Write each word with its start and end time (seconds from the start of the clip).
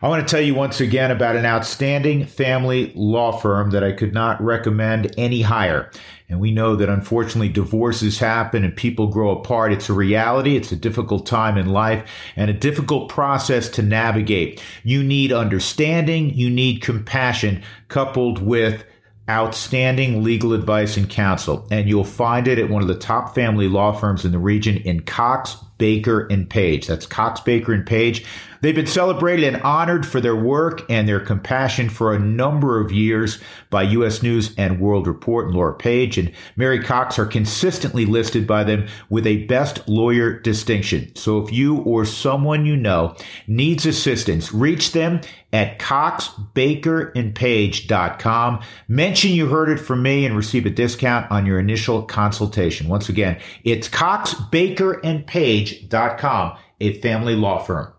I 0.00 0.06
want 0.06 0.26
to 0.26 0.30
tell 0.30 0.40
you 0.40 0.54
once 0.54 0.80
again 0.80 1.10
about 1.10 1.34
an 1.34 1.44
outstanding 1.44 2.24
family 2.24 2.92
law 2.94 3.32
firm 3.32 3.70
that 3.70 3.82
I 3.82 3.90
could 3.90 4.14
not 4.14 4.40
recommend 4.40 5.12
any 5.18 5.42
higher. 5.42 5.90
And 6.28 6.38
we 6.38 6.52
know 6.52 6.76
that 6.76 6.88
unfortunately 6.88 7.48
divorces 7.48 8.20
happen 8.20 8.62
and 8.62 8.76
people 8.76 9.08
grow 9.08 9.30
apart. 9.30 9.72
It's 9.72 9.88
a 9.88 9.94
reality. 9.94 10.56
It's 10.56 10.70
a 10.70 10.76
difficult 10.76 11.26
time 11.26 11.58
in 11.58 11.70
life 11.70 12.08
and 12.36 12.48
a 12.48 12.54
difficult 12.54 13.08
process 13.08 13.68
to 13.70 13.82
navigate. 13.82 14.62
You 14.84 15.02
need 15.02 15.32
understanding. 15.32 16.32
You 16.32 16.48
need 16.48 16.80
compassion 16.80 17.64
coupled 17.88 18.40
with 18.40 18.84
outstanding 19.28 20.22
legal 20.22 20.52
advice 20.52 20.96
and 20.96 21.10
counsel. 21.10 21.66
And 21.72 21.88
you'll 21.88 22.04
find 22.04 22.46
it 22.46 22.60
at 22.60 22.70
one 22.70 22.82
of 22.82 22.88
the 22.88 22.94
top 22.94 23.34
family 23.34 23.66
law 23.66 23.90
firms 23.90 24.24
in 24.24 24.30
the 24.30 24.38
region 24.38 24.76
in 24.76 25.00
Cox, 25.00 25.56
Baker, 25.78 26.26
and 26.26 26.48
Page. 26.48 26.86
That's 26.86 27.06
Cox, 27.06 27.40
Baker, 27.40 27.72
and 27.72 27.86
Page. 27.86 28.24
They've 28.60 28.74
been 28.74 28.86
celebrated 28.86 29.54
and 29.54 29.62
honored 29.62 30.04
for 30.04 30.20
their 30.20 30.34
work 30.34 30.82
and 30.90 31.08
their 31.08 31.20
compassion 31.20 31.88
for 31.88 32.12
a 32.12 32.18
number 32.18 32.80
of 32.80 32.90
years 32.90 33.38
by 33.70 33.84
U.S. 33.84 34.20
News 34.22 34.52
and 34.56 34.80
World 34.80 35.06
Report 35.06 35.46
and 35.46 35.54
Laura 35.54 35.74
Page 35.74 36.18
and 36.18 36.32
Mary 36.56 36.82
Cox 36.82 37.18
are 37.18 37.26
consistently 37.26 38.04
listed 38.04 38.46
by 38.46 38.64
them 38.64 38.86
with 39.10 39.26
a 39.26 39.44
best 39.44 39.86
lawyer 39.88 40.40
distinction. 40.40 41.14
So 41.14 41.44
if 41.44 41.52
you 41.52 41.78
or 41.78 42.04
someone 42.04 42.66
you 42.66 42.76
know 42.76 43.14
needs 43.46 43.86
assistance, 43.86 44.52
reach 44.52 44.92
them 44.92 45.20
at 45.52 45.78
coxbakerandpage.com. 45.78 48.60
Mention 48.88 49.30
you 49.30 49.46
heard 49.46 49.70
it 49.70 49.78
from 49.78 50.02
me 50.02 50.26
and 50.26 50.36
receive 50.36 50.66
a 50.66 50.70
discount 50.70 51.30
on 51.30 51.46
your 51.46 51.58
initial 51.58 52.02
consultation. 52.02 52.86
Once 52.88 53.08
again, 53.08 53.40
it's 53.64 53.88
coxbakerandpage.com, 55.68 56.58
a 56.80 57.00
family 57.00 57.34
law 57.34 57.58
firm. 57.58 57.92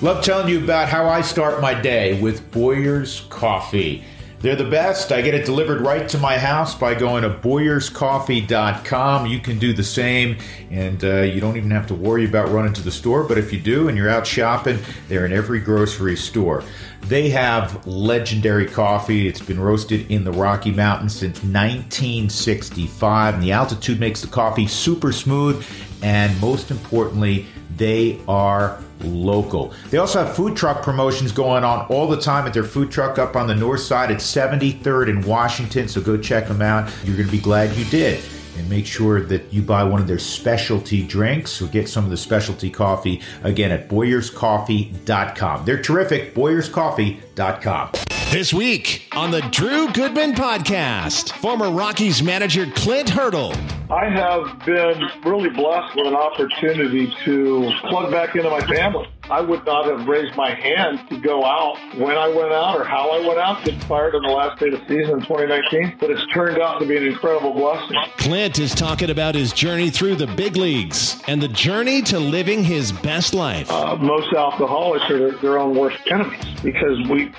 Love 0.00 0.24
telling 0.24 0.48
you 0.48 0.62
about 0.62 0.88
how 0.88 1.08
I 1.08 1.20
start 1.22 1.60
my 1.60 1.74
day 1.74 2.20
with 2.20 2.50
Boyer's 2.50 3.22
Coffee. 3.30 4.04
They're 4.44 4.54
the 4.54 4.64
best. 4.64 5.10
I 5.10 5.22
get 5.22 5.32
it 5.32 5.46
delivered 5.46 5.80
right 5.80 6.06
to 6.10 6.18
my 6.18 6.36
house 6.36 6.74
by 6.74 6.94
going 6.94 7.22
to 7.22 7.30
boyerscoffee.com. 7.30 9.24
You 9.24 9.40
can 9.40 9.58
do 9.58 9.72
the 9.72 9.82
same, 9.82 10.36
and 10.70 11.02
uh, 11.02 11.22
you 11.22 11.40
don't 11.40 11.56
even 11.56 11.70
have 11.70 11.86
to 11.86 11.94
worry 11.94 12.26
about 12.26 12.50
running 12.50 12.74
to 12.74 12.82
the 12.82 12.90
store. 12.90 13.22
But 13.22 13.38
if 13.38 13.54
you 13.54 13.58
do 13.58 13.88
and 13.88 13.96
you're 13.96 14.10
out 14.10 14.26
shopping, 14.26 14.78
they're 15.08 15.24
in 15.24 15.32
every 15.32 15.60
grocery 15.60 16.14
store. 16.14 16.62
They 17.06 17.30
have 17.30 17.86
legendary 17.86 18.66
coffee. 18.66 19.28
It's 19.28 19.40
been 19.40 19.58
roasted 19.58 20.10
in 20.10 20.24
the 20.24 20.32
Rocky 20.32 20.72
Mountains 20.72 21.14
since 21.14 21.38
1965, 21.42 23.34
and 23.34 23.42
the 23.42 23.52
altitude 23.52 23.98
makes 23.98 24.20
the 24.20 24.26
coffee 24.26 24.66
super 24.66 25.10
smooth, 25.10 25.66
and 26.04 26.38
most 26.38 26.70
importantly, 26.70 27.46
they 27.76 28.20
are 28.28 28.78
local. 29.00 29.72
They 29.90 29.96
also 29.98 30.22
have 30.22 30.36
food 30.36 30.54
truck 30.54 30.82
promotions 30.82 31.32
going 31.32 31.64
on 31.64 31.86
all 31.86 32.06
the 32.06 32.20
time 32.20 32.46
at 32.46 32.52
their 32.52 32.62
food 32.62 32.90
truck 32.90 33.18
up 33.18 33.36
on 33.36 33.46
the 33.46 33.54
north 33.54 33.80
side 33.80 34.10
at 34.10 34.18
73rd 34.18 35.08
in 35.08 35.22
Washington. 35.22 35.88
So 35.88 36.02
go 36.02 36.18
check 36.18 36.46
them 36.46 36.60
out. 36.60 36.92
You're 37.04 37.16
going 37.16 37.26
to 37.26 37.32
be 37.32 37.40
glad 37.40 37.74
you 37.74 37.86
did. 37.86 38.22
And 38.58 38.68
make 38.70 38.86
sure 38.86 39.22
that 39.22 39.52
you 39.52 39.62
buy 39.62 39.82
one 39.82 40.00
of 40.00 40.06
their 40.06 40.18
specialty 40.18 41.04
drinks 41.04 41.60
or 41.60 41.66
get 41.66 41.88
some 41.88 42.04
of 42.04 42.10
the 42.10 42.16
specialty 42.16 42.70
coffee 42.70 43.20
again 43.42 43.72
at 43.72 43.88
boyerscoffee.com. 43.88 45.64
They're 45.64 45.82
terrific. 45.82 46.34
Boyerscoffee.com. 46.34 47.90
This 48.34 48.52
week 48.52 49.06
on 49.12 49.30
the 49.30 49.42
Drew 49.42 49.92
Goodman 49.92 50.32
Podcast, 50.32 51.30
former 51.34 51.70
Rockies 51.70 52.20
manager 52.20 52.66
Clint 52.74 53.08
Hurdle. 53.08 53.52
I 53.88 54.06
have 54.06 54.66
been 54.66 55.00
really 55.24 55.50
blessed 55.50 55.94
with 55.94 56.08
an 56.08 56.16
opportunity 56.16 57.14
to 57.24 57.70
plug 57.82 58.10
back 58.10 58.34
into 58.34 58.50
my 58.50 58.58
family. 58.66 59.08
I 59.30 59.40
would 59.40 59.64
not 59.64 59.86
have 59.86 60.08
raised 60.08 60.34
my 60.34 60.52
hand 60.52 61.08
to 61.10 61.20
go 61.20 61.44
out 61.44 61.78
when 61.96 62.18
I 62.18 62.26
went 62.26 62.50
out 62.50 62.76
or 62.76 62.82
how 62.82 63.10
I 63.10 63.24
went 63.24 63.38
out, 63.38 63.64
get 63.64 63.80
fired 63.84 64.16
on 64.16 64.22
the 64.22 64.30
last 64.30 64.58
day 64.58 64.66
of 64.66 64.72
the 64.72 64.88
season 64.88 65.14
in 65.14 65.20
2019, 65.20 65.98
but 66.00 66.10
it's 66.10 66.26
turned 66.32 66.60
out 66.60 66.80
to 66.80 66.86
be 66.86 66.96
an 66.96 67.04
incredible 67.04 67.52
blessing. 67.52 67.96
Clint 68.16 68.58
is 68.58 68.74
talking 68.74 69.10
about 69.10 69.36
his 69.36 69.52
journey 69.52 69.90
through 69.90 70.16
the 70.16 70.26
big 70.26 70.56
leagues 70.56 71.22
and 71.28 71.40
the 71.40 71.46
journey 71.46 72.02
to 72.02 72.18
living 72.18 72.64
his 72.64 72.90
best 72.90 73.32
life. 73.32 73.70
Uh, 73.70 73.94
most 73.94 74.34
alcoholics 74.34 75.08
are 75.08 75.18
their, 75.18 75.38
their 75.38 75.58
own 75.60 75.76
worst 75.76 76.00
enemies 76.10 76.44
because 76.64 76.98
we 77.08 77.30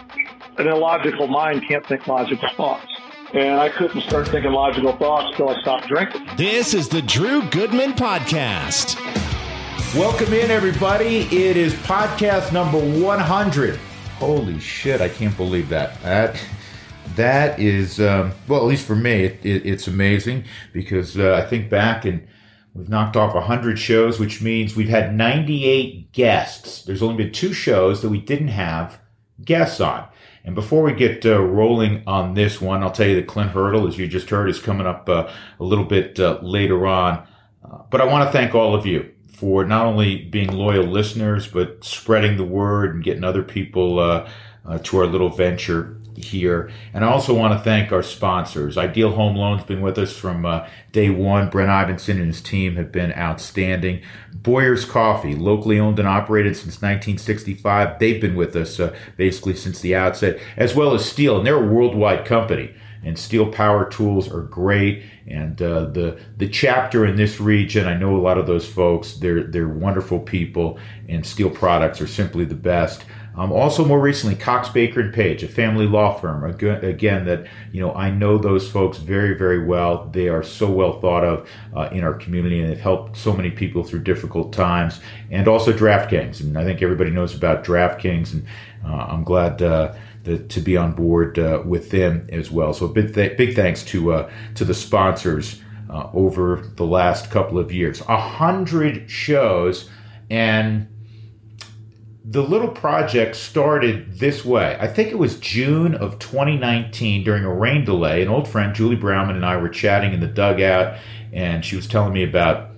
an 0.58 0.68
illogical 0.68 1.28
mind 1.28 1.68
can't 1.68 1.86
think 1.86 2.08
logical 2.08 2.48
thoughts. 2.56 2.88
And 3.34 3.60
I 3.60 3.70
couldn't 3.70 4.02
start 4.02 4.28
thinking 4.28 4.52
logical 4.52 4.96
thoughts 4.96 5.32
until 5.32 5.50
I 5.50 5.62
stopped 5.62 5.88
drinking. 5.88 6.30
This 6.38 6.74
is 6.74 6.88
the 6.88 7.02
Drew 7.02 7.42
Goodman 7.50 7.94
Podcast. 7.94 8.96
Welcome 9.94 10.34
in, 10.34 10.52
everybody. 10.52 11.24
It 11.24 11.58
is 11.58 11.74
podcast 11.74 12.54
number 12.54 12.80
100. 12.80 13.78
Holy 14.18 14.60
shit, 14.60 15.02
I 15.02 15.10
can't 15.10 15.36
believe 15.36 15.68
that. 15.70 16.02
That 16.04 16.42
that 17.16 17.60
is 17.60 18.00
um, 18.00 18.32
well, 18.48 18.62
at 18.62 18.66
least 18.66 18.86
for 18.86 18.96
me, 18.96 19.26
it, 19.26 19.46
it, 19.46 19.66
it's 19.66 19.88
amazing 19.88 20.46
because 20.72 21.18
uh, 21.18 21.34
I 21.34 21.50
think 21.50 21.70
back 21.70 22.06
and 22.06 22.26
we've 22.74 22.90
knocked 22.90 23.18
off 23.18 23.34
100 23.34 23.78
shows, 23.78 24.20
which 24.20 24.42
means 24.42 24.76
we've 24.76 24.90
had 24.90 25.14
98 25.16 26.14
guests. 26.14 26.84
There's 26.84 27.02
only 27.02 27.24
been 27.24 27.34
two 27.34 27.52
shows 27.52 28.02
that 28.02 28.10
we 28.10 28.20
didn't 28.20 28.50
have 28.50 29.00
guests 29.44 29.82
on. 29.82 30.08
And 30.46 30.54
before 30.54 30.84
we 30.84 30.94
get 30.94 31.26
uh, 31.26 31.42
rolling 31.42 32.04
on 32.06 32.36
this 32.36 32.62
one, 32.62 32.84
I'll 32.84 32.92
tell 32.92 33.08
you 33.08 33.16
that 33.16 33.28
Clint 33.28 33.52
Hurdle, 33.52 33.88
as 33.88 33.98
you 33.98 34.08
just 34.08 34.30
heard, 34.30 34.48
is 34.48 34.60
coming 34.60 34.86
up 34.86 35.10
uh, 35.10 35.32
a 35.60 35.64
little 35.64 35.86
bit 35.86 36.20
uh, 36.20 36.40
later 36.44 36.86
on. 36.86 37.28
Uh, 37.64 37.80
but 37.90 38.00
I 38.00 38.06
want 38.06 38.28
to 38.28 38.32
thank 38.32 38.54
all 38.54 38.76
of 38.76 38.86
you 38.86 39.12
for 39.28 39.66
not 39.66 39.88
only 39.88 40.24
being 40.26 40.52
loyal 40.52 40.86
listeners, 40.86 41.48
but 41.48 41.84
spreading 41.84 42.38
the 42.38 42.46
word 42.46 42.94
and 42.94 43.04
getting 43.04 43.24
other 43.24 43.42
people 43.42 44.00
uh, 44.00 44.30
uh, 44.66 44.78
to 44.80 45.00
our 45.00 45.08
little 45.08 45.30
venture 45.30 46.00
here. 46.18 46.72
And 46.94 47.04
I 47.04 47.10
also 47.10 47.34
want 47.34 47.58
to 47.58 47.64
thank 47.64 47.92
our 47.92 48.04
sponsors. 48.04 48.78
Ideal 48.78 49.12
Home 49.12 49.36
Loans 49.36 49.64
been 49.64 49.82
with 49.82 49.98
us 49.98 50.16
from 50.16 50.46
uh, 50.46 50.68
day 50.92 51.10
one. 51.10 51.50
Brent 51.50 51.70
Ivinson 51.70 52.18
and 52.18 52.28
his 52.28 52.42
team 52.42 52.76
have 52.76 52.92
been 52.92 53.14
outstanding. 53.14 54.02
Boyer's 54.34 54.86
Coffee, 54.86 55.36
locally 55.36 55.80
owned 55.80 56.00
and 56.00 56.08
operated 56.08 56.56
since 56.56 56.76
1965. 56.76 58.00
They've 58.00 58.22
been 58.22 58.36
with 58.36 58.56
us 58.56 58.80
uh, 58.80 58.96
basically 59.18 59.56
since 59.56 59.80
the 59.80 59.96
outset, 59.96 60.40
as 60.58 60.76
well 60.76 60.94
as 60.94 61.02
Stihl, 61.02 61.38
and 61.38 61.46
they're 61.46 61.64
a 61.64 61.68
worldwide 61.68 62.26
company. 62.26 62.74
And 63.04 63.18
Stihl 63.18 63.52
Power 63.52 63.88
Tools 63.88 64.32
are 64.32 64.42
great, 64.42 65.04
and 65.28 65.62
uh, 65.62 65.86
the 65.86 66.20
the 66.38 66.50
chapter 66.50 67.06
in 67.06 67.16
this 67.16 67.40
region, 67.40 67.86
I 67.88 67.96
know 67.96 68.16
a 68.16 68.18
lot 68.18 68.40
of 68.40 68.48
those 68.48 68.68
folks. 68.68 69.14
They're 69.14 69.44
they're 69.44 69.68
wonderful 69.68 70.20
people, 70.20 70.80
and 71.08 71.24
Stihl 71.24 71.54
products 71.54 72.02
are 72.02 72.08
simply 72.08 72.46
the 72.46 72.56
best. 72.56 73.06
Um, 73.38 73.52
also, 73.52 73.84
more 73.84 74.00
recently, 74.00 74.36
Cox 74.36 74.70
Baker 74.70 75.02
and 75.02 75.14
Page, 75.14 75.44
a 75.44 75.48
family 75.48 75.88
law 75.88 76.18
firm. 76.18 76.44
Again, 76.44 77.26
that 77.26 77.48
you 77.72 77.82
know, 77.82 77.94
I 77.94 78.10
know 78.10 78.38
those 78.38 78.70
folks 78.70 78.98
very, 78.98 79.38
very 79.38 79.66
well. 79.66 80.10
They 80.12 80.30
are 80.30 80.44
so 80.44 80.70
well 80.72 81.00
thought 81.00 81.24
of 81.24 81.50
uh, 81.76 81.90
in 81.92 82.04
our 82.04 82.14
community, 82.14 82.62
and 82.62 82.70
they've 82.70 82.80
helped 82.80 83.18
so 83.18 83.34
many 83.34 83.52
people 83.52 83.84
through 83.84 84.04
difficult 84.04 84.54
times. 84.54 85.02
And 85.32 85.48
also 85.48 85.74
DraftKings, 85.74 86.40
and 86.40 86.58
I 86.58 86.64
think 86.64 86.82
everybody 86.82 87.12
knows 87.12 87.36
about 87.36 87.64
DraftKings, 87.64 88.34
and 88.34 88.46
uh, 88.86 89.06
I'm 89.10 89.24
glad. 89.24 89.62
Uh, 89.62 89.96
to 90.50 90.60
be 90.60 90.76
on 90.76 90.92
board 90.92 91.38
uh, 91.38 91.62
with 91.64 91.92
them 91.92 92.28
as 92.32 92.50
well. 92.50 92.74
So 92.74 92.88
big, 92.88 93.14
th- 93.14 93.38
big 93.38 93.56
thanks 93.56 93.84
to 93.84 94.12
uh, 94.12 94.32
to 94.56 94.66
the 94.66 94.74
sponsors 94.74 95.62
uh, 95.88 96.10
over 96.14 96.68
the 96.78 96.84
last 96.84 97.30
couple 97.30 97.60
of 97.60 97.72
years. 97.72 98.02
A 98.02 98.20
hundred 98.20 99.08
shows, 99.08 99.88
and 100.32 100.88
the 102.28 102.42
little 102.42 102.70
project 102.70 103.36
started 103.36 104.18
this 104.18 104.44
way. 104.44 104.76
I 104.80 104.88
think 104.88 105.10
it 105.10 105.18
was 105.18 105.38
June 105.40 105.94
of 105.94 106.18
2019 106.18 107.24
during 107.24 107.44
a 107.44 107.54
rain 107.54 107.86
delay. 107.86 108.24
An 108.24 108.30
old 108.30 108.48
friend, 108.48 108.74
Julie 108.74 108.96
Brownman, 108.96 109.36
and 109.36 109.46
I 109.46 109.58
were 109.58 109.70
chatting 109.70 110.12
in 110.12 110.22
the 110.22 110.28
dugout, 110.28 110.98
and 111.32 111.64
she 111.64 111.76
was 111.76 111.88
telling 111.88 112.14
me 112.14 112.24
about, 112.24 112.72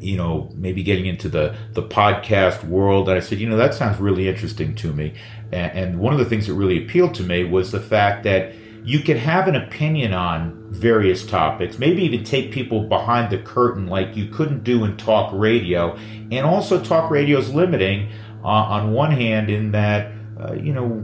you 0.00 0.16
know, 0.16 0.50
maybe 0.56 0.82
getting 0.82 1.06
into 1.06 1.28
the, 1.28 1.54
the 1.72 1.84
podcast 1.84 2.64
world. 2.64 3.08
And 3.08 3.16
I 3.16 3.20
said, 3.20 3.38
you 3.38 3.48
know, 3.48 3.56
that 3.56 3.74
sounds 3.74 4.00
really 4.00 4.28
interesting 4.28 4.74
to 4.76 4.92
me. 4.92 5.14
And, 5.52 5.78
and 5.78 5.98
one 6.00 6.12
of 6.12 6.18
the 6.18 6.24
things 6.24 6.48
that 6.48 6.54
really 6.54 6.84
appealed 6.84 7.14
to 7.14 7.22
me 7.22 7.44
was 7.44 7.70
the 7.70 7.80
fact 7.80 8.24
that 8.24 8.54
you 8.84 9.00
can 9.00 9.16
have 9.16 9.46
an 9.46 9.54
opinion 9.54 10.12
on 10.12 10.62
various 10.70 11.24
topics, 11.24 11.78
maybe 11.78 12.02
even 12.02 12.22
take 12.24 12.52
people 12.52 12.88
behind 12.88 13.30
the 13.30 13.38
curtain 13.38 13.86
like 13.86 14.16
you 14.16 14.26
couldn't 14.26 14.64
do 14.64 14.84
in 14.84 14.96
talk 14.96 15.32
radio. 15.32 15.96
And 16.30 16.44
also, 16.44 16.82
talk 16.82 17.10
radio 17.10 17.38
is 17.38 17.54
limiting 17.54 18.10
uh, 18.44 18.48
on 18.48 18.92
one 18.92 19.10
hand, 19.10 19.50
in 19.50 19.72
that, 19.72 20.12
uh, 20.38 20.52
you 20.52 20.72
know, 20.72 21.02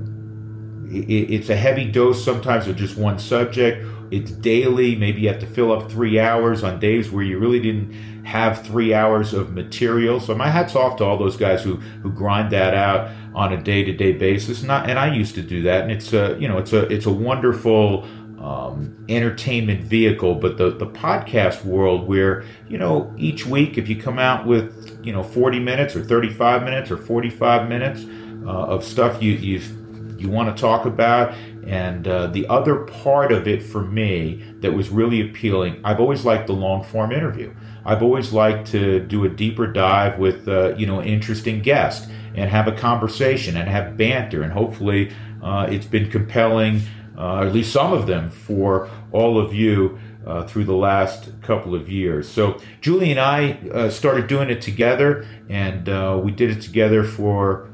it, 0.91 1.31
it's 1.31 1.49
a 1.49 1.57
heavy 1.57 1.91
dose 1.91 2.23
sometimes 2.23 2.67
of 2.67 2.77
just 2.77 2.97
one 2.97 3.19
subject. 3.19 3.87
It's 4.11 4.31
daily. 4.31 4.97
Maybe 4.97 5.23
you 5.23 5.29
have 5.29 5.39
to 5.41 5.47
fill 5.47 5.73
up 5.73 5.91
three 5.91 6.19
hours 6.19 6.65
on 6.65 6.81
days 6.81 7.11
where 7.11 7.23
you 7.23 7.39
really 7.39 7.61
didn't 7.61 7.93
have 8.25 8.67
three 8.67 8.93
hours 8.93 9.33
of 9.33 9.53
material. 9.53 10.21
So 10.21 10.35
my 10.35 10.49
hat's 10.49 10.75
off 10.75 10.97
to 10.97 11.05
all 11.05 11.17
those 11.17 11.37
guys 11.37 11.63
who 11.63 11.77
who 11.77 12.13
grind 12.13 12.51
that 12.53 12.75
out 12.75 13.11
on 13.35 13.53
a 13.53 13.63
day 13.63 13.85
to 13.85 13.93
day 13.93 14.13
basis. 14.13 14.63
And 14.63 14.73
I, 14.73 14.85
and 14.85 14.99
I 14.99 15.15
used 15.15 15.37
to 15.37 15.43
do 15.43 15.63
that. 15.63 15.83
And 15.83 15.93
it's 15.93 16.13
a 16.13 16.37
you 16.41 16.49
know 16.49 16.59
it's 16.59 16.73
a 16.73 16.93
it's 16.93 17.07
a 17.07 17.13
wonderful 17.13 18.05
um, 18.41 19.05
entertainment 19.09 19.85
vehicle, 19.85 20.35
but 20.35 20.57
the, 20.57 20.71
the 20.71 20.87
podcast 20.87 21.63
world 21.65 22.09
where, 22.09 22.43
you 22.69 22.79
know, 22.79 23.15
each 23.19 23.45
week 23.45 23.77
if 23.77 23.87
you 23.87 24.01
come 24.01 24.19
out 24.19 24.47
with, 24.47 24.80
you 25.03 25.13
know, 25.13 25.23
40 25.23 25.61
minutes 25.61 25.97
or 25.97 26.05
35 26.05 26.63
minutes 26.63 26.91
or 26.91 26.97
45 26.97 27.69
minutes, 27.69 28.05
uh, 28.47 28.51
of 28.51 28.85
stuff 28.85 29.23
you 29.23 29.33
you 29.33 29.61
you 30.19 30.29
want 30.29 30.55
to 30.55 30.61
talk 30.61 30.85
about. 30.85 31.35
And 31.67 32.09
uh, 32.09 32.27
the 32.29 32.47
other 32.49 32.85
part 32.85 33.33
of 33.33 33.47
it 33.47 33.63
for 33.63 33.83
me 33.83 34.43
that 34.61 34.73
was 34.73 34.91
really 34.91 35.21
appealing, 35.21 35.81
I've 35.85 36.01
always 36.01 36.25
liked 36.25 36.47
the 36.47 36.53
long 36.53 36.83
form 36.85 37.13
interview. 37.13 37.55
I've 37.85 38.03
always 38.03 38.33
liked 38.33 38.69
to 38.69 39.01
do 39.01 39.25
a 39.25 39.29
deeper 39.29 39.67
dive 39.67 40.19
with 40.19 40.49
uh, 40.49 40.75
you 40.77 40.87
know 40.87 41.01
an 41.01 41.09
interesting 41.09 41.63
guest 41.63 42.09
and 42.35 42.49
have 42.49 42.69
a 42.69 42.73
conversation 42.73 43.57
and 43.57 43.69
have 43.69 43.97
banter 43.97 44.43
and 44.43 44.53
hopefully 44.53 45.13
uh, 45.43 45.67
it's 45.71 45.87
been 45.87 46.11
compelling, 46.11 46.83
uh, 47.17 47.41
at 47.41 47.53
least 47.53 47.73
some 47.73 47.93
of 47.93 48.07
them, 48.07 48.31
for 48.31 48.89
all 49.13 49.39
of 49.39 49.55
you. 49.55 49.99
Uh, 50.27 50.47
through 50.47 50.65
the 50.65 50.75
last 50.75 51.31
couple 51.41 51.75
of 51.75 51.89
years. 51.89 52.29
So 52.29 52.61
Julie 52.83 53.11
and 53.11 53.19
I 53.19 53.53
uh, 53.73 53.89
started 53.89 54.27
doing 54.27 54.51
it 54.51 54.61
together, 54.61 55.27
and 55.49 55.89
uh, 55.89 56.21
we 56.23 56.31
did 56.31 56.51
it 56.51 56.61
together 56.61 57.05
for 57.05 57.71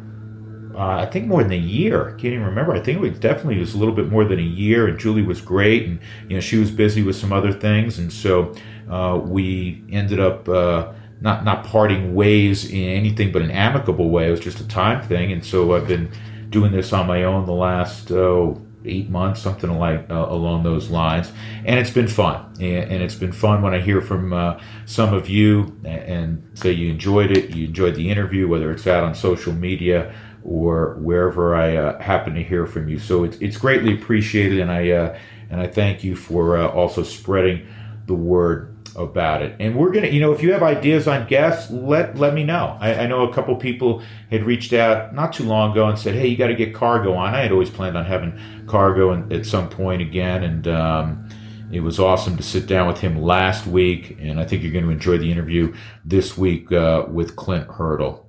uh, 0.76 0.98
I 0.98 1.06
think 1.06 1.26
more 1.26 1.42
than 1.42 1.52
a 1.52 1.56
year. 1.56 2.08
I 2.08 2.10
can't 2.10 2.34
even 2.34 2.44
remember. 2.44 2.74
I 2.74 2.80
think 2.80 2.98
it 2.98 3.00
was 3.00 3.18
definitely 3.18 3.58
was 3.58 3.74
a 3.74 3.78
little 3.78 3.94
bit 3.94 4.10
more 4.10 4.24
than 4.24 4.38
a 4.38 4.42
year. 4.42 4.86
And 4.88 4.98
Julie 4.98 5.22
was 5.22 5.40
great, 5.40 5.86
and 5.86 5.98
you 6.28 6.36
know 6.36 6.40
she 6.40 6.58
was 6.58 6.70
busy 6.70 7.02
with 7.02 7.16
some 7.16 7.32
other 7.32 7.52
things, 7.52 7.98
and 7.98 8.12
so 8.12 8.54
uh, 8.90 9.18
we 9.22 9.82
ended 9.90 10.20
up 10.20 10.46
uh, 10.48 10.92
not 11.22 11.44
not 11.44 11.64
parting 11.64 12.14
ways 12.14 12.70
in 12.70 12.90
anything 12.90 13.32
but 13.32 13.40
an 13.40 13.50
amicable 13.50 14.10
way. 14.10 14.28
It 14.28 14.30
was 14.30 14.40
just 14.40 14.60
a 14.60 14.68
time 14.68 15.02
thing, 15.06 15.32
and 15.32 15.42
so 15.42 15.74
I've 15.74 15.88
been 15.88 16.10
doing 16.50 16.72
this 16.72 16.92
on 16.92 17.06
my 17.06 17.24
own 17.24 17.46
the 17.46 17.52
last 17.52 18.12
oh, 18.12 18.60
eight 18.84 19.08
months, 19.08 19.40
something 19.40 19.70
like 19.78 20.08
uh, 20.10 20.26
along 20.28 20.62
those 20.62 20.90
lines, 20.90 21.32
and 21.64 21.78
it's 21.78 21.90
been 21.90 22.08
fun. 22.08 22.44
And, 22.60 23.02
it's 23.02 23.14
been 23.14 23.32
fun 23.32 23.62
when 23.62 23.74
I 23.74 23.80
hear 23.80 24.00
from 24.00 24.32
uh, 24.32 24.60
some 24.84 25.12
of 25.12 25.28
you 25.28 25.76
and, 25.84 25.86
and 25.86 26.58
say 26.58 26.72
you 26.72 26.90
enjoyed 26.90 27.30
it, 27.30 27.50
you 27.50 27.66
enjoyed 27.66 27.94
the 27.94 28.10
interview, 28.10 28.48
whether 28.48 28.70
it's 28.70 28.86
out 28.86 29.04
on 29.04 29.14
social 29.14 29.52
media 29.52 30.14
or 30.44 30.94
wherever 31.00 31.56
I 31.56 31.76
uh, 31.76 32.00
happen 32.00 32.34
to 32.34 32.42
hear 32.42 32.66
from 32.66 32.88
you. 32.88 32.98
So 32.98 33.24
it's 33.24 33.36
it's 33.38 33.56
greatly 33.56 33.94
appreciated, 33.94 34.60
and 34.60 34.70
I 34.70 34.90
uh, 34.90 35.18
and 35.50 35.60
I 35.60 35.66
thank 35.66 36.04
you 36.04 36.16
for 36.16 36.56
uh, 36.56 36.68
also 36.68 37.02
spreading 37.02 37.66
the 38.06 38.14
word 38.14 38.75
about 38.96 39.42
it. 39.42 39.54
And 39.60 39.76
we're 39.76 39.90
gonna, 39.90 40.08
you 40.08 40.20
know, 40.20 40.32
if 40.32 40.42
you 40.42 40.52
have 40.52 40.62
ideas 40.62 41.06
on 41.06 41.26
guests, 41.26 41.70
let 41.70 42.16
let 42.16 42.34
me 42.34 42.44
know. 42.44 42.76
I, 42.80 42.94
I 42.94 43.06
know 43.06 43.28
a 43.28 43.32
couple 43.32 43.54
people 43.56 44.02
had 44.30 44.44
reached 44.44 44.72
out 44.72 45.14
not 45.14 45.32
too 45.32 45.44
long 45.44 45.72
ago 45.72 45.86
and 45.88 45.98
said, 45.98 46.14
"Hey, 46.14 46.26
you 46.26 46.36
got 46.36 46.48
to 46.48 46.54
get 46.54 46.74
Cargo 46.74 47.14
on." 47.14 47.34
I 47.34 47.42
had 47.42 47.52
always 47.52 47.70
planned 47.70 47.96
on 47.96 48.04
having 48.04 48.38
Cargo 48.66 49.12
in, 49.12 49.32
at 49.32 49.46
some 49.46 49.68
point 49.68 50.02
again, 50.02 50.42
and. 50.42 50.68
Um, 50.68 51.28
it 51.72 51.80
was 51.80 51.98
awesome 51.98 52.36
to 52.36 52.44
sit 52.44 52.68
down 52.68 52.86
with 52.86 53.00
him 53.00 53.20
last 53.20 53.66
week, 53.66 54.16
and 54.20 54.38
I 54.38 54.44
think 54.46 54.62
you're 54.62 54.70
going 54.70 54.84
to 54.84 54.90
enjoy 54.90 55.18
the 55.18 55.32
interview 55.32 55.74
this 56.04 56.38
week 56.38 56.70
uh, 56.70 57.06
with 57.08 57.34
Clint 57.34 57.68
Hurdle. 57.68 58.24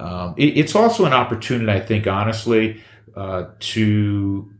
Um, 0.00 0.34
it, 0.38 0.56
it's 0.56 0.74
also 0.74 1.04
an 1.04 1.12
opportunity, 1.12 1.70
I 1.70 1.80
think, 1.80 2.06
honestly, 2.06 2.82
uh, 3.14 3.48
to 3.60 4.50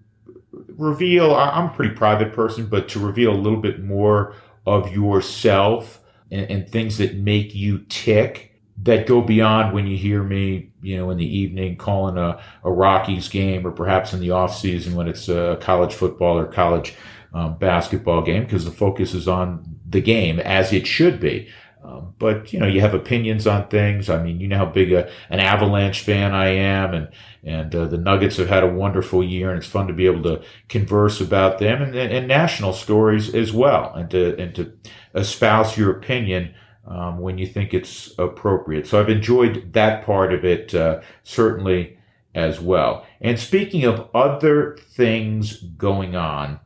reveal. 0.77 1.35
I'm 1.35 1.71
a 1.71 1.73
pretty 1.75 1.95
private 1.95 2.33
person, 2.35 2.67
but 2.67 2.89
to 2.91 3.01
reveal 3.01 3.33
a 3.33 3.41
little 3.41 3.61
bit 3.61 3.83
more 3.83 4.35
of 4.69 4.93
yourself 4.93 6.01
and, 6.31 6.51
and 6.51 6.69
things 6.69 6.99
that 6.99 7.17
make 7.17 7.55
you 7.55 7.79
tick 7.89 8.49
that 8.83 9.07
go 9.07 9.21
beyond 9.21 9.75
when 9.75 9.87
you 9.87 9.97
hear 9.97 10.23
me, 10.23 10.71
you 10.83 10.97
know, 10.97 11.11
in 11.11 11.19
the 11.19 11.39
evening 11.39 11.77
calling 11.77 12.17
a, 12.17 12.41
a 12.63 12.71
Rockies 12.71 13.29
game 13.29 13.67
or 13.67 13.73
perhaps 13.73 14.13
in 14.13 14.21
the 14.21 14.31
off 14.31 14.57
season 14.57 14.95
when 14.95 15.09
it's 15.09 15.29
a 15.29 15.59
college 15.61 15.95
football 15.95 16.39
or 16.39 16.47
college 16.47 16.95
um, 17.35 17.59
basketball 17.59 18.23
game 18.23 18.45
because 18.45 18.65
the 18.65 18.71
focus 18.71 19.15
is 19.15 19.27
on 19.27 19.65
the 19.89 20.01
game 20.01 20.39
as 20.41 20.73
it 20.73 20.87
should 20.87 21.19
be. 21.19 21.49
Um, 21.83 22.15
but 22.19 22.53
you 22.53 22.61
know, 22.61 22.67
you 22.67 22.81
have 22.81 22.95
opinions 22.95 23.47
on 23.47 23.69
things. 23.69 24.11
I 24.11 24.23
mean, 24.23 24.41
you 24.41 24.49
know 24.49 24.59
how 24.59 24.67
big 24.67 24.93
a, 24.93 25.11
an 25.31 25.41
Avalanche 25.41 26.03
fan 26.03 26.35
I 26.35 26.49
am, 26.49 26.93
and 26.93 27.09
and 27.45 27.75
uh, 27.75 27.87
the 27.87 27.99
Nuggets 27.99 28.37
have 28.37 28.49
had 28.49 28.65
a 28.65 28.73
wonderful 28.73 29.23
year, 29.23 29.51
and 29.51 29.59
it's 29.59 29.67
fun 29.67 29.87
to 29.87 29.93
be 29.93 30.07
able 30.07 30.23
to 30.25 30.43
converse 30.69 31.21
about 31.21 31.59
them 31.59 31.83
and, 31.83 31.95
and 31.95 32.29
national 32.29 32.73
stories 32.73 33.35
as 33.35 33.53
well, 33.53 33.95
and 33.95 34.11
to 34.11 34.37
and 34.39 34.55
to 34.57 34.73
espouse 35.15 35.77
your 35.77 35.91
opinion 35.91 36.55
um, 36.87 37.19
when 37.19 37.39
you 37.39 37.47
think 37.47 37.75
it's 37.75 38.13
appropriate. 38.19 38.87
So 38.87 39.01
I've 39.01 39.11
enjoyed 39.11 39.73
that 39.75 40.05
part 40.05 40.33
of 40.33 40.45
it 40.45 40.75
uh, 40.75 41.01
certainly 41.23 41.99
as 42.35 42.61
well. 42.61 43.07
And 43.21 43.39
speaking 43.39 43.85
of 43.85 44.09
other 44.15 44.77
things 44.91 45.61
going 45.63 46.17
on. 46.17 46.61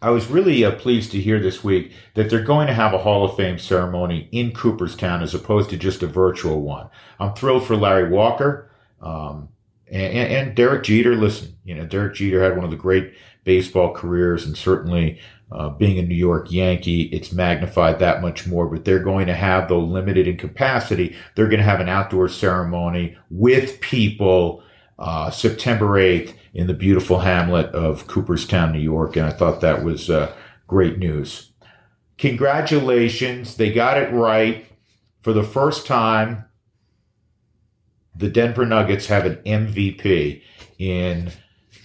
I 0.00 0.10
was 0.10 0.26
really 0.26 0.64
uh, 0.64 0.72
pleased 0.72 1.12
to 1.12 1.20
hear 1.20 1.38
this 1.38 1.62
week 1.62 1.92
that 2.14 2.28
they're 2.28 2.42
going 2.42 2.66
to 2.66 2.74
have 2.74 2.92
a 2.92 2.98
Hall 2.98 3.24
of 3.24 3.36
Fame 3.36 3.56
ceremony 3.56 4.28
in 4.32 4.50
Cooperstown 4.50 5.22
as 5.22 5.32
opposed 5.32 5.70
to 5.70 5.76
just 5.76 6.02
a 6.02 6.08
virtual 6.08 6.60
one. 6.60 6.88
I'm 7.20 7.34
thrilled 7.34 7.64
for 7.64 7.76
Larry 7.76 8.10
Walker 8.10 8.68
um, 9.02 9.48
and, 9.90 10.32
and, 10.32 10.54
Derek 10.54 10.84
Jeter. 10.84 11.16
Listen, 11.16 11.56
you 11.64 11.74
know, 11.74 11.84
Derek 11.84 12.14
Jeter 12.14 12.42
had 12.42 12.56
one 12.56 12.64
of 12.64 12.70
the 12.70 12.76
great 12.76 13.12
baseball 13.44 13.92
careers, 13.92 14.46
and 14.46 14.56
certainly 14.56 15.20
uh, 15.50 15.68
being 15.68 15.98
a 15.98 16.02
New 16.02 16.14
York 16.14 16.50
Yankee, 16.50 17.02
it's 17.04 17.32
magnified 17.32 17.98
that 17.98 18.22
much 18.22 18.46
more. 18.46 18.66
But 18.68 18.84
they're 18.84 19.02
going 19.02 19.26
to 19.26 19.34
have, 19.34 19.68
though 19.68 19.80
limited 19.80 20.26
in 20.26 20.36
capacity, 20.36 21.16
they're 21.34 21.48
going 21.48 21.58
to 21.58 21.64
have 21.64 21.80
an 21.80 21.88
outdoor 21.88 22.28
ceremony 22.28 23.16
with 23.30 23.80
people 23.80 24.62
uh, 24.98 25.30
September 25.30 25.88
8th 25.88 26.34
in 26.54 26.66
the 26.66 26.74
beautiful 26.74 27.18
hamlet 27.18 27.66
of 27.74 28.06
Cooperstown, 28.06 28.72
New 28.72 28.78
York. 28.78 29.16
And 29.16 29.26
I 29.26 29.30
thought 29.30 29.60
that 29.60 29.84
was 29.84 30.08
uh, 30.08 30.34
great 30.66 30.98
news. 30.98 31.50
Congratulations. 32.18 33.56
They 33.56 33.72
got 33.72 33.98
it 33.98 34.12
right. 34.12 34.64
For 35.22 35.32
the 35.32 35.42
first 35.42 35.86
time, 35.86 36.44
the 38.14 38.28
Denver 38.28 38.66
Nuggets 38.66 39.06
have 39.06 39.26
an 39.26 39.36
MVP 39.36 40.42
in 40.78 41.32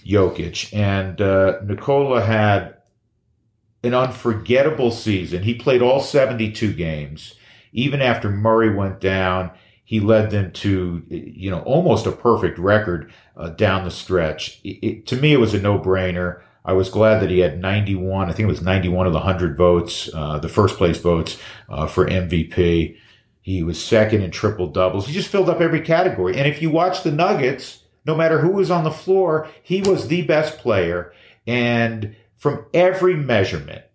Jokic. 0.06 0.74
And 0.74 1.20
uh, 1.20 1.60
Nikola 1.64 2.22
had 2.22 2.76
an 3.82 3.94
unforgettable 3.94 4.90
season. 4.90 5.42
He 5.42 5.54
played 5.54 5.82
all 5.82 6.00
72 6.00 6.72
games. 6.72 7.34
Even 7.72 8.02
after 8.02 8.30
Murray 8.30 8.74
went 8.74 9.00
down, 9.00 9.50
he 9.84 10.00
led 10.00 10.30
them 10.30 10.52
to, 10.52 11.02
you 11.08 11.50
know, 11.50 11.60
almost 11.60 12.06
a 12.06 12.12
perfect 12.12 12.58
record 12.58 13.12
uh, 13.36 13.50
down 13.50 13.84
the 13.84 13.90
stretch. 13.90 14.60
It, 14.64 14.86
it, 14.86 15.06
to 15.06 15.16
me, 15.16 15.32
it 15.32 15.40
was 15.40 15.54
a 15.54 15.60
no-brainer. 15.60 16.42
I 16.64 16.72
was 16.72 16.90
glad 16.90 17.20
that 17.20 17.30
he 17.30 17.38
had 17.38 17.60
91. 17.60 18.28
I 18.28 18.32
think 18.32 18.44
it 18.44 18.50
was 18.50 18.60
91 18.60 19.06
of 19.06 19.12
the 19.12 19.18
100 19.18 19.56
votes, 19.56 20.10
uh, 20.12 20.38
the 20.38 20.48
first 20.48 20.76
place 20.76 20.98
votes 20.98 21.38
uh, 21.70 21.86
for 21.86 22.06
MVP. 22.06 22.96
He 23.48 23.62
was 23.62 23.82
second 23.82 24.20
in 24.20 24.30
triple 24.30 24.66
doubles. 24.66 25.06
He 25.06 25.14
just 25.14 25.30
filled 25.30 25.48
up 25.48 25.62
every 25.62 25.80
category. 25.80 26.36
And 26.36 26.46
if 26.46 26.60
you 26.60 26.68
watch 26.68 27.02
the 27.02 27.10
Nuggets, 27.10 27.82
no 28.04 28.14
matter 28.14 28.40
who 28.40 28.50
was 28.50 28.70
on 28.70 28.84
the 28.84 28.90
floor, 28.90 29.48
he 29.62 29.80
was 29.80 30.08
the 30.08 30.20
best 30.20 30.58
player. 30.58 31.14
And 31.46 32.14
from 32.36 32.66
every 32.74 33.16
measurement, 33.16 33.86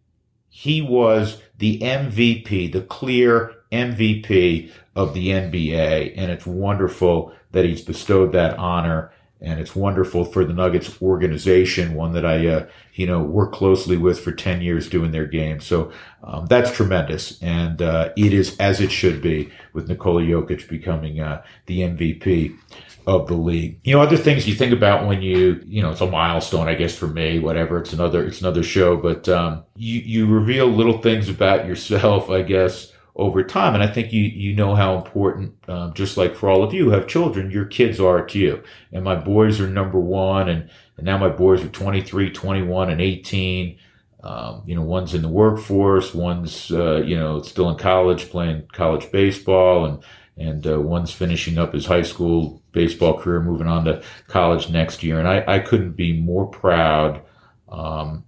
he 0.50 0.82
was 0.82 1.40
the 1.60 1.78
MVP, 1.82 2.72
the 2.72 2.82
clear 2.82 3.54
MVP 3.72 4.72
of 4.96 5.14
the 5.14 5.28
NBA. 5.28 6.16
And 6.18 6.32
it's 6.32 6.48
wonderful 6.48 7.32
that 7.52 7.64
he's 7.64 7.84
bestowed 7.84 8.32
that 8.32 8.58
honor. 8.58 9.12
And 9.44 9.60
it's 9.60 9.76
wonderful 9.76 10.24
for 10.24 10.46
the 10.46 10.54
Nuggets 10.54 11.02
organization, 11.02 11.96
one 11.96 12.14
that 12.14 12.26
I, 12.26 12.48
uh, 12.48 12.66
you 12.94 13.06
know, 13.06 13.22
work 13.22 13.52
closely 13.52 13.98
with 13.98 14.20
for 14.20 14.32
10 14.32 14.62
years 14.62 14.90
doing 14.90 15.12
their 15.12 15.26
game. 15.26 15.60
So 15.60 15.92
um, 16.24 16.46
that's 16.46 16.72
tremendous. 16.72 17.42
And 17.42 17.82
uh, 17.82 18.14
it 18.16 18.34
is 18.34 18.58
as 18.58 18.80
it 18.80 18.92
should 18.92 19.22
be 19.22 19.52
with 19.74 19.90
Nikola 19.90 20.22
Jokic 20.22 20.70
becoming 20.70 21.20
uh, 21.20 21.44
the 21.66 21.82
MVP 21.82 22.58
of 23.06 23.28
the 23.28 23.34
league. 23.34 23.80
You 23.84 23.96
know, 23.96 24.02
other 24.02 24.16
things 24.16 24.48
you 24.48 24.56
think 24.56 24.72
about 24.72 25.08
when 25.08 25.22
you, 25.22 25.62
you 25.66 25.82
know, 25.82 25.92
it's 25.92 26.00
a 26.00 26.10
milestone, 26.10 26.70
I 26.70 26.76
guess, 26.76 26.96
for 26.96 27.08
me, 27.08 27.40
whatever. 27.40 27.80
It's 27.80 27.92
another, 27.92 28.26
it's 28.26 28.40
another 28.40 28.64
show, 28.64 28.96
but 28.96 29.28
um, 29.28 29.64
you, 29.76 30.00
you 30.00 30.26
reveal 30.26 30.68
little 30.68 31.02
things 31.02 31.28
about 31.28 31.68
yourself, 31.68 32.30
I 32.30 32.44
guess, 32.44 32.93
over 33.16 33.44
time. 33.44 33.76
And 33.76 33.84
I 33.84 33.88
think 33.88 34.12
you, 34.12 34.24
you 34.24 34.56
know 34.56 34.76
how 34.76 34.98
important, 34.98 35.54
um, 35.68 35.94
just 35.94 36.18
like 36.18 36.36
for 36.36 36.50
all 36.50 36.64
of 36.64 36.74
you 36.74 36.86
who 36.86 36.92
have 36.92 37.08
children, 37.08 37.52
your 37.52 37.66
kids 37.66 38.00
are 38.00 38.26
to 38.26 38.40
you. 38.40 38.64
And 38.92 39.04
my 39.04 39.16
boys 39.16 39.60
are 39.60 39.68
number 39.68 40.00
one. 40.00 40.50
And, 40.50 40.70
and 40.98 41.06
now 41.06 41.18
my 41.18 41.30
boys 41.30 41.64
are 41.64 41.70
23, 41.70 42.32
21, 42.32 42.90
and 42.90 43.02
18. 43.02 43.78
Um, 44.24 44.64
you 44.66 44.74
know, 44.74 44.82
one's 44.82 45.14
in 45.14 45.22
the 45.22 45.30
workforce, 45.30 46.14
one's, 46.14 46.72
uh, 46.72 47.02
you 47.02 47.18
know, 47.18 47.42
still 47.42 47.70
in 47.70 47.78
college 47.78 48.30
playing 48.30 48.68
college 48.72 49.12
baseball 49.12 49.86
and, 49.86 50.04
and 50.38 50.66
uh, 50.66 50.80
one's 50.80 51.12
finishing 51.12 51.58
up 51.58 51.74
his 51.74 51.86
high 51.86 52.04
school 52.04 52.64
baseball 52.72 53.20
career, 53.20 53.42
moving 53.42 53.68
on 53.68 53.84
to 53.84 54.02
college 54.28 54.70
next 54.70 55.04
year. 55.04 55.20
And 55.20 55.28
I, 55.28 55.44
I 55.46 55.60
couldn't 55.60 55.98
be 55.98 56.20
more 56.20 56.48
proud, 56.48 57.22
um, 57.68 58.24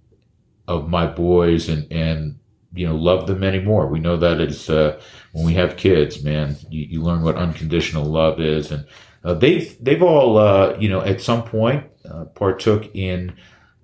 of 0.68 0.88
my 0.88 1.06
boys 1.06 1.68
and, 1.68 1.90
and 1.90 2.38
you 2.76 2.86
know 2.86 2.96
love 2.96 3.26
them 3.26 3.42
anymore. 3.42 3.86
We 3.86 3.98
know 3.98 4.16
that 4.16 4.40
it's 4.40 4.70
uh, 4.70 5.00
when 5.32 5.44
we 5.44 5.54
have 5.54 5.76
kids, 5.76 6.22
man, 6.22 6.56
you, 6.70 6.84
you, 6.84 7.02
learn 7.02 7.22
what 7.22 7.36
unconditional 7.36 8.04
love 8.04 8.40
is, 8.40 8.70
and 8.70 8.86
uh, 9.24 9.34
they've 9.34 9.76
they've 9.82 10.02
all 10.02 10.38
uh, 10.38 10.76
you 10.78 10.88
know 10.88 11.00
at 11.00 11.20
some 11.20 11.42
point 11.42 11.84
uh, 12.08 12.24
partook 12.26 12.94
in 12.94 13.36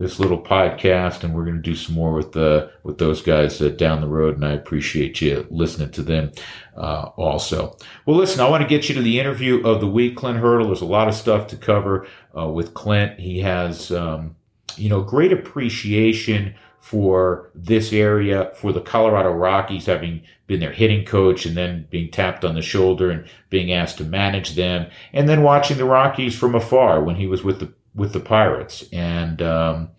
this 0.02 0.18
little 0.18 0.40
podcast, 0.40 1.22
and 1.22 1.32
we're 1.32 1.44
going 1.44 1.56
to 1.56 1.62
do 1.62 1.76
some 1.76 1.94
more 1.94 2.12
with 2.12 2.36
uh, 2.36 2.66
with 2.82 2.98
those 2.98 3.22
guys 3.22 3.62
uh, 3.62 3.68
down 3.68 4.00
the 4.00 4.08
road. 4.08 4.34
And 4.34 4.44
I 4.44 4.52
appreciate 4.52 5.20
you 5.20 5.46
listening 5.48 5.92
to 5.92 6.02
them 6.02 6.32
uh, 6.76 7.10
also. 7.16 7.76
Well, 8.04 8.16
listen, 8.16 8.40
I 8.40 8.48
want 8.48 8.62
to 8.62 8.68
get 8.68 8.88
you 8.88 8.94
to 8.96 9.02
the 9.02 9.20
interview 9.20 9.64
of 9.66 9.80
the 9.80 9.88
week, 9.88 10.16
Clint 10.16 10.38
Hurdle. 10.38 10.66
There's 10.66 10.80
a 10.80 10.86
lot 10.86 11.08
of 11.08 11.14
stuff 11.14 11.46
to 11.48 11.56
cover 11.56 12.06
uh, 12.36 12.48
with 12.48 12.74
Clint. 12.74 13.18
He 13.18 13.38
has, 13.40 13.92
um, 13.92 14.36
you 14.76 14.88
know, 14.88 15.02
great 15.02 15.32
appreciation 15.32 16.54
for 16.82 17.48
this 17.54 17.92
area, 17.92 18.50
for 18.56 18.72
the 18.72 18.80
Colorado 18.80 19.30
Rockies, 19.30 19.86
having 19.86 20.20
been 20.48 20.58
their 20.58 20.72
hitting 20.72 21.04
coach 21.04 21.46
and 21.46 21.56
then 21.56 21.86
being 21.90 22.10
tapped 22.10 22.44
on 22.44 22.56
the 22.56 22.60
shoulder 22.60 23.08
and 23.08 23.24
being 23.50 23.72
asked 23.72 23.98
to 23.98 24.04
manage 24.04 24.56
them, 24.56 24.90
and 25.12 25.28
then 25.28 25.44
watching 25.44 25.76
the 25.76 25.84
Rockies 25.84 26.36
from 26.36 26.56
afar 26.56 27.00
when 27.00 27.14
he 27.14 27.28
was 27.28 27.44
with 27.44 27.60
the 27.60 27.72
with 27.94 28.12
the 28.12 28.20
Pirates. 28.20 28.84
And 28.92 29.40
um, 29.40 29.90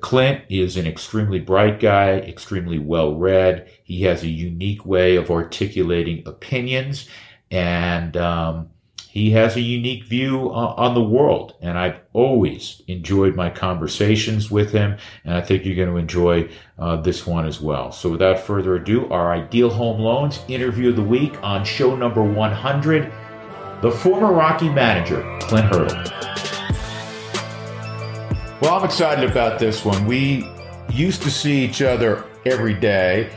Clint 0.00 0.42
is 0.50 0.76
an 0.76 0.88
extremely 0.88 1.38
bright 1.38 1.78
guy, 1.78 2.14
extremely 2.14 2.80
well 2.80 3.14
read. 3.14 3.70
He 3.84 4.02
has 4.02 4.24
a 4.24 4.28
unique 4.28 4.84
way 4.84 5.14
of 5.14 5.30
articulating 5.30 6.26
opinions, 6.26 7.08
and 7.52 8.16
um, 8.16 8.70
he 9.10 9.30
has 9.30 9.56
a 9.56 9.60
unique 9.60 10.04
view 10.04 10.50
uh, 10.50 10.74
on 10.76 10.94
the 10.94 11.02
world. 11.02 11.54
And 11.62 11.78
I've 11.78 11.98
always 12.12 12.82
enjoyed 12.88 13.34
my 13.34 13.48
conversations 13.48 14.50
with 14.50 14.70
him, 14.70 14.98
and 15.24 15.34
I 15.34 15.40
think 15.40 15.64
you're 15.64 15.76
going 15.76 15.88
to 15.88 15.96
enjoy 15.96 16.50
uh, 16.78 16.96
this 16.96 17.26
one 17.26 17.46
as 17.46 17.60
well. 17.60 17.90
So, 17.90 18.10
without 18.10 18.38
further 18.38 18.76
ado, 18.76 19.08
our 19.08 19.32
Ideal 19.32 19.70
Home 19.70 20.00
Loans 20.00 20.40
interview 20.48 20.90
of 20.90 20.96
the 20.96 21.02
week 21.02 21.42
on 21.42 21.64
show 21.64 21.96
number 21.96 22.22
100 22.22 23.10
the 23.80 23.90
former 23.90 24.32
Rocky 24.32 24.68
manager, 24.68 25.22
Clint 25.40 25.66
Hurdle. 25.66 25.96
Well, 28.60 28.74
I'm 28.74 28.84
excited 28.84 29.30
about 29.30 29.60
this 29.60 29.84
one. 29.84 30.04
We 30.04 30.44
used 30.90 31.22
to 31.22 31.30
see 31.30 31.64
each 31.64 31.80
other 31.80 32.24
every 32.44 32.74
day, 32.74 33.30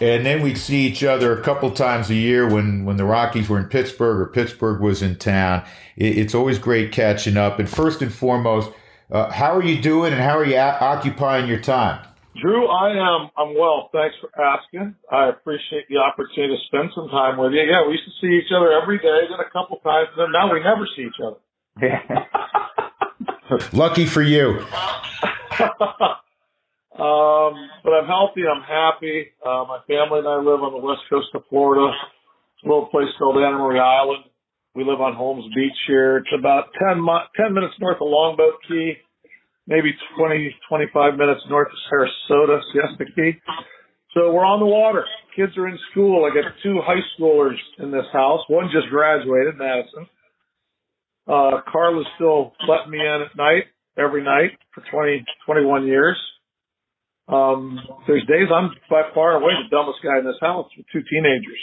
and 0.00 0.24
then 0.24 0.42
we'd 0.42 0.58
see 0.58 0.86
each 0.86 1.04
other 1.04 1.38
a 1.38 1.42
couple 1.42 1.70
times 1.70 2.08
a 2.10 2.14
year 2.14 2.48
when, 2.48 2.84
when 2.84 2.96
the 2.96 3.04
Rockies 3.04 3.48
were 3.48 3.58
in 3.58 3.66
Pittsburgh 3.66 4.20
or 4.20 4.26
Pittsburgh 4.26 4.80
was 4.80 5.02
in 5.02 5.16
town. 5.16 5.64
It, 5.96 6.18
it's 6.18 6.34
always 6.34 6.58
great 6.58 6.92
catching 6.92 7.36
up. 7.36 7.58
And 7.58 7.68
first 7.68 8.00
and 8.00 8.12
foremost, 8.12 8.70
uh, 9.10 9.30
how 9.30 9.54
are 9.54 9.62
you 9.62 9.80
doing 9.80 10.12
and 10.12 10.22
how 10.22 10.38
are 10.38 10.44
you 10.44 10.56
a- 10.56 10.78
occupying 10.80 11.48
your 11.48 11.60
time? 11.60 12.06
Drew, 12.40 12.66
I 12.68 12.92
am. 12.92 13.30
I'm 13.36 13.54
well. 13.58 13.90
Thanks 13.92 14.14
for 14.20 14.30
asking. 14.40 14.94
I 15.10 15.28
appreciate 15.28 15.88
the 15.88 15.98
opportunity 15.98 16.56
to 16.56 16.62
spend 16.68 16.90
some 16.94 17.08
time 17.08 17.36
with 17.38 17.52
you. 17.52 17.60
Yeah, 17.60 17.86
we 17.86 17.94
used 17.94 18.04
to 18.04 18.12
see 18.20 18.32
each 18.38 18.52
other 18.56 18.72
every 18.72 18.98
day, 18.98 19.26
then 19.28 19.40
a 19.40 19.50
couple 19.50 19.78
times, 19.78 20.08
and 20.16 20.26
then 20.26 20.32
now 20.32 20.52
we 20.52 20.60
never 20.60 20.86
see 20.96 21.02
each 21.02 21.20
other. 21.20 21.38
Lucky 23.72 24.06
for 24.06 24.22
you. 24.22 24.64
um, 27.00 27.56
but 27.82 27.96
I'm 27.96 28.06
healthy. 28.06 28.44
I'm 28.44 28.60
happy. 28.60 29.32
Uh, 29.40 29.64
my 29.64 29.80
family 29.88 30.20
and 30.20 30.28
I 30.28 30.36
live 30.36 30.60
on 30.60 30.76
the 30.76 30.84
west 30.84 31.00
coast 31.08 31.28
of 31.34 31.42
Florida, 31.48 31.88
a 31.88 32.64
little 32.68 32.86
place 32.92 33.08
called 33.18 33.40
Anna 33.40 33.56
Maria 33.56 33.80
Island. 33.80 34.24
We 34.74 34.84
live 34.84 35.00
on 35.00 35.16
Holmes 35.16 35.48
Beach 35.54 35.76
here. 35.86 36.18
It's 36.18 36.34
about 36.38 36.70
10, 36.78 37.00
10 37.00 37.54
minutes 37.54 37.74
north 37.80 37.96
of 37.96 38.06
Longboat 38.06 38.60
Key, 38.68 38.94
maybe 39.66 39.96
20, 40.16 40.54
25 40.68 41.16
minutes 41.16 41.40
north 41.48 41.68
of 41.72 41.80
Sarasota, 41.88 42.60
Siesta 42.72 43.04
Key. 43.16 43.40
So 44.14 44.32
we're 44.32 44.44
on 44.44 44.60
the 44.60 44.66
water. 44.66 45.06
Kids 45.34 45.56
are 45.56 45.68
in 45.68 45.78
school. 45.90 46.28
I 46.28 46.34
got 46.34 46.52
two 46.62 46.80
high 46.84 47.02
schoolers 47.16 47.56
in 47.78 47.90
this 47.90 48.06
house. 48.12 48.40
One 48.48 48.68
just 48.72 48.88
graduated, 48.90 49.56
Madison. 49.56 50.06
Uh, 51.26 51.62
Carla's 51.72 52.06
still 52.16 52.52
letting 52.68 52.90
me 52.90 52.98
in 52.98 53.24
at 53.24 53.36
night, 53.36 53.64
every 53.96 54.22
night 54.22 54.52
for 54.74 54.82
20, 54.90 55.24
21 55.46 55.86
years. 55.86 56.16
Um, 57.30 57.78
there's 58.06 58.26
days 58.26 58.48
I'm 58.52 58.70
by 58.90 59.02
far 59.14 59.40
away 59.40 59.52
the 59.62 59.70
dumbest 59.70 60.00
guy 60.02 60.18
in 60.18 60.24
this 60.24 60.40
house 60.40 60.66
with 60.76 60.86
two 60.92 61.02
teenagers. 61.08 61.62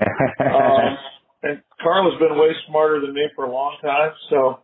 um, 0.40 0.96
and 1.42 1.62
Carla 1.80 2.10
has 2.10 2.18
been 2.18 2.38
way 2.38 2.56
smarter 2.68 3.00
than 3.00 3.12
me 3.12 3.28
for 3.36 3.44
a 3.44 3.52
long 3.52 3.76
time. 3.82 4.12
So 4.30 4.60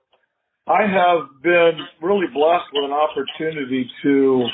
I 0.67 0.89
have 0.89 1.43
been 1.43 1.77
really 2.01 2.27
blessed 2.33 2.73
with 2.73 2.89
an 2.89 2.97
opportunity 2.97 3.91
to, 4.03 4.47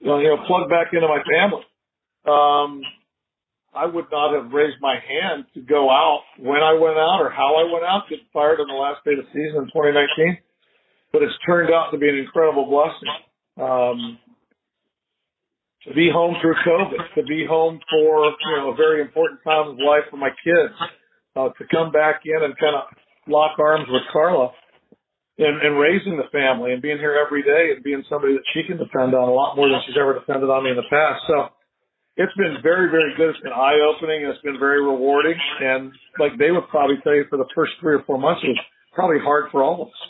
you 0.00 0.06
know, 0.06 0.36
plug 0.46 0.68
back 0.68 0.92
into 0.92 1.08
my 1.08 1.22
family. 1.24 1.64
Um, 2.28 2.82
I 3.72 3.86
would 3.86 4.06
not 4.12 4.34
have 4.34 4.52
raised 4.52 4.76
my 4.80 4.94
hand 4.94 5.46
to 5.54 5.60
go 5.60 5.88
out 5.88 6.20
when 6.38 6.60
I 6.60 6.74
went 6.74 6.98
out 6.98 7.20
or 7.22 7.30
how 7.30 7.56
I 7.56 7.72
went 7.72 7.84
out, 7.84 8.10
get 8.10 8.18
fired 8.32 8.60
on 8.60 8.68
the 8.68 8.74
last 8.74 9.04
day 9.04 9.12
of 9.12 9.24
the 9.24 9.30
season 9.32 9.62
in 9.62 9.70
2019. 9.72 10.38
But 11.12 11.22
it's 11.22 11.34
turned 11.46 11.72
out 11.72 11.90
to 11.92 11.98
be 11.98 12.08
an 12.08 12.18
incredible 12.18 12.66
blessing. 12.66 13.08
Um, 13.56 14.18
to 15.88 15.94
be 15.94 16.10
home 16.12 16.36
through 16.40 16.54
COVID, 16.66 17.14
to 17.16 17.22
be 17.24 17.46
home 17.48 17.80
for, 17.90 18.24
you 18.26 18.56
know, 18.56 18.72
a 18.72 18.76
very 18.76 19.00
important 19.00 19.40
time 19.44 19.68
of 19.68 19.76
life 19.76 20.04
for 20.10 20.16
my 20.16 20.30
kids, 20.44 20.74
uh, 21.36 21.48
to 21.56 21.64
come 21.70 21.92
back 21.92 22.22
in 22.24 22.42
and 22.42 22.56
kind 22.58 22.76
of 22.76 22.84
lock 23.28 23.58
arms 23.58 23.86
with 23.88 24.02
Carla 24.12 24.52
and, 25.38 25.62
and 25.62 25.78
raising 25.78 26.20
the 26.20 26.28
family 26.32 26.72
and 26.72 26.82
being 26.82 26.98
here 26.98 27.16
every 27.16 27.42
day 27.42 27.72
and 27.74 27.82
being 27.82 28.04
somebody 28.10 28.34
that 28.34 28.44
she 28.52 28.66
can 28.66 28.76
depend 28.76 29.14
on 29.14 29.28
a 29.28 29.32
lot 29.32 29.56
more 29.56 29.68
than 29.68 29.80
she's 29.86 29.96
ever 29.96 30.12
depended 30.12 30.50
on 30.50 30.64
me 30.64 30.70
in 30.70 30.76
the 30.76 30.90
past. 30.90 31.24
So, 31.26 31.48
it's 32.20 32.34
been 32.36 32.60
very, 32.62 32.90
very 32.90 33.16
good. 33.16 33.30
It's 33.30 33.40
been 33.40 33.56
eye 33.56 33.80
opening. 33.80 34.28
It's 34.28 34.42
been 34.42 34.58
very 34.58 34.82
rewarding. 34.84 35.40
And 35.60 35.92
like 36.18 36.36
they 36.38 36.50
would 36.50 36.68
probably 36.68 36.96
tell 37.02 37.14
you 37.14 37.24
for 37.30 37.38
the 37.38 37.48
first 37.54 37.72
three 37.80 37.94
or 37.94 38.04
four 38.04 38.18
months, 38.18 38.42
it 38.44 38.48
was 38.48 38.60
probably 38.92 39.16
hard 39.22 39.50
for 39.50 39.62
all 39.62 39.82
of 39.82 39.88
us. 39.88 40.00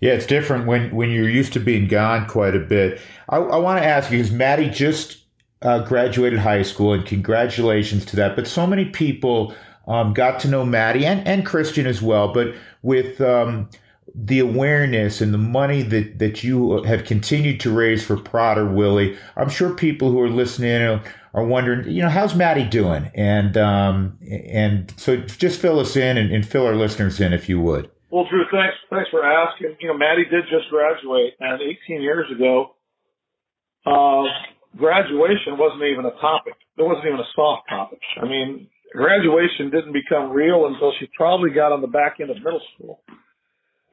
Yeah, 0.00 0.12
it's 0.12 0.26
different 0.26 0.66
when, 0.66 0.94
when 0.94 1.10
you're 1.10 1.28
used 1.28 1.52
to 1.52 1.60
being 1.60 1.86
gone 1.86 2.26
quite 2.26 2.56
a 2.56 2.60
bit. 2.60 3.00
I, 3.28 3.36
I 3.36 3.56
want 3.58 3.80
to 3.80 3.86
ask 3.86 4.10
you, 4.10 4.18
because 4.18 4.32
Maddie 4.32 4.68
just 4.68 5.18
uh, 5.62 5.80
graduated 5.84 6.40
high 6.40 6.62
school, 6.62 6.92
and 6.92 7.06
congratulations 7.06 8.04
to 8.06 8.16
that. 8.16 8.34
But 8.34 8.46
so 8.46 8.66
many 8.66 8.86
people 8.86 9.54
um, 9.86 10.12
got 10.12 10.40
to 10.40 10.48
know 10.48 10.64
Maddie 10.64 11.06
and, 11.06 11.26
and 11.26 11.46
Christian 11.46 11.86
as 11.86 12.02
well. 12.02 12.32
But 12.32 12.54
with 12.82 13.20
um, 13.20 13.68
the 14.14 14.40
awareness 14.40 15.20
and 15.20 15.32
the 15.32 15.38
money 15.38 15.82
that, 15.82 16.18
that 16.18 16.42
you 16.42 16.82
have 16.82 17.04
continued 17.04 17.60
to 17.60 17.70
raise 17.70 18.04
for 18.04 18.16
Prader-Willi, 18.16 19.16
I'm 19.36 19.48
sure 19.48 19.72
people 19.72 20.10
who 20.10 20.20
are 20.20 20.28
listening 20.28 21.00
are 21.34 21.44
wondering, 21.44 21.88
you 21.88 22.02
know, 22.02 22.08
how's 22.08 22.34
Maddie 22.34 22.68
doing? 22.68 23.10
And 23.14 23.56
um, 23.56 24.18
and 24.30 24.92
so 24.96 25.16
just 25.16 25.60
fill 25.60 25.80
us 25.80 25.96
in 25.96 26.18
and, 26.18 26.30
and, 26.30 26.46
fill 26.46 26.66
our 26.66 26.74
listeners 26.74 27.20
in 27.20 27.32
if 27.32 27.48
you 27.48 27.60
would. 27.60 27.90
Well, 28.12 28.26
Drew, 28.28 28.44
thanks 28.52 28.76
thanks 28.90 29.08
for 29.08 29.24
asking. 29.24 29.76
You 29.80 29.88
know, 29.88 29.96
Maddie 29.96 30.28
did 30.28 30.44
just 30.52 30.68
graduate, 30.68 31.32
and 31.40 31.62
18 31.62 32.02
years 32.02 32.28
ago, 32.30 32.76
uh, 33.86 34.28
graduation 34.76 35.56
wasn't 35.56 35.84
even 35.84 36.04
a 36.04 36.12
topic. 36.20 36.52
It 36.76 36.82
wasn't 36.82 37.06
even 37.06 37.20
a 37.20 37.30
soft 37.34 37.70
topic. 37.70 38.00
I 38.20 38.26
mean, 38.26 38.68
graduation 38.92 39.70
didn't 39.70 39.94
become 39.94 40.28
real 40.28 40.66
until 40.66 40.92
she 41.00 41.08
probably 41.16 41.52
got 41.56 41.72
on 41.72 41.80
the 41.80 41.88
back 41.88 42.18
end 42.20 42.28
of 42.28 42.36
middle 42.36 42.60
school. 42.76 43.00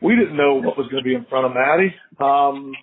We 0.02 0.18
didn't 0.18 0.36
know 0.36 0.56
what 0.56 0.78
was 0.78 0.88
going 0.92 1.02
to 1.02 1.08
be 1.08 1.16
in 1.16 1.26
front 1.30 1.46
of 1.46 1.54
Maddie. 1.56 1.96
Um, 2.20 2.74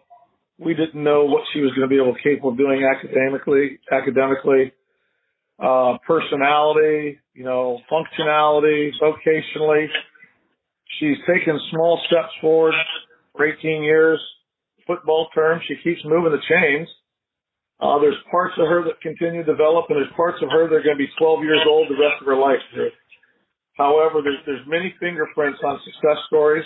we 0.58 0.72
didn't 0.72 0.96
know 0.96 1.26
what 1.26 1.42
she 1.52 1.60
was 1.60 1.70
going 1.72 1.84
to 1.84 1.92
be 1.92 2.00
able 2.00 2.16
capable 2.24 2.52
of 2.52 2.56
doing 2.56 2.88
academically, 2.88 3.78
academically, 3.92 4.72
uh, 5.60 5.98
personality, 6.06 7.20
you 7.34 7.44
know, 7.44 7.80
functionality, 7.92 8.88
vocationally. 9.02 9.88
She's 10.98 11.18
taken 11.26 11.58
small 11.70 12.00
steps 12.06 12.32
forward 12.40 12.74
for 13.36 13.46
18 13.46 13.82
years. 13.82 14.20
Football 14.86 15.28
term, 15.34 15.60
she 15.66 15.74
keeps 15.82 16.00
moving 16.04 16.32
the 16.32 16.42
chains. 16.48 16.88
Uh, 17.80 17.98
there's 17.98 18.16
parts 18.30 18.54
of 18.56 18.68
her 18.68 18.84
that 18.84 19.00
continue 19.02 19.44
to 19.44 19.52
develop, 19.52 19.86
and 19.90 19.98
there's 19.98 20.16
parts 20.16 20.38
of 20.40 20.48
her 20.48 20.68
that 20.68 20.74
are 20.74 20.86
going 20.86 20.96
to 20.96 21.04
be 21.04 21.10
12 21.18 21.42
years 21.42 21.60
old 21.68 21.88
the 21.88 22.00
rest 22.00 22.22
of 22.22 22.26
her 22.26 22.38
life. 22.38 22.62
However, 23.76 24.22
there's 24.22 24.40
there's 24.46 24.66
many 24.66 24.94
fingerprints 24.98 25.60
on 25.62 25.78
success 25.84 26.16
stories. 26.28 26.64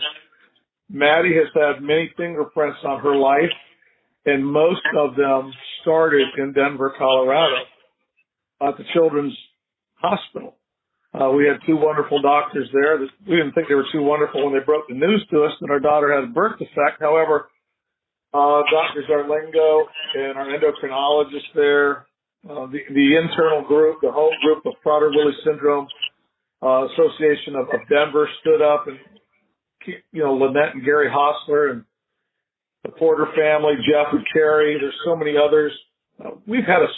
Maddie 0.89 1.35
has 1.35 1.51
had 1.55 1.83
many 1.83 2.13
fingerprints 2.17 2.79
on 2.85 3.01
her 3.01 3.17
life 3.17 3.51
and 4.27 4.47
most 4.47 4.83
of 4.99 5.17
them 5.17 5.53
started 5.81 6.29
in 6.37 6.53
Denver, 6.53 6.93
Colorado, 6.97 7.57
at 8.61 8.77
the 8.77 8.85
Children's 8.93 9.37
Hospital. 9.95 10.57
Uh, 11.13 11.31
we 11.31 11.45
had 11.45 11.59
two 11.67 11.77
wonderful 11.77 12.23
doctors 12.23 12.69
there. 12.73 12.99
We 13.27 13.37
didn't 13.37 13.53
think 13.53 13.69
they 13.69 13.75
were 13.75 13.91
too 13.91 14.03
wonderful 14.03 14.45
when 14.45 14.55
they 14.55 14.65
broke 14.65 14.87
the 14.89 14.95
news 14.95 15.27
to 15.31 15.43
us 15.43 15.53
that 15.61 15.71
our 15.71 15.81
daughter 15.81 16.15
had 16.15 16.25
a 16.25 16.33
birth 16.33 16.59
defect. 16.59 17.01
However, 17.01 17.51
uh, 18.33 18.63
Dr. 18.71 19.03
Zarlingo 19.11 19.87
and 20.15 20.39
our 20.39 20.47
endocrinologist 20.47 21.51
there, 21.55 22.07
uh, 22.49 22.67
the, 22.71 22.79
the 22.95 23.17
internal 23.19 23.67
group, 23.67 23.99
the 24.03 24.13
whole 24.13 24.33
group 24.45 24.65
of 24.67 24.75
Prader-Willi 24.87 25.35
Syndrome 25.45 25.89
uh, 26.63 26.87
Association 26.95 27.57
of, 27.57 27.67
of 27.75 27.81
Denver 27.89 28.29
stood 28.41 28.63
up 28.63 28.87
and, 28.87 28.99
you 30.13 30.23
know, 30.23 30.35
Lynette 30.35 30.75
and 30.75 30.85
Gary 30.85 31.09
Hostler 31.11 31.71
and 31.71 31.85
the 32.85 32.91
Porter 32.93 33.27
family, 33.37 33.75
Jeff 33.83 34.13
and 34.13 34.25
Carrie. 34.33 34.79
There's 34.81 34.95
so 35.05 35.17
many 35.17 35.35
others. 35.37 35.73
Uh, 36.23 36.37
we've 36.47 36.65
had 36.65 36.83
a, 36.83 36.89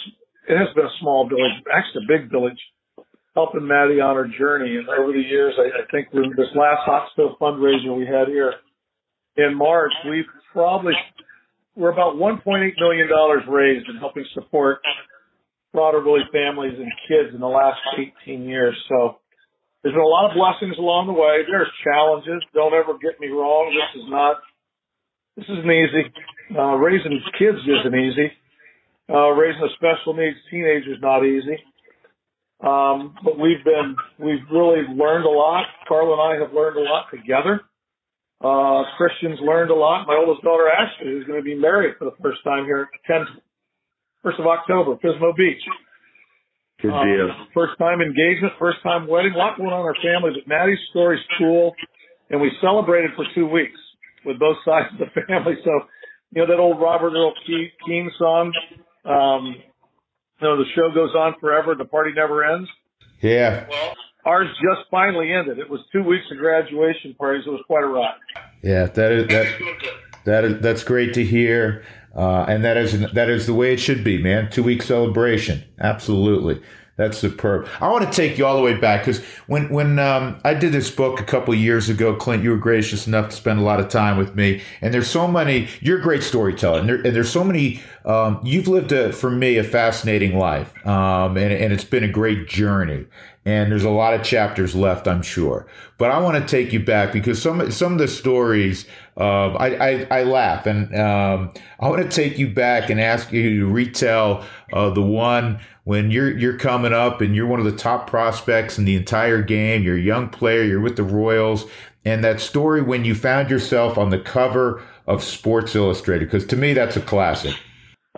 it 0.53 0.57
has 0.57 0.73
been 0.75 0.85
a 0.85 0.97
small 1.01 1.27
village, 1.27 1.51
actually 1.73 2.05
a 2.05 2.19
big 2.19 2.29
village, 2.29 2.59
helping 3.35 3.67
Maddie 3.67 4.01
on 4.01 4.15
her 4.15 4.27
journey. 4.27 4.77
And 4.77 4.87
over 4.89 5.11
the 5.11 5.19
years, 5.19 5.53
I, 5.57 5.81
I 5.81 5.85
think 5.91 6.11
this 6.11 6.53
last 6.55 6.85
hot 6.85 7.09
stove 7.13 7.37
fundraiser 7.41 7.95
we 7.97 8.05
had 8.05 8.27
here 8.27 8.53
in 9.37 9.55
March, 9.57 9.91
we've 10.09 10.29
probably 10.51 10.93
we're 11.75 11.91
about 11.91 12.15
1.8 12.15 12.45
million 12.77 13.09
dollars 13.09 13.41
raised 13.49 13.89
in 13.89 13.97
helping 13.97 14.25
support 14.33 14.79
Prader-Willi 15.75 16.21
families 16.31 16.77
and 16.77 16.91
kids 17.07 17.33
in 17.33 17.41
the 17.41 17.47
last 17.47 17.79
18 17.97 18.43
years. 18.43 18.77
So 18.87 19.17
there's 19.81 19.93
been 19.93 20.01
a 20.01 20.05
lot 20.05 20.29
of 20.29 20.37
blessings 20.37 20.77
along 20.77 21.07
the 21.07 21.17
way. 21.17 21.41
There's 21.49 21.67
challenges. 21.83 22.45
Don't 22.53 22.73
ever 22.73 22.93
get 23.01 23.19
me 23.19 23.27
wrong. 23.27 23.73
This 23.73 24.03
is 24.03 24.07
not. 24.09 24.37
This 25.35 25.45
isn't 25.49 25.71
easy. 25.71 26.13
Uh, 26.53 26.77
raising 26.77 27.19
kids 27.39 27.57
isn't 27.65 27.95
easy. 27.95 28.29
Uh, 29.09 29.33
raising 29.33 29.65
a 29.65 29.73
special 29.73 30.13
needs 30.13 30.37
teenager 30.51 30.93
is 30.93 31.01
not 31.01 31.25
easy. 31.25 31.57
Um, 32.63 33.15
but 33.23 33.37
we've 33.37 33.63
been, 33.63 33.95
we've 34.17 34.47
really 34.51 34.87
learned 34.87 35.25
a 35.25 35.29
lot. 35.29 35.65
Carla 35.87 36.13
and 36.13 36.21
I 36.21 36.43
have 36.43 36.53
learned 36.53 36.77
a 36.77 36.87
lot 36.87 37.07
together. 37.11 37.61
Uh, 38.39 38.83
Christian's 38.97 39.39
learned 39.41 39.71
a 39.71 39.75
lot. 39.75 40.07
My 40.07 40.15
oldest 40.15 40.43
daughter, 40.43 40.67
Ashley, 40.67 41.11
is 41.11 41.27
going 41.27 41.39
to 41.39 41.43
be 41.43 41.55
married 41.55 41.95
for 41.99 42.05
the 42.05 42.15
first 42.21 42.43
time 42.43 42.65
here 42.65 42.87
at 42.87 43.07
10, 43.07 43.25
1st 44.25 44.39
of 44.39 44.47
October, 44.47 44.95
Pismo 44.95 45.35
Beach. 45.35 45.63
Good 46.81 46.91
um, 46.91 47.07
deal. 47.07 47.29
First 47.53 47.77
time 47.79 48.01
engagement, 48.01 48.53
first 48.59 48.79
time 48.83 49.07
wedding, 49.07 49.33
a 49.35 49.37
lot 49.37 49.57
going 49.57 49.71
on 49.71 49.81
in 49.81 49.87
our 49.87 49.95
family, 50.03 50.31
but 50.35 50.47
Maddie's 50.47 50.79
story's 50.91 51.23
cool. 51.37 51.73
And 52.29 52.41
we 52.41 52.51
celebrated 52.61 53.11
for 53.15 53.25
two 53.35 53.47
weeks 53.47 53.79
with 54.25 54.39
both 54.39 54.57
sides 54.65 54.87
of 54.91 55.07
the 55.07 55.21
family. 55.27 55.55
So, 55.63 55.71
you 56.31 56.41
know, 56.41 56.47
that 56.47 56.59
old 56.59 56.81
Robert 56.81 57.13
Earl 57.15 57.33
Keen 57.47 58.11
song, 58.19 58.51
um, 59.05 59.55
you 60.41 60.47
know, 60.47 60.57
the 60.57 60.65
show 60.75 60.91
goes 60.93 61.15
on 61.15 61.35
forever, 61.39 61.75
the 61.75 61.85
party 61.85 62.11
never 62.15 62.43
ends. 62.43 62.69
Yeah. 63.21 63.65
Well, 63.69 63.93
Ours 64.25 64.47
just 64.61 64.89
finally 64.89 65.33
ended. 65.33 65.59
It 65.59 65.69
was 65.69 65.81
two 65.91 66.01
weeks 66.01 66.25
of 66.31 66.37
graduation 66.37 67.13
parties. 67.15 67.43
It 67.45 67.49
was 67.49 67.61
quite 67.67 67.83
a 67.83 67.87
ride. 67.87 68.15
Yeah, 68.61 68.85
that 68.85 69.11
is 69.11 69.27
that 69.27 69.83
that 70.25 70.45
is 70.45 70.61
that's 70.61 70.83
great 70.85 71.13
to 71.15 71.25
hear, 71.25 71.83
uh, 72.15 72.45
and 72.47 72.63
that 72.63 72.77
is 72.77 73.11
that 73.11 73.29
is 73.29 73.47
the 73.47 73.53
way 73.53 73.73
it 73.73 73.81
should 73.81 74.01
be, 74.01 74.17
man. 74.17 74.49
Two 74.49 74.63
week 74.63 74.81
celebration, 74.81 75.63
absolutely. 75.79 76.61
That's 76.95 77.17
superb. 77.17 77.67
I 77.81 77.89
want 77.89 78.05
to 78.05 78.15
take 78.15 78.37
you 78.37 78.45
all 78.45 78.55
the 78.55 78.61
way 78.61 78.77
back 78.77 79.01
because 79.01 79.21
when 79.47 79.67
when 79.69 79.99
um, 79.99 80.39
I 80.45 80.53
did 80.53 80.71
this 80.71 80.91
book 80.91 81.19
a 81.19 81.23
couple 81.23 81.53
years 81.55 81.89
ago, 81.89 82.15
Clint, 82.15 82.43
you 82.43 82.51
were 82.51 82.57
gracious 82.57 83.07
enough 83.07 83.31
to 83.31 83.35
spend 83.35 83.59
a 83.59 83.63
lot 83.63 83.79
of 83.79 83.89
time 83.89 84.15
with 84.15 84.35
me. 84.35 84.61
And 84.79 84.93
there's 84.93 85.09
so 85.09 85.27
many. 85.27 85.67
You're 85.81 85.99
a 85.99 86.03
great 86.03 86.23
storyteller, 86.23 86.79
and, 86.79 86.87
there, 86.87 86.95
and 86.95 87.15
there's 87.15 87.31
so 87.31 87.43
many. 87.43 87.81
Um, 88.05 88.39
you've 88.43 88.67
lived 88.67 88.91
a, 88.91 89.13
for 89.13 89.29
me 89.29 89.57
a 89.57 89.63
fascinating 89.63 90.37
life, 90.37 90.73
um, 90.85 91.37
and, 91.37 91.53
and 91.53 91.71
it's 91.71 91.85
been 91.85 92.03
a 92.03 92.11
great 92.11 92.47
journey 92.47 93.05
and 93.45 93.71
there's 93.71 93.83
a 93.83 93.89
lot 93.89 94.13
of 94.13 94.23
chapters 94.23 94.73
left, 94.73 95.07
I'm 95.07 95.21
sure. 95.21 95.67
But 95.97 96.11
I 96.11 96.19
want 96.19 96.41
to 96.41 96.47
take 96.47 96.71
you 96.71 96.79
back 96.79 97.11
because 97.11 97.41
some 97.41 97.71
some 97.71 97.93
of 97.93 97.99
the 97.99 98.07
stories, 98.07 98.85
uh, 99.17 99.53
I, 99.53 99.89
I, 99.89 100.07
I 100.19 100.23
laugh, 100.23 100.65
and 100.65 100.95
um, 100.95 101.53
I 101.79 101.89
want 101.89 102.09
to 102.09 102.09
take 102.09 102.39
you 102.39 102.47
back 102.47 102.89
and 102.89 102.99
ask 102.99 103.31
you 103.31 103.59
to 103.59 103.67
retell 103.67 104.45
uh, 104.71 104.89
the 104.91 105.01
one 105.01 105.59
when 105.83 106.09
you're 106.09 106.37
you're 106.37 106.57
coming 106.57 106.93
up 106.93 107.19
and 107.21 107.35
you're 107.35 107.47
one 107.47 107.59
of 107.59 107.65
the 107.65 107.75
top 107.75 108.09
prospects 108.09 108.77
in 108.77 108.85
the 108.85 108.95
entire 108.95 109.41
game. 109.41 109.83
You're 109.83 109.97
a 109.97 110.01
young 110.01 110.29
player. 110.29 110.63
You're 110.63 110.81
with 110.81 110.95
the 110.95 111.03
Royals, 111.03 111.65
and 112.05 112.23
that 112.23 112.39
story 112.39 112.81
when 112.81 113.03
you 113.03 113.13
found 113.13 113.49
yourself 113.49 113.97
on 113.97 114.09
the 114.09 114.19
cover 114.19 114.81
of 115.05 115.21
Sports 115.21 115.75
Illustrated. 115.75 116.25
Because 116.25 116.45
to 116.47 116.55
me, 116.55 116.73
that's 116.73 116.95
a 116.95 117.01
classic. 117.01 117.55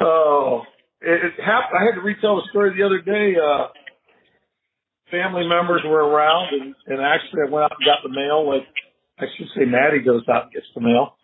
Oh, 0.01 0.61
it, 1.01 1.19
it 1.25 1.33
happened. 1.39 1.77
I 1.79 1.85
had 1.85 1.95
to 1.95 2.01
retell 2.01 2.37
the 2.37 2.47
story 2.49 2.75
the 2.75 2.85
other 2.85 3.01
day. 3.01 3.35
Uh, 3.39 3.67
family 5.11 5.47
members 5.47 5.81
were 5.85 6.03
around, 6.03 6.53
and, 6.53 6.75
and 6.87 6.99
actually 7.01 7.47
I 7.47 7.51
went 7.51 7.65
out 7.65 7.77
and 7.79 7.85
got 7.85 8.03
the 8.03 8.13
mail. 8.13 8.47
Like 8.47 8.67
I 9.19 9.25
should 9.37 9.47
say, 9.55 9.65
Maddie 9.65 10.03
goes 10.03 10.23
out 10.27 10.51
and 10.51 10.53
gets 10.53 10.67
the 10.75 10.81
mail. 10.81 11.15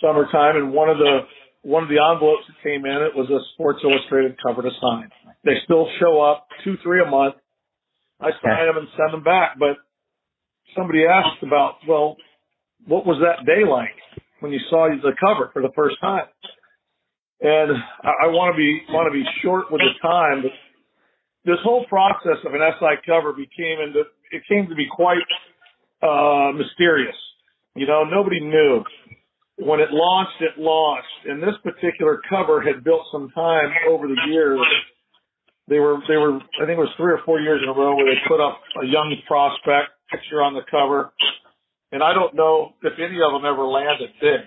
Summertime, 0.00 0.56
and 0.56 0.72
one 0.72 0.88
of 0.88 0.98
the 0.98 1.26
one 1.62 1.82
of 1.82 1.88
the 1.88 1.98
envelopes 1.98 2.46
that 2.46 2.62
came 2.62 2.86
in, 2.86 3.02
it 3.02 3.16
was 3.18 3.28
a 3.30 3.42
Sports 3.54 3.80
Illustrated 3.82 4.38
cover 4.40 4.62
to 4.62 4.70
sign. 4.80 5.10
They 5.44 5.58
still 5.64 5.88
show 5.98 6.22
up 6.22 6.46
two, 6.62 6.76
three 6.82 7.02
a 7.02 7.10
month. 7.10 7.34
I 8.20 8.30
sign 8.42 8.66
them 8.66 8.78
and 8.78 8.88
send 8.96 9.12
them 9.12 9.24
back. 9.24 9.58
But 9.58 9.76
somebody 10.76 11.04
asked 11.04 11.42
about, 11.42 11.82
well, 11.86 12.16
what 12.86 13.06
was 13.06 13.18
that 13.22 13.44
day 13.44 13.66
like 13.68 13.94
when 14.40 14.52
you 14.52 14.60
saw 14.70 14.88
the 14.88 15.12
cover 15.18 15.50
for 15.52 15.62
the 15.62 15.72
first 15.74 15.96
time? 16.00 16.26
And 17.40 17.70
I, 18.02 18.26
I 18.26 18.26
want 18.34 18.54
to 18.54 18.56
be 18.56 18.82
want 18.90 19.06
to 19.06 19.14
be 19.14 19.24
short 19.42 19.70
with 19.70 19.80
the 19.80 19.94
time, 20.02 20.42
but 20.42 20.52
this 21.44 21.58
whole 21.62 21.86
process 21.86 22.42
of 22.44 22.54
an 22.54 22.60
SI 22.78 23.00
cover 23.06 23.32
became 23.32 23.78
into 23.80 24.02
it 24.32 24.42
came 24.48 24.68
to 24.68 24.74
be 24.74 24.86
quite 24.90 25.24
uh, 26.02 26.52
mysterious. 26.52 27.16
You 27.74 27.86
know, 27.86 28.04
nobody 28.04 28.40
knew. 28.40 28.82
When 29.58 29.80
it 29.80 29.90
launched, 29.90 30.40
it 30.40 30.60
launched, 30.60 31.26
and 31.26 31.42
this 31.42 31.54
particular 31.64 32.20
cover 32.28 32.60
had 32.60 32.84
built 32.84 33.02
some 33.10 33.30
time 33.34 33.70
over 33.90 34.06
the 34.06 34.18
years. 34.30 34.60
They 35.68 35.78
were 35.78 35.98
they 36.06 36.16
were 36.16 36.36
I 36.36 36.66
think 36.66 36.78
it 36.78 36.86
was 36.86 36.94
three 36.96 37.12
or 37.12 37.20
four 37.24 37.40
years 37.40 37.60
in 37.62 37.68
a 37.68 37.72
row 37.72 37.94
where 37.96 38.06
they 38.06 38.18
put 38.28 38.40
up 38.40 38.60
a 38.82 38.86
young 38.86 39.14
prospect 39.26 39.94
picture 40.10 40.42
on 40.42 40.54
the 40.54 40.62
cover, 40.70 41.12
and 41.92 42.02
I 42.02 42.14
don't 42.14 42.34
know 42.34 42.74
if 42.82 42.94
any 42.98 43.18
of 43.22 43.32
them 43.32 43.44
ever 43.44 43.64
landed 43.64 44.10
big. 44.20 44.40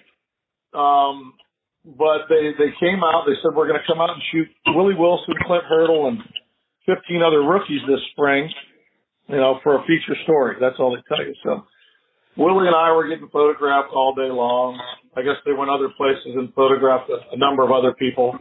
Um, 0.74 1.34
but 1.86 2.30
they 2.30 2.54
they 2.58 2.72
came 2.80 3.04
out. 3.04 3.26
They 3.26 3.36
said 3.42 3.56
we're 3.56 3.68
going 3.68 3.80
to 3.80 3.88
come 3.88 4.02
out 4.02 4.12
and 4.12 4.22
shoot 4.32 4.48
Willie 4.76 4.96
Wilson, 4.96 5.34
Clint 5.46 5.64
Hurdle, 5.68 6.08
and 6.08 6.20
15 6.86 7.22
other 7.22 7.42
rookies 7.42 7.82
this 7.88 8.02
spring, 8.12 8.50
you 9.28 9.38
know, 9.38 9.60
for 9.64 9.78
a 9.78 9.82
feature 9.86 10.18
story. 10.24 10.56
That's 10.60 10.76
all 10.80 10.96
they 10.96 11.04
tell 11.08 11.26
you. 11.26 11.34
So 11.44 11.66
Willie 12.38 12.68
and 12.68 12.76
I 12.76 12.92
were 12.94 13.08
getting 13.08 13.30
photographed 13.30 13.90
all 13.94 14.14
day 14.16 14.30
long. 14.30 14.80
I 15.16 15.22
guess 15.22 15.36
they 15.46 15.54
went 15.54 15.70
other 15.70 15.90
places 15.98 16.34
and 16.36 16.54
photographed 16.54 17.10
a, 17.10 17.36
a 17.36 17.38
number 17.38 17.64
of 17.64 17.72
other 17.72 17.94
people. 17.94 18.38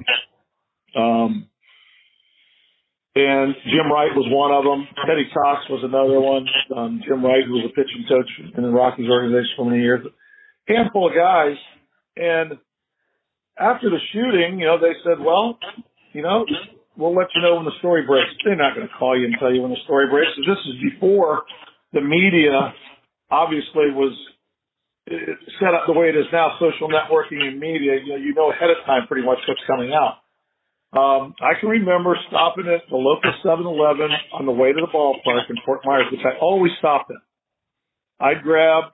Um, 0.95 1.49
and 3.15 3.55
Jim 3.67 3.91
Wright 3.91 4.15
was 4.15 4.31
one 4.31 4.55
of 4.55 4.63
them. 4.63 4.87
Teddy 5.03 5.27
Cox 5.35 5.67
was 5.69 5.83
another 5.83 6.21
one. 6.21 6.47
Um, 6.71 7.03
Jim 7.03 7.25
Wright, 7.25 7.43
who 7.45 7.59
was 7.59 7.67
a 7.67 7.75
pitching 7.75 8.07
coach 8.07 8.31
in 8.57 8.63
the 8.63 8.71
Rockies 8.71 9.11
organization 9.11 9.51
for 9.57 9.67
many 9.67 9.83
years. 9.83 10.07
A 10.07 10.73
Handful 10.73 11.09
of 11.11 11.15
guys. 11.15 11.59
And 12.15 12.59
after 13.59 13.91
the 13.91 13.99
shooting, 14.13 14.59
you 14.61 14.67
know, 14.67 14.79
they 14.79 14.95
said, 15.05 15.19
well, 15.21 15.59
you 16.13 16.23
know, 16.23 16.45
we'll 16.97 17.15
let 17.15 17.29
you 17.35 17.43
know 17.43 17.57
when 17.57 17.65
the 17.65 17.77
story 17.79 18.03
breaks. 18.07 18.31
They're 18.45 18.57
not 18.57 18.75
going 18.75 18.87
to 18.87 18.95
call 18.95 19.19
you 19.19 19.27
and 19.27 19.37
tell 19.39 19.53
you 19.53 19.63
when 19.63 19.71
the 19.71 19.83
story 19.85 20.09
breaks. 20.09 20.31
This 20.37 20.59
is 20.69 20.93
before 20.93 21.43
the 21.93 22.01
media 22.01 22.75
obviously 23.31 23.91
was 23.95 24.13
set 25.59 25.75
up 25.75 25.87
the 25.87 25.93
way 25.93 26.09
it 26.09 26.17
is 26.17 26.27
now, 26.33 26.59
social 26.61 26.89
networking 26.89 27.43
and 27.43 27.59
media. 27.59 27.99
You 28.05 28.15
know, 28.15 28.17
you 28.17 28.35
know 28.35 28.51
ahead 28.53 28.71
of 28.71 28.85
time 28.87 29.07
pretty 29.09 29.27
much 29.27 29.39
what's 29.49 29.63
coming 29.67 29.93
out. 29.93 30.23
Um, 30.93 31.35
I 31.39 31.55
can 31.59 31.69
remember 31.69 32.17
stopping 32.29 32.67
at 32.67 32.83
the 32.91 32.97
local 32.97 33.31
7-Eleven 33.45 34.11
on 34.35 34.47
the 34.47 34.53
way 34.53 34.73
to 34.73 34.81
the 34.81 34.91
ballpark 34.91 35.47
in 35.49 35.57
Fort 35.65 35.83
Myers, 35.85 36.07
which 36.11 36.27
I 36.27 36.39
always 36.41 36.73
stopped 36.79 37.13
at. 37.13 37.23
I'd 38.19 38.43
grab 38.43 38.85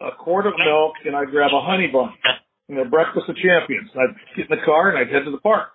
a 0.00 0.10
quart 0.16 0.46
of 0.46 0.54
milk 0.56 0.94
and 1.04 1.16
I'd 1.16 1.30
grab 1.30 1.50
a 1.52 1.60
honey 1.60 1.88
bun, 1.92 2.14
you 2.70 2.78
know, 2.78 2.86
breakfast 2.86 3.26
of 3.26 3.34
champions. 3.34 3.90
I'd 3.98 4.14
get 4.38 4.46
in 4.46 4.54
the 4.54 4.62
car 4.64 4.94
and 4.94 4.98
I'd 4.98 5.10
head 5.10 5.26
to 5.26 5.34
the 5.34 5.42
park 5.42 5.74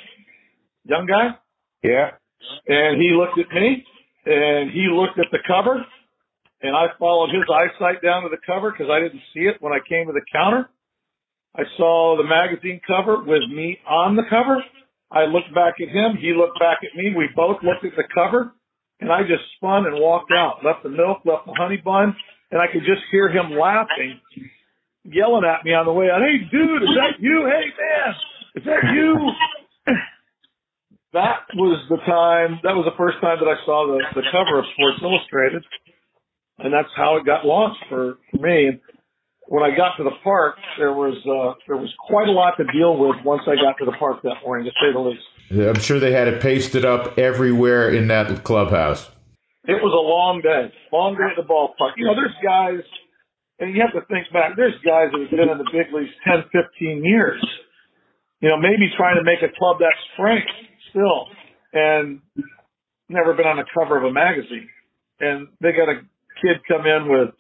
young 0.86 1.06
guy. 1.06 1.38
Yeah. 1.84 2.12
And 2.68 3.02
he 3.02 3.12
looked 3.14 3.38
at 3.38 3.54
me 3.54 3.86
and 4.26 4.72
he 4.72 4.88
looked 4.90 5.20
at 5.20 5.30
the 5.32 5.40
cover 5.46 5.86
and 6.62 6.76
I 6.76 6.88
followed 6.98 7.30
his 7.30 7.46
eyesight 7.50 8.02
down 8.02 8.24
to 8.24 8.30
the 8.30 8.42
cover 8.46 8.72
because 8.72 8.90
I 8.90 9.00
didn't 9.00 9.22
see 9.34 9.42
it 9.42 9.58
when 9.62 9.74
I 9.74 9.80
came 9.88 10.08
to 10.08 10.14
the 10.14 10.26
counter. 10.32 10.70
I 11.56 11.64
saw 11.78 12.18
the 12.18 12.24
magazine 12.24 12.82
cover 12.88 13.22
with 13.22 13.44
me 13.54 13.80
on 13.88 14.16
the 14.16 14.24
cover. 14.30 14.64
I 15.12 15.26
looked 15.26 15.54
back 15.54 15.76
at 15.82 15.90
him. 15.90 16.18
He 16.20 16.34
looked 16.34 16.60
back 16.60 16.80
at 16.82 16.96
me. 16.96 17.14
We 17.16 17.30
both 17.36 17.58
looked 17.62 17.86
at 17.86 17.96
the 17.98 18.08
cover 18.14 18.54
and 19.00 19.12
I 19.12 19.22
just 19.22 19.44
spun 19.58 19.86
and 19.86 20.00
walked 20.00 20.32
out, 20.32 20.64
left 20.64 20.84
the 20.84 20.90
milk, 20.90 21.22
left 21.26 21.46
the 21.46 21.54
honey 21.58 21.78
bun, 21.78 22.16
and 22.52 22.62
I 22.62 22.68
could 22.72 22.84
just 22.86 23.02
hear 23.12 23.30
him 23.30 23.58
laughing, 23.58 24.20
yelling 25.04 25.46
at 25.46 25.64
me 25.64 25.74
on 25.74 25.86
the 25.86 25.94
way 25.94 26.10
out. 26.12 26.22
Hey, 26.22 26.44
dude, 26.52 26.84
is 26.84 26.96
that 27.00 27.20
you? 27.20 27.48
Hey, 27.48 27.72
man, 27.72 28.14
is 28.56 28.64
that 28.66 28.84
you? 28.94 29.32
that 31.14 31.48
was 31.56 31.80
the 31.90 31.98
time, 32.06 32.60
that 32.64 32.76
was 32.76 32.86
the 32.86 32.98
first 32.98 33.20
time 33.22 33.38
that 33.40 33.48
I 33.48 33.56
saw 33.66 33.88
the, 33.88 34.22
the 34.22 34.28
cover 34.32 34.60
of 34.60 34.66
Sports 34.76 35.00
Illustrated. 35.02 35.64
And 36.60 36.72
that's 36.72 36.92
how 36.96 37.18
it 37.18 37.26
got 37.26 37.46
launched 37.46 37.84
for, 37.90 38.18
for 38.30 38.38
me. 38.38 38.68
And 38.68 38.80
when 39.48 39.64
I 39.64 39.76
got 39.76 39.98
to 39.98 40.04
the 40.04 40.16
park, 40.24 40.56
there 40.78 40.94
was 40.94 41.18
uh, 41.26 41.60
there 41.68 41.78
was 41.78 41.90
quite 42.08 42.28
a 42.28 42.32
lot 42.32 42.56
to 42.58 42.64
deal 42.72 42.98
with 42.98 43.16
once 43.26 43.42
I 43.48 43.56
got 43.56 43.78
to 43.80 43.86
the 43.86 43.98
park 43.98 44.22
that 44.24 44.36
morning, 44.46 44.66
to 44.66 44.72
say 44.80 44.94
the 44.94 45.00
least. 45.00 45.24
I'm 45.52 45.82
sure 45.82 46.00
they 46.00 46.14
had 46.14 46.28
it 46.28 46.42
pasted 46.42 46.86
up 46.86 47.18
everywhere 47.18 47.90
in 47.90 48.08
that 48.08 48.44
clubhouse. 48.44 49.10
It 49.66 49.78
was 49.78 49.94
a 49.94 50.02
long 50.02 50.42
day, 50.42 50.74
long 50.90 51.14
day 51.14 51.30
at 51.30 51.38
the 51.38 51.46
ballpark. 51.46 51.94
You 51.98 52.10
know, 52.10 52.18
there's 52.18 52.34
guys, 52.42 52.82
and 53.60 53.76
you 53.76 53.82
have 53.86 53.94
to 53.94 54.02
think 54.10 54.26
back. 54.34 54.58
There's 54.58 54.74
guys 54.82 55.14
that 55.14 55.22
have 55.22 55.30
been 55.30 55.54
in 55.54 55.62
the 55.62 55.70
big 55.70 55.94
leagues 55.94 56.10
10, 56.26 56.50
15 56.50 57.06
years. 57.06 57.42
You 58.42 58.50
know, 58.50 58.58
maybe 58.58 58.90
trying 58.98 59.22
to 59.22 59.24
make 59.24 59.46
a 59.46 59.54
club 59.54 59.78
that 59.86 59.94
strength 60.18 60.50
still, 60.90 61.30
and 61.78 62.26
never 63.06 63.38
been 63.38 63.46
on 63.46 63.62
the 63.62 63.70
cover 63.70 64.02
of 64.02 64.04
a 64.04 64.12
magazine. 64.12 64.66
And 65.22 65.48
they 65.62 65.78
got 65.78 65.94
a 65.94 66.02
kid 66.42 66.58
come 66.66 66.90
in 66.90 67.06
with, 67.06 67.38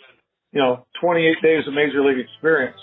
you 0.53 0.62
know, 0.62 0.86
28 1.01 1.41
days 1.41 1.65
of 1.65 1.73
major 1.73 2.05
league 2.05 2.21
experience, 2.21 2.77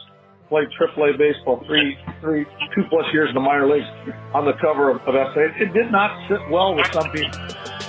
played 0.49 0.67
AAA 0.75 1.15
baseball, 1.15 1.63
three, 1.71 1.95
three, 2.21 2.43
two 2.75 2.83
plus 2.91 3.07
years 3.13 3.31
in 3.31 3.39
the 3.39 3.45
minor 3.45 3.71
leagues 3.71 3.87
on 4.35 4.45
the 4.51 4.59
cover 4.59 4.91
of, 4.91 4.99
of 5.07 5.15
SI. 5.15 5.63
It 5.63 5.71
did 5.73 5.93
not 5.93 6.11
sit 6.27 6.43
well 6.51 6.75
with 6.75 6.91
some 6.91 7.07
people. 7.15 7.88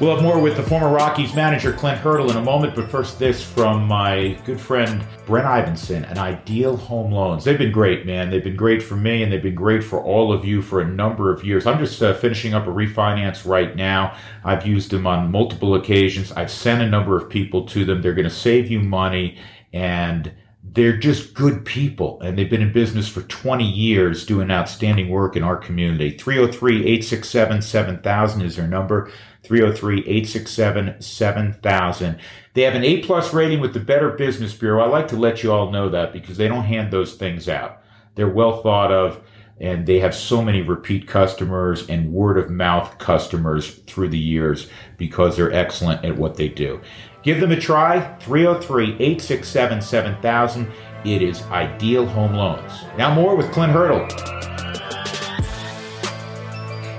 We'll 0.00 0.14
have 0.14 0.22
more 0.22 0.40
with 0.40 0.56
the 0.56 0.62
former 0.62 0.88
Rockies 0.88 1.34
manager 1.34 1.74
Clint 1.74 1.98
Hurdle 1.98 2.30
in 2.30 2.38
a 2.38 2.42
moment, 2.42 2.74
but 2.74 2.90
first, 2.90 3.18
this 3.18 3.44
from 3.44 3.86
my 3.86 4.40
good 4.46 4.58
friend 4.58 5.04
Brent 5.26 5.46
Ivinson 5.46 6.08
and 6.08 6.18
Ideal 6.18 6.74
Home 6.74 7.12
Loans. 7.12 7.44
They've 7.44 7.58
been 7.58 7.70
great, 7.70 8.06
man. 8.06 8.30
They've 8.30 8.42
been 8.42 8.56
great 8.56 8.82
for 8.82 8.96
me, 8.96 9.22
and 9.22 9.30
they've 9.30 9.42
been 9.42 9.54
great 9.54 9.84
for 9.84 10.02
all 10.02 10.32
of 10.32 10.42
you 10.42 10.62
for 10.62 10.80
a 10.80 10.86
number 10.86 11.30
of 11.30 11.44
years. 11.44 11.66
I'm 11.66 11.78
just 11.78 12.02
uh, 12.02 12.14
finishing 12.14 12.54
up 12.54 12.66
a 12.66 12.70
refinance 12.70 13.46
right 13.46 13.76
now. 13.76 14.16
I've 14.42 14.66
used 14.66 14.90
them 14.90 15.06
on 15.06 15.30
multiple 15.30 15.74
occasions. 15.74 16.32
I've 16.32 16.50
sent 16.50 16.80
a 16.80 16.88
number 16.88 17.14
of 17.18 17.28
people 17.28 17.66
to 17.66 17.84
them. 17.84 18.00
They're 18.00 18.14
going 18.14 18.26
to 18.26 18.34
save 18.34 18.70
you 18.70 18.80
money, 18.80 19.36
and 19.74 20.32
they're 20.72 20.96
just 20.96 21.34
good 21.34 21.64
people 21.64 22.20
and 22.20 22.38
they've 22.38 22.50
been 22.50 22.62
in 22.62 22.72
business 22.72 23.08
for 23.08 23.22
20 23.22 23.64
years 23.64 24.26
doing 24.26 24.50
outstanding 24.50 25.08
work 25.08 25.34
in 25.34 25.42
our 25.42 25.56
community. 25.56 26.16
303 26.16 26.76
867 26.80 27.62
7000 27.62 28.42
is 28.42 28.56
their 28.56 28.68
number. 28.68 29.10
303 29.42 30.00
867 30.00 31.00
7000. 31.00 32.18
They 32.54 32.62
have 32.62 32.74
an 32.74 32.84
A 32.84 33.02
plus 33.02 33.32
rating 33.32 33.60
with 33.60 33.74
the 33.74 33.80
Better 33.80 34.10
Business 34.10 34.54
Bureau. 34.54 34.82
I 34.82 34.88
like 34.88 35.08
to 35.08 35.16
let 35.16 35.42
you 35.42 35.52
all 35.52 35.70
know 35.70 35.88
that 35.88 36.12
because 36.12 36.36
they 36.36 36.48
don't 36.48 36.64
hand 36.64 36.92
those 36.92 37.14
things 37.14 37.48
out. 37.48 37.82
They're 38.14 38.28
well 38.28 38.62
thought 38.62 38.92
of 38.92 39.22
and 39.60 39.86
they 39.86 40.00
have 40.00 40.14
so 40.14 40.42
many 40.42 40.62
repeat 40.62 41.06
customers 41.06 41.88
and 41.88 42.12
word 42.12 42.38
of 42.38 42.50
mouth 42.50 42.98
customers 42.98 43.74
through 43.86 44.08
the 44.08 44.18
years 44.18 44.68
because 44.96 45.36
they're 45.36 45.52
excellent 45.52 46.04
at 46.04 46.16
what 46.16 46.34
they 46.34 46.48
do. 46.48 46.80
Give 47.22 47.40
them 47.40 47.52
a 47.52 47.60
try 47.60 48.16
303 48.20 48.94
867 48.94 49.82
7000. 49.82 50.72
It 51.04 51.22
is 51.22 51.42
Ideal 51.44 52.06
Home 52.06 52.34
Loans. 52.34 52.72
Now, 52.96 53.14
more 53.14 53.36
with 53.36 53.52
Clint 53.52 53.72
Hurdle. 53.72 54.39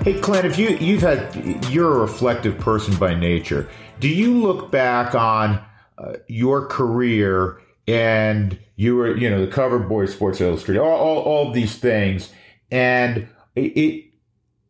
Hey, 0.03 0.19
Clint, 0.19 0.45
if 0.45 0.57
you 0.57 0.69
you've 0.77 1.03
had 1.03 1.69
you're 1.69 1.93
a 1.93 1.99
reflective 1.99 2.57
person 2.57 2.95
by 2.95 3.13
nature. 3.13 3.69
Do 3.99 4.07
you 4.07 4.33
look 4.33 4.71
back 4.71 5.13
on 5.13 5.63
uh, 5.99 6.13
your 6.27 6.65
career 6.65 7.61
and 7.87 8.57
you 8.77 8.95
were 8.95 9.15
you 9.15 9.29
know 9.29 9.45
the 9.45 9.51
cover 9.51 9.77
boy 9.77 10.07
Sports 10.07 10.41
Illustrated, 10.41 10.81
all, 10.81 10.89
all, 10.89 11.19
all 11.19 11.51
these 11.51 11.77
things, 11.77 12.31
and 12.71 13.27
it, 13.55 13.77
it 13.77 14.05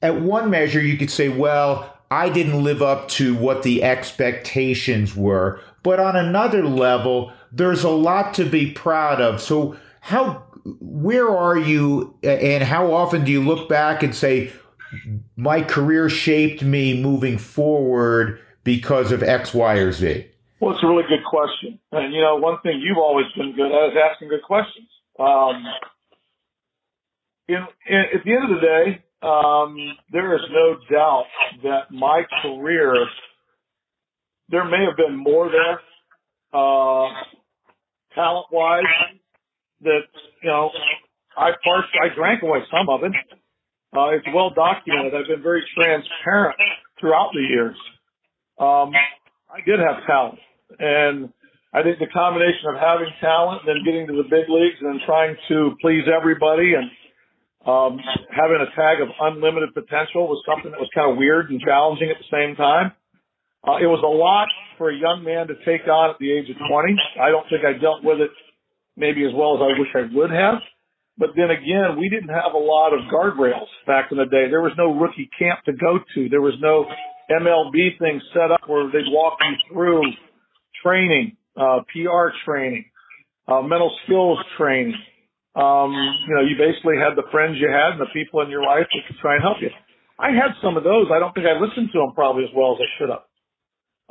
at 0.01 0.19
one 0.19 0.49
measure 0.49 0.81
you 0.81 0.97
could 0.97 1.09
say, 1.09 1.29
well, 1.29 1.97
I 2.11 2.27
didn't 2.27 2.61
live 2.61 2.81
up 2.81 3.07
to 3.09 3.33
what 3.33 3.63
the 3.63 3.83
expectations 3.83 5.15
were, 5.15 5.61
but 5.81 5.97
on 6.01 6.17
another 6.17 6.67
level, 6.67 7.31
there's 7.53 7.85
a 7.85 7.89
lot 7.89 8.33
to 8.33 8.43
be 8.43 8.71
proud 8.71 9.21
of. 9.21 9.39
So 9.39 9.77
how 10.01 10.43
where 10.81 11.29
are 11.29 11.57
you 11.57 12.17
and 12.21 12.65
how 12.65 12.91
often 12.91 13.23
do 13.23 13.31
you 13.31 13.41
look 13.41 13.69
back 13.69 14.03
and 14.03 14.13
say 14.13 14.51
my 15.35 15.61
career 15.61 16.09
shaped 16.09 16.63
me 16.63 17.01
moving 17.01 17.37
forward 17.37 18.39
because 18.63 19.11
of 19.11 19.23
X, 19.23 19.53
Y, 19.53 19.75
or 19.75 19.91
Z? 19.91 20.27
Well, 20.59 20.71
it's 20.71 20.83
a 20.83 20.87
really 20.87 21.03
good 21.09 21.25
question. 21.27 21.79
And, 21.91 22.13
you 22.13 22.21
know, 22.21 22.35
one 22.35 22.59
thing 22.61 22.79
you've 22.83 22.97
always 22.97 23.25
been 23.35 23.55
good 23.55 23.71
at 23.71 23.91
is 23.91 23.97
asking 23.97 24.29
good 24.29 24.43
questions. 24.43 24.87
Um, 25.19 25.63
in, 27.47 27.65
in, 27.87 28.03
at 28.13 28.23
the 28.23 28.31
end 28.31 28.43
of 28.43 28.49
the 28.49 28.61
day, 28.61 29.03
um, 29.23 29.75
there 30.11 30.35
is 30.35 30.41
no 30.51 30.75
doubt 30.89 31.25
that 31.63 31.91
my 31.91 32.23
career, 32.43 32.93
there 34.49 34.65
may 34.65 34.85
have 34.87 34.97
been 34.97 35.17
more 35.17 35.49
there, 35.49 35.79
uh, 36.53 37.07
talent 38.13 38.47
wise, 38.51 38.83
that, 39.81 40.01
you 40.43 40.49
know, 40.49 40.69
I 41.35 41.51
parsed, 41.63 41.89
I 42.01 42.13
drank 42.15 42.43
away 42.43 42.59
some 42.69 42.89
of 42.89 43.03
it. 43.03 43.13
Uh, 43.95 44.15
it's 44.15 44.27
well 44.33 44.49
documented. 44.51 45.13
I've 45.13 45.27
been 45.27 45.43
very 45.43 45.63
transparent 45.75 46.57
throughout 46.99 47.31
the 47.33 47.41
years. 47.41 47.75
Um, 48.57 48.93
I 49.51 49.59
did 49.65 49.79
have 49.79 50.05
talent 50.07 50.39
and 50.79 51.33
I 51.73 51.83
think 51.83 51.99
the 51.99 52.07
combination 52.07 52.67
of 52.71 52.79
having 52.79 53.07
talent 53.19 53.63
and 53.63 53.67
then 53.67 53.83
getting 53.83 54.07
to 54.07 54.15
the 54.15 54.27
big 54.27 54.47
leagues 54.47 54.79
and 54.79 54.91
then 54.91 54.99
trying 55.05 55.35
to 55.47 55.75
please 55.79 56.03
everybody 56.07 56.75
and 56.75 56.91
um, 57.63 57.99
having 58.31 58.59
a 58.59 58.67
tag 58.75 58.99
of 58.99 59.07
unlimited 59.19 59.73
potential 59.73 60.27
was 60.27 60.43
something 60.43 60.71
that 60.71 60.79
was 60.79 60.89
kind 60.95 61.11
of 61.11 61.17
weird 61.17 61.49
and 61.49 61.61
challenging 61.61 62.09
at 62.09 62.17
the 62.19 62.27
same 62.31 62.55
time. 62.55 62.91
Uh, 63.63 63.77
it 63.77 63.87
was 63.87 64.01
a 64.03 64.09
lot 64.09 64.47
for 64.77 64.89
a 64.89 64.97
young 64.97 65.23
man 65.23 65.47
to 65.47 65.55
take 65.63 65.87
on 65.87 66.09
at 66.09 66.17
the 66.19 66.31
age 66.31 66.49
of 66.49 66.57
20. 66.57 66.95
I 67.21 67.29
don't 67.29 67.47
think 67.47 67.63
I 67.63 67.77
dealt 67.77 68.03
with 68.03 68.19
it 68.19 68.31
maybe 68.97 69.23
as 69.23 69.31
well 69.33 69.55
as 69.55 69.61
I 69.61 69.79
wish 69.79 69.91
I 69.95 70.09
would 70.11 70.31
have. 70.31 70.59
But 71.17 71.31
then 71.35 71.51
again, 71.51 71.99
we 71.99 72.09
didn't 72.09 72.29
have 72.29 72.53
a 72.53 72.57
lot 72.57 72.93
of 72.93 73.01
guardrails 73.11 73.69
back 73.85 74.11
in 74.11 74.17
the 74.17 74.25
day. 74.25 74.49
There 74.49 74.61
was 74.61 74.73
no 74.77 74.93
rookie 74.93 75.29
camp 75.37 75.59
to 75.65 75.73
go 75.73 75.99
to. 76.15 76.29
There 76.29 76.41
was 76.41 76.55
no 76.59 76.85
MLB 77.29 77.99
thing 77.99 78.21
set 78.33 78.51
up 78.51 78.61
where 78.67 78.87
they'd 78.87 79.11
walk 79.11 79.37
you 79.41 79.55
through 79.71 80.03
training, 80.83 81.37
uh, 81.55 81.81
PR 81.91 82.33
training, 82.45 82.85
uh, 83.47 83.61
mental 83.61 83.95
skills 84.05 84.39
training. 84.57 84.95
Um, 85.55 85.91
you 86.27 86.35
know, 86.35 86.41
you 86.41 86.55
basically 86.57 86.95
had 86.95 87.15
the 87.15 87.27
friends 87.29 87.57
you 87.59 87.67
had 87.67 87.99
and 87.99 88.01
the 88.01 88.11
people 88.13 88.41
in 88.41 88.49
your 88.49 88.63
life 88.63 88.87
that 88.87 89.01
could 89.07 89.19
try 89.19 89.35
and 89.35 89.43
help 89.43 89.57
you. 89.61 89.69
I 90.17 90.31
had 90.31 90.55
some 90.63 90.77
of 90.77 90.83
those. 90.83 91.07
I 91.11 91.19
don't 91.19 91.33
think 91.33 91.45
I 91.45 91.59
listened 91.59 91.89
to 91.91 91.99
them 91.99 92.13
probably 92.13 92.45
as 92.45 92.53
well 92.55 92.77
as 92.77 92.79
I 92.79 92.89
should 92.97 93.09
have. 93.09 93.25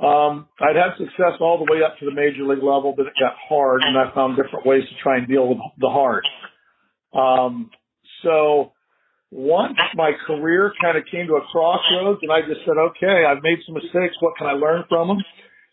Um, 0.01 0.49
I'd 0.61 0.77
had 0.77 0.97
success 0.97 1.37
all 1.41 1.59
the 1.59 1.71
way 1.71 1.83
up 1.85 1.99
to 1.99 2.05
the 2.05 2.13
major 2.13 2.45
league 2.45 2.65
level, 2.65 2.95
but 2.97 3.07
it 3.07 3.13
got 3.21 3.37
hard, 3.49 3.83
and 3.85 3.97
I 3.99 4.13
found 4.15 4.37
different 4.37 4.65
ways 4.65 4.83
to 4.89 4.95
try 5.03 5.19
and 5.19 5.29
deal 5.29 5.47
with 5.47 5.59
the 5.79 5.89
hard. 5.89 6.25
Um, 7.13 7.71
so 8.23 8.73
once 9.31 9.79
my 9.95 10.13
career 10.27 10.73
kind 10.83 10.99
of 10.99 11.05
came 11.11 11.27
to 11.27 11.35
a 11.35 11.45
crossroads 11.53 12.21
and 12.23 12.33
I 12.33 12.41
just 12.43 12.61
said, 12.67 12.79
okay, 12.79 13.25
I've 13.27 13.43
made 13.43 13.59
some 13.67 13.75
mistakes. 13.75 14.17
What 14.21 14.37
can 14.37 14.47
I 14.47 14.53
learn 14.53 14.85
from 14.89 15.09
them? 15.09 15.19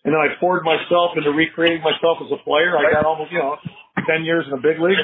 And 0.05 0.13
then 0.13 0.21
I 0.21 0.39
poured 0.39 0.63
myself 0.63 1.17
into 1.17 1.31
recreating 1.31 1.81
myself 1.81 2.19
as 2.23 2.31
a 2.31 2.41
player. 2.43 2.77
I 2.77 2.93
got 2.93 3.05
almost, 3.05 3.31
you 3.31 3.39
know, 3.39 3.57
10 3.97 4.23
years 4.23 4.45
in 4.45 4.51
the 4.51 4.61
big 4.61 4.79
league. 4.79 4.97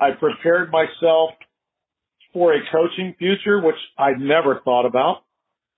I 0.00 0.10
prepared 0.10 0.70
myself 0.70 1.30
for 2.32 2.52
a 2.52 2.58
coaching 2.70 3.14
future, 3.18 3.62
which 3.62 3.78
I'd 3.96 4.18
never 4.18 4.60
thought 4.64 4.84
about. 4.84 5.22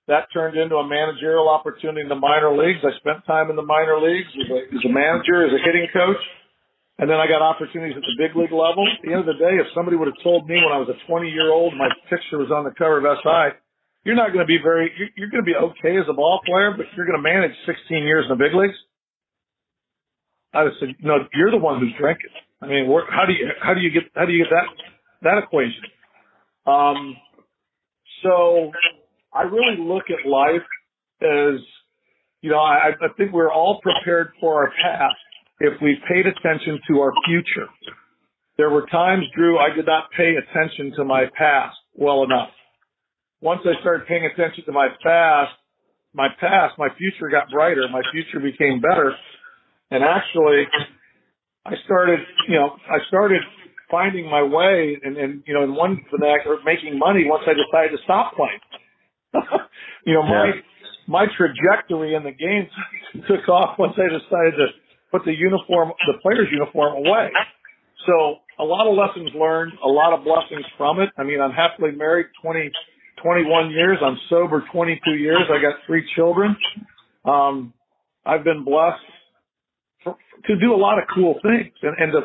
That 0.08 0.32
turned 0.32 0.56
into 0.56 0.76
a 0.76 0.86
managerial 0.86 1.48
opportunity 1.48 2.00
in 2.00 2.08
the 2.08 2.16
minor 2.18 2.56
leagues. 2.56 2.80
I 2.82 2.96
spent 2.98 3.26
time 3.26 3.50
in 3.50 3.56
the 3.56 3.66
minor 3.66 4.00
leagues 4.00 4.30
as 4.32 4.50
a, 4.50 4.58
as 4.74 4.84
a 4.84 4.88
manager, 4.88 5.44
as 5.44 5.52
a 5.52 5.60
hitting 5.62 5.86
coach. 5.92 6.22
And 6.98 7.10
then 7.10 7.20
I 7.20 7.28
got 7.28 7.42
opportunities 7.44 7.96
at 7.96 8.02
the 8.02 8.16
big 8.16 8.32
league 8.34 8.52
level. 8.52 8.88
At 8.88 9.04
the 9.04 9.12
end 9.12 9.20
of 9.20 9.28
the 9.28 9.36
day, 9.36 9.60
if 9.60 9.68
somebody 9.74 9.96
would 9.96 10.08
have 10.08 10.20
told 10.24 10.48
me 10.48 10.56
when 10.56 10.72
I 10.72 10.80
was 10.80 10.88
a 10.88 10.96
20 11.04 11.28
year 11.28 11.52
old, 11.52 11.76
my 11.76 11.88
picture 12.08 12.40
was 12.40 12.48
on 12.50 12.64
the 12.64 12.72
cover 12.72 13.04
of 13.04 13.18
SI, 13.20 13.60
you're 14.04 14.16
not 14.16 14.32
going 14.32 14.40
to 14.40 14.48
be 14.48 14.56
very, 14.62 14.88
you're, 15.16 15.28
going 15.28 15.44
to 15.44 15.46
be 15.46 15.56
okay 15.56 15.98
as 15.98 16.08
a 16.08 16.14
ball 16.14 16.40
player, 16.46 16.72
but 16.76 16.86
you're 16.96 17.04
going 17.04 17.18
to 17.18 17.22
manage 17.22 17.52
16 17.66 18.04
years 18.04 18.24
in 18.24 18.38
the 18.38 18.40
big 18.42 18.54
leagues. 18.54 18.78
I 20.54 20.62
would 20.64 20.72
say, 20.80 20.96
no, 21.02 21.26
you're 21.34 21.50
the 21.50 21.60
one 21.60 21.80
who's 21.80 21.92
drinking. 22.00 22.32
I 22.62 22.66
mean, 22.66 22.88
how 23.10 23.26
do 23.26 23.34
you, 23.34 23.48
how 23.60 23.74
do 23.74 23.80
you 23.80 23.90
get, 23.90 24.04
how 24.14 24.24
do 24.24 24.32
you 24.32 24.44
get 24.44 24.50
that, 24.56 24.66
that 25.22 25.38
equation? 25.44 25.84
Um, 26.64 27.16
so 28.22 28.72
I 29.34 29.42
really 29.42 29.76
look 29.76 30.04
at 30.08 30.26
life 30.26 30.64
as, 31.20 31.60
you 32.40 32.50
know, 32.50 32.58
I, 32.58 32.92
I 32.96 33.08
think 33.18 33.32
we're 33.32 33.52
all 33.52 33.80
prepared 33.82 34.32
for 34.40 34.64
our 34.64 34.72
past 34.82 35.20
if 35.60 35.80
we 35.80 35.96
paid 36.08 36.26
attention 36.26 36.80
to 36.88 37.00
our 37.00 37.12
future. 37.26 37.68
There 38.56 38.70
were 38.70 38.86
times, 38.86 39.24
Drew, 39.34 39.58
I 39.58 39.74
did 39.74 39.86
not 39.86 40.10
pay 40.16 40.34
attention 40.36 40.92
to 40.96 41.04
my 41.04 41.24
past 41.36 41.76
well 41.94 42.22
enough. 42.24 42.50
Once 43.40 43.60
I 43.64 43.78
started 43.80 44.06
paying 44.06 44.24
attention 44.24 44.64
to 44.64 44.72
my 44.72 44.88
past, 45.02 45.52
my 46.14 46.28
past, 46.40 46.74
my 46.78 46.88
future 46.96 47.28
got 47.30 47.50
brighter, 47.50 47.84
my 47.92 48.00
future 48.12 48.40
became 48.40 48.80
better. 48.80 49.12
And 49.90 50.02
actually, 50.02 50.64
I 51.66 51.72
started, 51.84 52.20
you 52.48 52.56
know, 52.56 52.76
I 52.88 52.98
started 53.08 53.42
finding 53.90 54.28
my 54.28 54.42
way 54.42 54.96
and, 55.02 55.16
and 55.16 55.42
you 55.46 55.52
know, 55.52 55.62
in 55.64 55.74
one 55.74 56.00
vernacular, 56.10 56.56
making 56.64 56.98
money 56.98 57.24
once 57.26 57.44
I 57.46 57.52
decided 57.52 57.96
to 57.96 58.02
stop 58.04 58.32
playing. 58.34 58.60
you 60.06 60.14
know, 60.14 60.22
my, 60.22 60.52
my 61.06 61.26
trajectory 61.36 62.14
in 62.14 62.24
the 62.24 62.32
game 62.32 62.68
took 63.28 63.48
off 63.48 63.78
once 63.78 63.94
I 63.98 64.08
decided 64.08 64.56
to 64.56 64.66
put 65.16 65.24
the 65.24 65.34
uniform, 65.34 65.92
the 66.06 66.18
player's 66.22 66.48
uniform 66.50 67.06
away. 67.06 67.30
So 68.06 68.36
a 68.58 68.64
lot 68.64 68.86
of 68.86 68.96
lessons 68.96 69.30
learned, 69.34 69.72
a 69.84 69.88
lot 69.88 70.12
of 70.12 70.24
blessings 70.24 70.64
from 70.76 71.00
it. 71.00 71.10
I 71.16 71.24
mean, 71.24 71.40
I'm 71.40 71.52
happily 71.52 71.92
married 71.92 72.26
20, 72.42 72.70
21 73.22 73.70
years. 73.70 73.98
I'm 74.04 74.18
sober 74.28 74.64
22 74.72 75.10
years. 75.12 75.42
I 75.50 75.60
got 75.60 75.80
three 75.86 76.04
children. 76.14 76.56
Um, 77.24 77.72
I've 78.24 78.44
been 78.44 78.64
blessed 78.64 79.02
for, 80.04 80.16
to 80.46 80.56
do 80.58 80.74
a 80.74 80.76
lot 80.76 80.98
of 80.98 81.04
cool 81.14 81.38
things 81.42 81.72
and, 81.82 81.96
and 81.98 82.12
to 82.12 82.20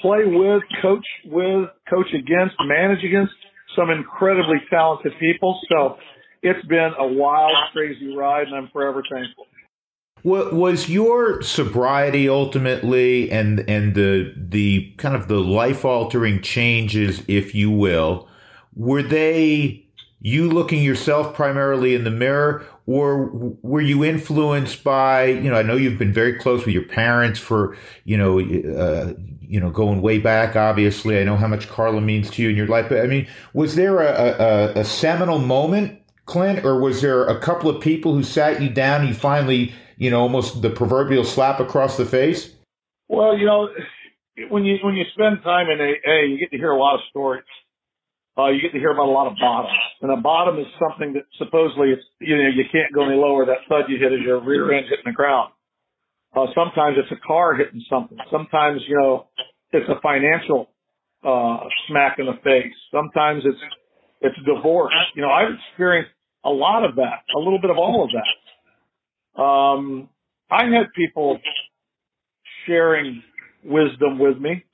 play 0.00 0.24
with, 0.26 0.62
coach 0.82 1.06
with, 1.26 1.68
coach 1.88 2.08
against, 2.12 2.54
manage 2.60 3.04
against 3.04 3.32
some 3.76 3.90
incredibly 3.90 4.58
talented 4.70 5.12
people. 5.18 5.58
So 5.68 5.96
it's 6.42 6.64
been 6.66 6.90
a 6.98 7.06
wild, 7.06 7.56
crazy 7.72 8.14
ride, 8.14 8.46
and 8.46 8.54
I'm 8.54 8.68
forever 8.72 9.02
thankful. 9.10 9.46
Was 10.24 10.88
your 10.88 11.42
sobriety 11.42 12.30
ultimately, 12.30 13.30
and 13.30 13.60
and 13.68 13.94
the 13.94 14.32
the 14.34 14.90
kind 14.96 15.14
of 15.14 15.28
the 15.28 15.38
life 15.38 15.84
altering 15.84 16.40
changes, 16.40 17.22
if 17.28 17.54
you 17.54 17.70
will, 17.70 18.26
were 18.74 19.02
they 19.02 19.84
you 20.20 20.48
looking 20.48 20.82
yourself 20.82 21.34
primarily 21.34 21.94
in 21.94 22.04
the 22.04 22.10
mirror, 22.10 22.64
or 22.86 23.26
were 23.60 23.82
you 23.82 24.02
influenced 24.02 24.82
by 24.82 25.26
you 25.26 25.50
know? 25.50 25.56
I 25.56 25.62
know 25.62 25.76
you've 25.76 25.98
been 25.98 26.14
very 26.14 26.38
close 26.38 26.64
with 26.64 26.72
your 26.72 26.86
parents 26.86 27.38
for 27.38 27.76
you 28.04 28.16
know 28.16 28.38
uh, 28.40 29.12
you 29.42 29.60
know 29.60 29.68
going 29.68 30.00
way 30.00 30.18
back. 30.18 30.56
Obviously, 30.56 31.20
I 31.20 31.24
know 31.24 31.36
how 31.36 31.48
much 31.48 31.68
Carla 31.68 32.00
means 32.00 32.30
to 32.30 32.42
you 32.42 32.48
in 32.48 32.56
your 32.56 32.66
life. 32.66 32.86
But 32.88 33.02
I 33.02 33.06
mean, 33.06 33.28
was 33.52 33.74
there 33.74 34.00
a, 34.00 34.72
a, 34.76 34.80
a 34.80 34.84
seminal 34.86 35.38
moment, 35.38 36.00
Clint, 36.24 36.64
or 36.64 36.80
was 36.80 37.02
there 37.02 37.26
a 37.26 37.38
couple 37.38 37.68
of 37.68 37.82
people 37.82 38.14
who 38.14 38.22
sat 38.22 38.62
you 38.62 38.70
down 38.70 39.02
and 39.02 39.10
you 39.10 39.14
finally 39.14 39.74
you 39.96 40.10
know, 40.10 40.20
almost 40.20 40.62
the 40.62 40.70
proverbial 40.70 41.24
slap 41.24 41.60
across 41.60 41.96
the 41.96 42.04
face? 42.04 42.54
Well, 43.08 43.36
you 43.36 43.46
know, 43.46 43.68
when 44.50 44.64
you 44.64 44.78
when 44.82 44.94
you 44.94 45.04
spend 45.12 45.42
time 45.42 45.68
in 45.70 45.80
AA, 45.80 46.26
you 46.26 46.38
get 46.38 46.50
to 46.50 46.56
hear 46.56 46.70
a 46.70 46.78
lot 46.78 46.94
of 46.94 47.00
stories. 47.10 47.44
Uh, 48.36 48.48
you 48.48 48.60
get 48.60 48.72
to 48.72 48.78
hear 48.78 48.90
about 48.90 49.06
a 49.06 49.14
lot 49.14 49.30
of 49.30 49.34
bottoms, 49.40 49.78
and 50.02 50.10
a 50.10 50.20
bottom 50.20 50.58
is 50.58 50.66
something 50.80 51.12
that 51.12 51.22
supposedly 51.38 51.90
it's 51.90 52.02
you 52.20 52.36
know 52.36 52.48
you 52.48 52.64
can't 52.72 52.92
go 52.92 53.06
any 53.06 53.16
lower. 53.16 53.46
That 53.46 53.62
thud 53.68 53.84
you 53.88 53.98
hit 53.98 54.12
is 54.12 54.20
your 54.24 54.42
rear 54.42 54.72
end 54.72 54.86
hitting 54.90 55.06
the 55.06 55.12
ground. 55.12 55.52
Uh, 56.34 56.46
sometimes 56.54 56.96
it's 56.98 57.12
a 57.12 57.26
car 57.26 57.54
hitting 57.54 57.84
something. 57.88 58.18
Sometimes 58.30 58.82
you 58.88 58.98
know 58.98 59.28
it's 59.70 59.88
a 59.88 60.00
financial 60.02 60.70
uh, 61.22 61.60
smack 61.86 62.18
in 62.18 62.26
the 62.26 62.38
face. 62.42 62.74
Sometimes 62.90 63.44
it's 63.44 63.60
it's 64.20 64.36
divorce. 64.44 64.94
You 65.14 65.22
know, 65.22 65.30
I've 65.30 65.54
experienced 65.70 66.10
a 66.44 66.50
lot 66.50 66.84
of 66.84 66.96
that, 66.96 67.22
a 67.34 67.38
little 67.38 67.60
bit 67.60 67.70
of 67.70 67.78
all 67.78 68.04
of 68.04 68.10
that. 68.10 68.26
Um, 69.36 70.08
I 70.50 70.64
had 70.64 70.92
people 70.94 71.38
sharing 72.66 73.22
wisdom 73.64 74.18
with 74.18 74.38
me 74.38 74.64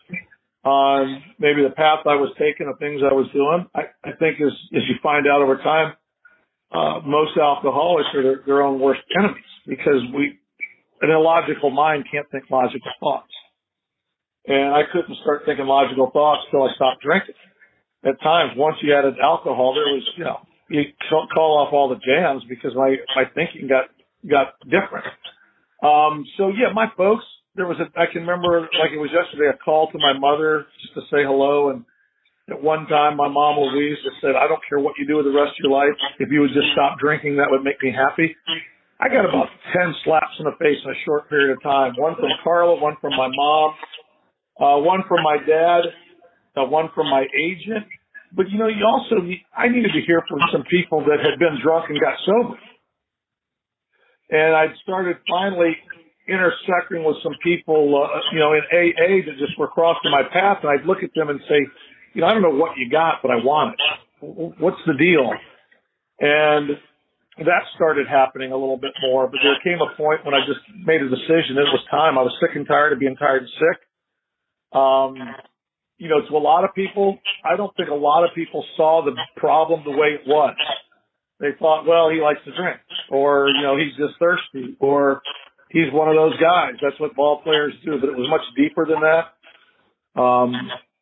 on 0.64 1.22
maybe 1.38 1.62
the 1.62 1.74
path 1.74 2.00
I 2.04 2.16
was 2.16 2.32
taking, 2.38 2.66
the 2.66 2.76
things 2.78 3.00
I 3.02 3.14
was 3.14 3.26
doing. 3.32 3.66
I, 3.74 3.88
I 4.04 4.12
think 4.18 4.40
as, 4.40 4.52
as 4.76 4.82
you 4.88 4.96
find 5.02 5.26
out 5.26 5.40
over 5.40 5.56
time, 5.56 5.94
uh, 6.72 7.00
most 7.04 7.36
alcoholics 7.38 8.08
are 8.14 8.22
their, 8.22 8.42
their 8.46 8.62
own 8.62 8.78
worst 8.78 9.00
enemies 9.18 9.42
because 9.66 10.02
we, 10.14 10.38
an 11.00 11.10
illogical 11.10 11.70
mind 11.70 12.04
can't 12.10 12.30
think 12.30 12.44
logical 12.50 12.90
thoughts. 13.00 13.32
And 14.46 14.74
I 14.74 14.82
couldn't 14.92 15.16
start 15.22 15.42
thinking 15.46 15.66
logical 15.66 16.10
thoughts 16.12 16.42
until 16.46 16.68
I 16.68 16.74
stopped 16.74 17.02
drinking. 17.02 17.34
At 18.04 18.20
times, 18.22 18.52
once 18.56 18.76
you 18.82 18.94
added 18.94 19.14
alcohol, 19.22 19.74
there 19.74 19.92
was, 19.92 20.02
you 20.16 20.24
know, 20.24 20.40
you 20.68 20.84
call 21.10 21.58
off 21.58 21.72
all 21.72 21.88
the 21.88 22.00
jams 22.00 22.42
because 22.48 22.72
my, 22.74 22.96
my 23.16 23.24
thinking 23.34 23.68
got 23.68 23.86
got 24.28 24.58
different. 24.64 25.06
Um, 25.82 26.24
so 26.36 26.48
yeah, 26.48 26.72
my 26.74 26.86
folks, 26.96 27.24
there 27.56 27.66
was 27.66 27.78
a, 27.80 27.88
I 27.98 28.06
can 28.12 28.22
remember 28.22 28.68
like 28.78 28.92
it 28.92 29.00
was 29.00 29.10
yesterday, 29.10 29.48
a 29.48 29.58
call 29.58 29.90
to 29.90 29.98
my 29.98 30.12
mother 30.12 30.66
just 30.82 30.94
to 30.94 31.02
say 31.10 31.24
hello. 31.24 31.70
And 31.70 31.84
at 32.48 32.62
one 32.62 32.86
time, 32.86 33.16
my 33.16 33.28
mom 33.28 33.58
Louise 33.58 33.98
just 34.04 34.20
said, 34.20 34.36
I 34.36 34.46
don't 34.46 34.60
care 34.68 34.78
what 34.78 34.98
you 34.98 35.06
do 35.06 35.16
with 35.16 35.26
the 35.26 35.34
rest 35.34 35.56
of 35.56 35.62
your 35.64 35.72
life. 35.72 35.96
If 36.18 36.30
you 36.30 36.40
would 36.40 36.52
just 36.52 36.70
stop 36.72 36.98
drinking, 36.98 37.36
that 37.36 37.48
would 37.50 37.62
make 37.64 37.80
me 37.82 37.94
happy. 37.94 38.36
I 39.00 39.08
got 39.08 39.24
about 39.24 39.48
10 39.72 39.94
slaps 40.04 40.36
in 40.38 40.44
the 40.44 40.56
face 40.60 40.76
in 40.84 40.90
a 40.92 40.98
short 41.08 41.30
period 41.30 41.56
of 41.56 41.62
time. 41.62 41.94
One 41.96 42.14
from 42.20 42.28
Carla, 42.44 42.76
one 42.76 43.00
from 43.00 43.16
my 43.16 43.28
mom, 43.32 43.68
uh, 44.60 44.76
one 44.84 45.00
from 45.08 45.24
my 45.24 45.38
dad, 45.40 45.88
uh, 46.58 46.68
one 46.68 46.90
from 46.94 47.08
my 47.08 47.24
agent. 47.24 47.88
But 48.36 48.50
you 48.50 48.58
know, 48.58 48.68
you 48.68 48.84
also, 48.84 49.24
I 49.56 49.68
needed 49.68 49.90
to 49.96 50.02
hear 50.06 50.22
from 50.28 50.38
some 50.52 50.64
people 50.70 51.00
that 51.08 51.18
had 51.18 51.38
been 51.38 51.58
drunk 51.64 51.88
and 51.88 51.98
got 51.98 52.14
sober. 52.26 52.58
And 54.30 54.54
I'd 54.54 54.74
started 54.82 55.16
finally 55.28 55.76
intersecting 56.28 57.02
with 57.02 57.16
some 57.22 57.34
people, 57.42 57.90
uh, 57.98 58.20
you 58.32 58.38
know, 58.38 58.52
in 58.54 58.62
AA 58.70 59.26
that 59.26 59.38
just 59.38 59.58
were 59.58 59.68
crossing 59.68 60.10
my 60.10 60.22
path. 60.22 60.58
And 60.62 60.70
I'd 60.70 60.86
look 60.86 61.02
at 61.02 61.10
them 61.14 61.28
and 61.28 61.40
say, 61.48 61.66
you 62.14 62.20
know, 62.20 62.28
I 62.28 62.32
don't 62.32 62.42
know 62.42 62.54
what 62.54 62.76
you 62.76 62.88
got, 62.88 63.22
but 63.22 63.30
I 63.30 63.36
want 63.36 63.74
it. 63.74 64.54
What's 64.58 64.80
the 64.86 64.94
deal? 64.94 65.32
And 66.20 66.70
that 67.38 67.62
started 67.74 68.06
happening 68.06 68.52
a 68.52 68.56
little 68.56 68.76
bit 68.76 68.92
more, 69.02 69.26
but 69.26 69.40
there 69.42 69.56
came 69.64 69.80
a 69.80 69.96
point 69.96 70.24
when 70.24 70.34
I 70.34 70.40
just 70.46 70.60
made 70.84 71.00
a 71.00 71.08
decision. 71.08 71.56
It 71.56 71.72
was 71.72 71.82
time. 71.90 72.18
I 72.18 72.22
was 72.22 72.36
sick 72.40 72.54
and 72.54 72.66
tired 72.66 72.92
of 72.92 73.00
being 73.00 73.16
tired 73.16 73.42
and 73.42 73.50
sick. 73.58 74.78
Um, 74.78 75.16
you 75.96 76.08
know, 76.08 76.20
to 76.20 76.36
a 76.36 76.38
lot 76.38 76.64
of 76.64 76.74
people, 76.74 77.18
I 77.44 77.56
don't 77.56 77.74
think 77.76 77.88
a 77.88 77.94
lot 77.94 78.24
of 78.24 78.30
people 78.34 78.64
saw 78.76 79.02
the 79.04 79.16
problem 79.36 79.82
the 79.84 79.90
way 79.90 80.18
it 80.20 80.22
was 80.26 80.54
they 81.40 81.56
thought, 81.58 81.86
well, 81.86 82.10
he 82.10 82.20
likes 82.20 82.40
to 82.44 82.52
drink, 82.54 82.78
or 83.10 83.48
you 83.48 83.62
know, 83.62 83.76
he's 83.76 83.96
just 83.96 84.18
thirsty, 84.20 84.76
or 84.78 85.22
he's 85.70 85.90
one 85.92 86.08
of 86.08 86.14
those 86.14 86.36
guys. 86.38 86.74
That's 86.82 86.98
what 87.00 87.16
ball 87.16 87.40
players 87.42 87.72
do. 87.84 87.98
But 87.98 88.10
it 88.10 88.16
was 88.16 88.28
much 88.28 88.44
deeper 88.56 88.86
than 88.86 89.00
that. 89.00 90.20
Um, 90.20 90.52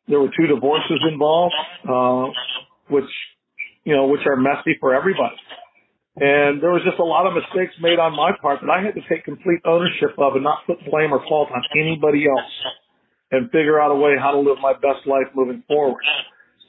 there 0.07 0.19
were 0.19 0.31
two 0.35 0.47
divorces 0.47 0.99
involved, 1.11 1.53
uh, 1.83 2.31
which 2.89 3.11
you 3.83 3.95
know, 3.95 4.07
which 4.07 4.21
are 4.25 4.35
messy 4.35 4.77
for 4.79 4.95
everybody. 4.95 5.35
And 6.15 6.61
there 6.61 6.71
was 6.71 6.83
just 6.83 6.99
a 6.99 7.03
lot 7.03 7.27
of 7.27 7.33
mistakes 7.33 7.73
made 7.79 7.99
on 7.99 8.15
my 8.15 8.31
part 8.41 8.59
that 8.61 8.69
I 8.69 8.83
had 8.83 8.93
to 8.95 9.01
take 9.07 9.23
complete 9.23 9.61
ownership 9.63 10.17
of 10.17 10.35
and 10.35 10.43
not 10.43 10.67
put 10.67 10.79
blame 10.89 11.13
or 11.13 11.23
fault 11.29 11.49
on 11.53 11.63
anybody 11.79 12.27
else 12.27 12.51
and 13.31 13.49
figure 13.51 13.79
out 13.79 13.91
a 13.91 13.95
way 13.95 14.15
how 14.19 14.31
to 14.31 14.39
live 14.39 14.57
my 14.61 14.73
best 14.73 15.07
life 15.07 15.31
moving 15.33 15.63
forward. 15.67 16.03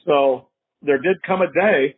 So 0.05 0.47
there 0.81 0.99
did 0.99 1.21
come 1.23 1.41
a 1.41 1.51
day 1.51 1.95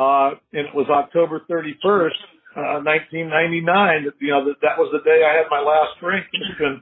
uh, 0.00 0.30
and 0.56 0.64
it 0.66 0.74
was 0.74 0.88
October 0.88 1.42
31st, 1.44 2.16
uh, 2.56 2.80
1999. 2.80 4.04
That, 4.04 4.14
you 4.18 4.32
know, 4.32 4.48
that, 4.48 4.56
that 4.62 4.78
was 4.78 4.88
the 4.92 5.04
day 5.04 5.20
I 5.20 5.36
had 5.36 5.52
my 5.52 5.60
last 5.60 6.00
drink. 6.00 6.24
It's 6.32 6.58
been 6.58 6.80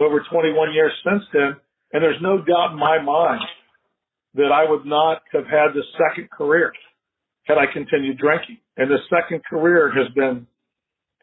over 0.00 0.24
21 0.30 0.72
years 0.72 0.92
since 1.04 1.22
then. 1.32 1.56
And 1.92 2.02
there's 2.02 2.20
no 2.22 2.38
doubt 2.38 2.72
in 2.72 2.78
my 2.78 3.02
mind 3.02 3.42
that 4.34 4.50
I 4.50 4.68
would 4.68 4.86
not 4.86 5.22
have 5.32 5.44
had 5.44 5.74
the 5.74 5.84
second 6.00 6.30
career 6.30 6.72
had 7.44 7.58
I 7.58 7.66
continued 7.70 8.16
drinking. 8.16 8.58
And 8.78 8.90
the 8.90 8.98
second 9.10 9.44
career 9.44 9.92
has 9.94 10.08
been 10.14 10.46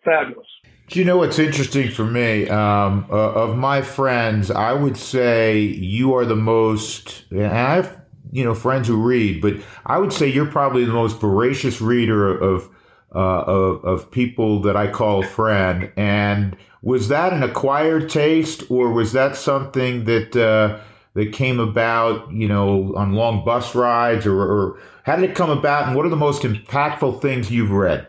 fabulous. 0.05 0.47
Do 0.87 0.99
you 0.99 1.05
know 1.05 1.17
what's 1.17 1.39
interesting 1.39 1.89
for 1.89 2.05
me? 2.05 2.47
Um, 2.49 3.07
uh, 3.09 3.15
of 3.15 3.57
my 3.57 3.81
friends, 3.81 4.51
I 4.51 4.73
would 4.73 4.97
say 4.97 5.59
you 5.59 6.13
are 6.15 6.25
the 6.25 6.35
most, 6.35 7.25
and 7.31 7.45
I've 7.45 8.00
you 8.31 8.43
know 8.43 8.53
friends 8.53 8.87
who 8.87 9.01
read, 9.01 9.41
but 9.41 9.55
I 9.85 9.97
would 9.97 10.13
say 10.13 10.27
you're 10.27 10.45
probably 10.45 10.85
the 10.85 10.93
most 10.93 11.19
voracious 11.19 11.81
reader 11.81 12.37
of 12.37 12.69
uh, 13.13 13.43
of, 13.43 13.83
of 13.83 14.11
people 14.11 14.61
that 14.61 14.75
I 14.75 14.87
call 14.87 15.21
friend. 15.23 15.91
And 15.97 16.55
was 16.81 17.09
that 17.09 17.33
an 17.33 17.43
acquired 17.43 18.09
taste, 18.09 18.63
or 18.71 18.91
was 18.91 19.13
that 19.13 19.35
something 19.35 20.05
that 20.05 20.35
uh, 20.35 20.79
that 21.13 21.33
came 21.33 21.59
about, 21.59 22.31
you 22.31 22.47
know, 22.47 22.93
on 22.95 23.13
long 23.13 23.43
bus 23.43 23.75
rides, 23.75 24.25
or, 24.25 24.41
or 24.41 24.79
how 25.03 25.15
did 25.15 25.29
it 25.29 25.35
come 25.35 25.49
about? 25.49 25.87
And 25.87 25.95
what 25.95 26.05
are 26.05 26.09
the 26.09 26.15
most 26.15 26.43
impactful 26.43 27.21
things 27.21 27.51
you've 27.51 27.71
read? 27.71 28.07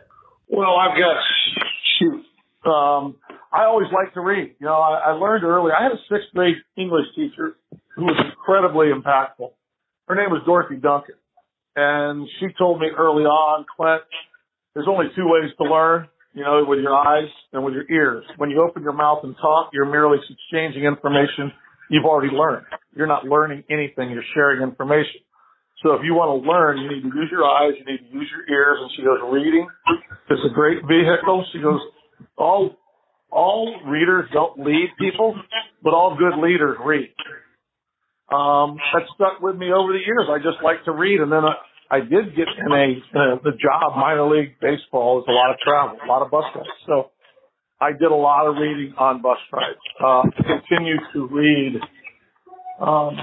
Well, 0.49 0.77
I've 0.77 0.97
got 0.97 1.17
shoot. 1.99 2.25
Um, 2.65 3.17
I 3.53 3.65
always 3.65 3.89
like 3.93 4.15
to 4.15 4.21
read. 4.21 4.55
You 4.61 4.67
know, 4.67 4.75
I, 4.75 5.11
I 5.11 5.11
learned 5.13 5.45
early. 5.45 5.73
I 5.73 5.83
had 5.83 5.93
a 5.93 5.99
sixth 6.09 6.33
grade 6.35 6.57
English 6.77 7.07
teacher 7.17 7.57
who 7.97 8.05
was 8.05 8.17
incredibly 8.25 8.87
impactful 8.87 9.51
her 10.09 10.15
name 10.15 10.31
was 10.31 10.43
Dorothy 10.45 10.77
Duncan. 10.77 11.17
And 11.75 12.29
she 12.39 12.49
told 12.59 12.81
me 12.81 12.89
early 12.97 13.25
on, 13.25 13.65
Clint, 13.77 14.03
there's 14.75 14.89
only 14.89 15.07
two 15.17 15.25
ways 15.25 15.51
to 15.59 15.65
learn, 15.65 16.09
you 16.35 16.45
know, 16.45 16.65
with 16.67 16.81
your 16.81 16.95
eyes 16.95 17.29
and 17.53 17.65
with 17.65 17.75
your 17.75 17.91
ears. 17.91 18.25
When 18.37 18.51
you 18.51 18.63
open 18.63 18.83
your 18.83 18.93
mouth 18.93 19.21
and 19.23 19.35
talk, 19.41 19.71
you're 19.73 19.89
merely 19.89 20.19
exchanging 20.19 20.85
information 20.85 21.53
you've 21.89 22.05
already 22.05 22.33
learned. 22.33 22.67
You're 22.95 23.07
not 23.07 23.25
learning 23.25 23.65
anything, 23.71 24.11
you're 24.11 24.25
sharing 24.35 24.63
information. 24.63 25.21
So 25.83 25.95
if 25.95 26.03
you 26.05 26.15
want 26.15 26.31
to 26.31 26.49
learn, 26.49 26.79
you 26.79 26.89
need 26.89 27.03
to 27.03 27.13
use 27.17 27.29
your 27.31 27.45
eyes, 27.45 27.73
you 27.77 27.85
need 27.85 27.99
to 27.99 28.13
use 28.13 28.29
your 28.31 28.47
ears. 28.49 28.79
And 28.81 28.91
she 28.97 29.03
goes, 29.03 29.19
reading 29.33 29.67
is 30.31 30.39
a 30.45 30.55
great 30.55 30.79
vehicle. 30.87 31.45
She 31.53 31.61
goes, 31.61 31.81
all, 32.37 32.77
all 33.31 33.81
readers 33.87 34.29
don't 34.33 34.61
lead 34.61 34.89
people, 34.99 35.35
but 35.83 35.93
all 35.93 36.17
good 36.17 36.41
leaders 36.41 36.77
read 36.85 37.09
um, 38.33 38.79
that 38.93 39.03
stuck 39.15 39.41
with 39.41 39.57
me 39.57 39.73
over 39.73 39.93
the 39.93 40.01
years. 40.05 40.29
I 40.29 40.39
just 40.39 40.63
like 40.63 40.85
to 40.85 40.93
read, 40.93 41.21
and 41.21 41.31
then 41.31 41.45
I, 41.45 41.55
I 41.91 42.01
did 42.01 42.35
get 42.35 42.49
in 42.49 42.73
a 42.73 42.87
uh, 43.13 43.37
the 43.45 43.53
job 43.53 43.97
minor 43.97 44.29
league 44.29 44.57
baseball 44.61 45.21
is 45.21 45.25
a 45.29 45.33
lot 45.33 45.51
of 45.51 45.59
travel, 45.59 45.99
a 46.03 46.09
lot 46.09 46.23
of 46.23 46.31
bus 46.31 46.45
rides. 46.55 46.69
So 46.87 47.11
I 47.81 47.93
did 47.93 48.11
a 48.11 48.15
lot 48.15 48.47
of 48.47 48.57
reading 48.57 48.95
on 48.97 49.23
bus 49.23 49.39
rides. 49.53 49.85
Uh, 50.03 50.23
continue 50.47 50.97
to 51.13 51.27
read 51.27 51.81
um, 52.81 53.17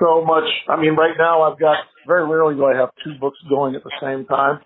so 0.00 0.24
much. 0.24 0.48
I 0.68 0.80
mean, 0.80 0.94
right 0.96 1.14
now 1.18 1.42
I've 1.42 1.58
got 1.58 1.76
very 2.06 2.26
rarely 2.28 2.54
do 2.54 2.64
I 2.64 2.76
have 2.76 2.90
two 3.04 3.12
books 3.20 3.38
going 3.48 3.74
at 3.74 3.84
the 3.84 3.92
same 4.00 4.26
time, 4.26 4.60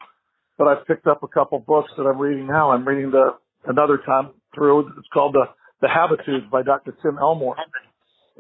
but 0.56 0.68
I've 0.68 0.86
picked 0.86 1.06
up 1.06 1.22
a 1.22 1.28
couple 1.28 1.58
books 1.58 1.90
that 1.96 2.04
I'm 2.04 2.18
reading 2.18 2.46
now. 2.46 2.70
I'm 2.70 2.86
reading 2.86 3.10
the 3.10 3.34
another 3.66 3.98
time 3.98 4.30
through. 4.54 4.88
It's 4.98 5.08
called 5.12 5.34
the 5.34 5.44
the 5.80 5.88
Habitudes 5.88 6.46
by 6.50 6.62
Dr. 6.62 6.94
Tim 7.02 7.18
Elmore. 7.18 7.56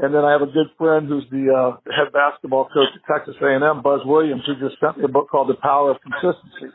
And 0.02 0.14
then 0.14 0.24
I 0.24 0.32
have 0.32 0.40
a 0.40 0.46
good 0.46 0.72
friend 0.78 1.06
who's 1.08 1.28
the 1.30 1.52
uh, 1.52 1.76
head 1.92 2.12
basketball 2.12 2.68
coach 2.72 2.88
at 2.96 3.04
Texas 3.04 3.36
A&M, 3.42 3.82
Buzz 3.82 4.00
Williams, 4.06 4.42
who 4.46 4.56
just 4.56 4.80
sent 4.80 4.96
me 4.96 5.04
a 5.04 5.08
book 5.08 5.28
called 5.28 5.50
The 5.50 5.60
Power 5.60 5.90
of 5.90 5.98
Consistency. 6.00 6.72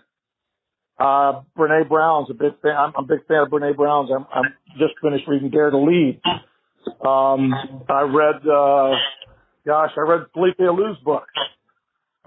Uh, 0.99 1.41
Brene 1.57 1.89
Brown's 1.89 2.29
a 2.29 2.35
big 2.35 2.53
fan. 2.61 2.75
I'm, 2.77 2.93
I'm 2.95 3.05
a 3.05 3.07
big 3.07 3.25
fan 3.27 3.41
of 3.41 3.49
Brene 3.49 3.75
Brown's. 3.75 4.11
I'm, 4.13 4.27
I'm 4.31 4.53
just 4.77 4.93
finished 5.01 5.27
reading 5.27 5.49
Dare 5.49 5.71
to 5.71 5.77
Lead. 5.77 6.21
Um, 7.01 7.51
I 7.89 8.01
read, 8.05 8.45
uh, 8.45 8.93
gosh, 9.65 9.91
I 9.97 10.01
read 10.01 10.27
Felipe 10.33 10.59
Alou's 10.59 10.99
book. 11.03 11.25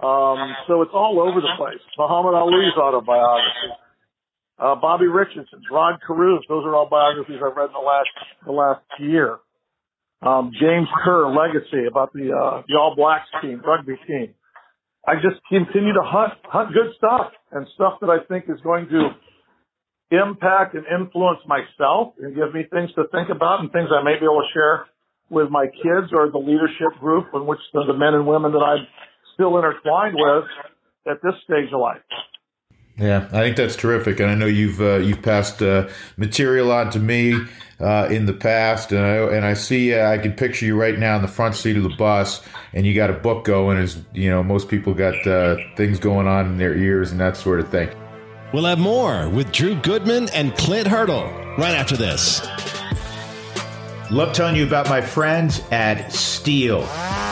Um, 0.03 0.55
so 0.67 0.83
it's 0.83 0.91
all 0.93 1.21
over 1.21 1.41
the 1.41 1.55
place. 1.57 1.81
Muhammad 1.97 2.35
Ali's 2.35 2.75
autobiography. 2.77 3.71
Uh, 4.59 4.75
Bobby 4.75 5.07
Richardson's, 5.07 5.65
Rod 5.71 6.01
Carew. 6.05 6.41
Those 6.49 6.65
are 6.67 6.75
all 6.75 6.89
biographies 6.91 7.37
I've 7.37 7.57
read 7.57 7.67
in 7.67 7.73
the 7.73 7.79
last, 7.79 8.09
the 8.45 8.53
last 8.53 8.83
year. 8.99 9.39
Um, 10.21 10.51
James 10.61 10.89
Kerr, 11.05 11.31
Legacy 11.31 11.87
about 11.89 12.13
the, 12.13 12.33
uh, 12.35 12.63
the 12.67 12.75
All 12.75 12.95
Blacks 12.97 13.29
team, 13.41 13.63
rugby 13.65 13.95
team. 14.07 14.35
I 15.07 15.15
just 15.15 15.41
continue 15.49 15.95
to 15.95 16.03
hunt, 16.03 16.35
hunt 16.45 16.75
good 16.75 16.93
stuff 16.97 17.33
and 17.53 17.67
stuff 17.75 18.01
that 18.01 18.11
I 18.11 18.27
think 18.27 18.45
is 18.49 18.61
going 18.63 18.89
to 18.89 19.15
impact 20.11 20.75
and 20.75 20.85
influence 20.89 21.41
myself 21.47 22.15
and 22.19 22.35
give 22.35 22.53
me 22.53 22.65
things 22.71 22.91
to 22.97 23.05
think 23.13 23.29
about 23.31 23.61
and 23.61 23.71
things 23.71 23.89
I 23.95 24.03
may 24.03 24.19
be 24.19 24.27
able 24.27 24.43
to 24.43 24.53
share 24.53 24.87
with 25.31 25.51
my 25.51 25.67
kids 25.67 26.11
or 26.13 26.31
the 26.31 26.41
leadership 26.41 26.99
group 27.01 27.29
in 27.35 27.47
which 27.47 27.61
the, 27.73 27.85
the 27.87 27.97
men 27.97 28.15
and 28.15 28.27
women 28.27 28.53
that 28.53 28.65
I'm 28.65 28.87
still 29.35 29.57
intertwined 29.57 30.17
with 30.17 30.45
at 31.07 31.23
this 31.23 31.35
stage 31.45 31.71
of 31.73 31.81
life. 31.81 32.03
Yeah, 32.99 33.29
I 33.33 33.43
think 33.43 33.57
that's 33.57 33.77
terrific, 33.77 34.19
and 34.19 34.29
I 34.29 34.35
know 34.35 34.47
you've 34.47 34.81
uh, 34.81 34.97
you've 34.97 35.23
passed 35.23 35.63
uh, 35.63 35.89
material 36.17 36.73
on 36.73 36.91
to 36.91 36.99
me 36.99 37.41
uh, 37.79 38.09
in 38.11 38.27
the 38.27 38.33
past, 38.33 38.91
and 38.91 39.01
I, 39.01 39.17
and 39.37 39.45
I 39.45 39.55
see 39.55 39.95
uh, 39.95 40.11
I 40.11 40.19
can 40.19 40.33
picture 40.33 40.67
you 40.67 40.79
right 40.79 40.99
now 40.99 41.15
in 41.15 41.23
the 41.23 41.29
front 41.29 41.55
seat 41.55 41.77
of 41.77 41.85
the 41.85 41.95
bus, 41.97 42.43
and 42.73 42.85
you 42.85 42.95
got 42.95 43.09
a 43.09 43.13
book 43.13 43.45
going. 43.45 43.79
As 43.79 44.03
you 44.15 44.29
know, 44.29 44.43
most 44.43 44.69
people 44.69 44.95
got 44.95 45.15
uh, 45.27 45.57
things 45.77 46.01
going 46.01 46.27
on 46.27 46.47
in 46.47 46.59
their 46.59 46.75
ears 46.75 47.13
and 47.13 47.21
that 47.21 47.37
sort 47.37 47.61
of 47.61 47.69
thing. 47.69 47.89
We'll 48.53 48.65
have 48.65 48.81
more 48.81 49.29
with 49.29 49.53
Drew 49.53 49.77
Goodman 49.77 50.29
and 50.31 50.57
Clint 50.57 50.89
Hurdle 50.89 51.25
right 51.57 51.75
after 51.75 51.97
this. 51.97 52.41
Love 54.11 54.33
telling 54.33 54.57
you 54.57 54.67
about 54.67 54.89
my 54.89 55.03
friends 55.03 55.61
at 55.71 56.07
Stihl. 56.07 56.83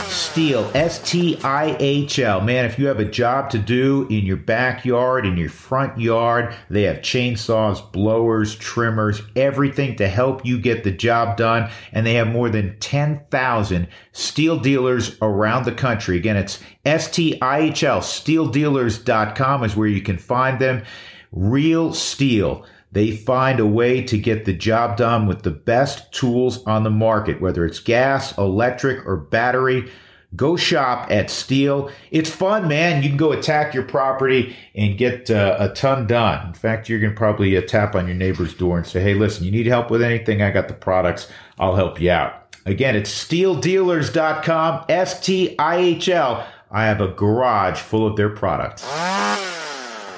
Stihl, 0.06 0.72
S 0.74 0.98
T 1.10 1.36
I 1.42 1.76
H 1.80 2.18
L. 2.18 2.40
Man, 2.40 2.64
if 2.64 2.78
you 2.78 2.86
have 2.86 3.00
a 3.00 3.04
job 3.04 3.50
to 3.50 3.58
do 3.58 4.06
in 4.08 4.24
your 4.24 4.36
backyard, 4.36 5.26
in 5.26 5.36
your 5.36 5.48
front 5.48 5.98
yard, 6.00 6.54
they 6.70 6.82
have 6.82 6.98
chainsaws, 6.98 7.92
blowers, 7.92 8.54
trimmers, 8.54 9.20
everything 9.34 9.96
to 9.96 10.06
help 10.06 10.46
you 10.46 10.60
get 10.60 10.84
the 10.84 10.92
job 10.92 11.36
done. 11.36 11.70
And 11.92 12.06
they 12.06 12.14
have 12.14 12.28
more 12.28 12.48
than 12.48 12.78
10,000 12.78 13.88
Stihl 14.12 14.62
dealers 14.62 15.16
around 15.20 15.64
the 15.64 15.72
country. 15.72 16.16
Again, 16.16 16.36
it's 16.36 16.60
S 16.84 17.10
T 17.10 17.40
I 17.40 17.60
H 17.60 17.82
L. 17.82 18.00
StihlDealers.com 18.00 19.64
is 19.64 19.74
where 19.74 19.88
you 19.88 20.02
can 20.02 20.18
find 20.18 20.60
them. 20.60 20.84
Real 21.32 21.90
Stihl. 21.90 22.64
They 22.92 23.10
find 23.10 23.60
a 23.60 23.66
way 23.66 24.02
to 24.02 24.16
get 24.16 24.44
the 24.44 24.52
job 24.52 24.96
done 24.96 25.26
with 25.26 25.42
the 25.42 25.50
best 25.50 26.12
tools 26.12 26.64
on 26.64 26.84
the 26.84 26.90
market, 26.90 27.40
whether 27.40 27.64
it's 27.64 27.80
gas, 27.80 28.36
electric, 28.38 29.06
or 29.06 29.16
battery. 29.16 29.90
Go 30.34 30.56
shop 30.56 31.10
at 31.10 31.26
Stihl. 31.26 31.90
It's 32.10 32.30
fun, 32.30 32.68
man. 32.68 33.02
You 33.02 33.08
can 33.08 33.16
go 33.16 33.32
attack 33.32 33.74
your 33.74 33.84
property 33.84 34.56
and 34.74 34.98
get 34.98 35.30
uh, 35.30 35.56
a 35.58 35.68
ton 35.70 36.06
done. 36.06 36.48
In 36.48 36.54
fact, 36.54 36.88
you're 36.88 37.00
going 37.00 37.12
to 37.12 37.16
probably 37.16 37.56
uh, 37.56 37.62
tap 37.62 37.94
on 37.94 38.06
your 38.06 38.16
neighbor's 38.16 38.54
door 38.54 38.76
and 38.76 38.86
say, 38.86 39.00
hey, 39.00 39.14
listen, 39.14 39.44
you 39.44 39.50
need 39.50 39.66
help 39.66 39.90
with 39.90 40.02
anything? 40.02 40.42
I 40.42 40.50
got 40.50 40.68
the 40.68 40.74
products. 40.74 41.30
I'll 41.58 41.76
help 41.76 42.00
you 42.00 42.10
out. 42.10 42.56
Again, 42.66 42.96
it's 42.96 43.24
StihlDealers.com, 43.24 44.86
S 44.88 45.20
T 45.20 45.56
I 45.58 45.76
H 45.76 46.08
L. 46.08 46.46
I 46.70 46.84
have 46.84 47.00
a 47.00 47.08
garage 47.08 47.78
full 47.78 48.06
of 48.06 48.16
their 48.16 48.30
products. 48.30 48.84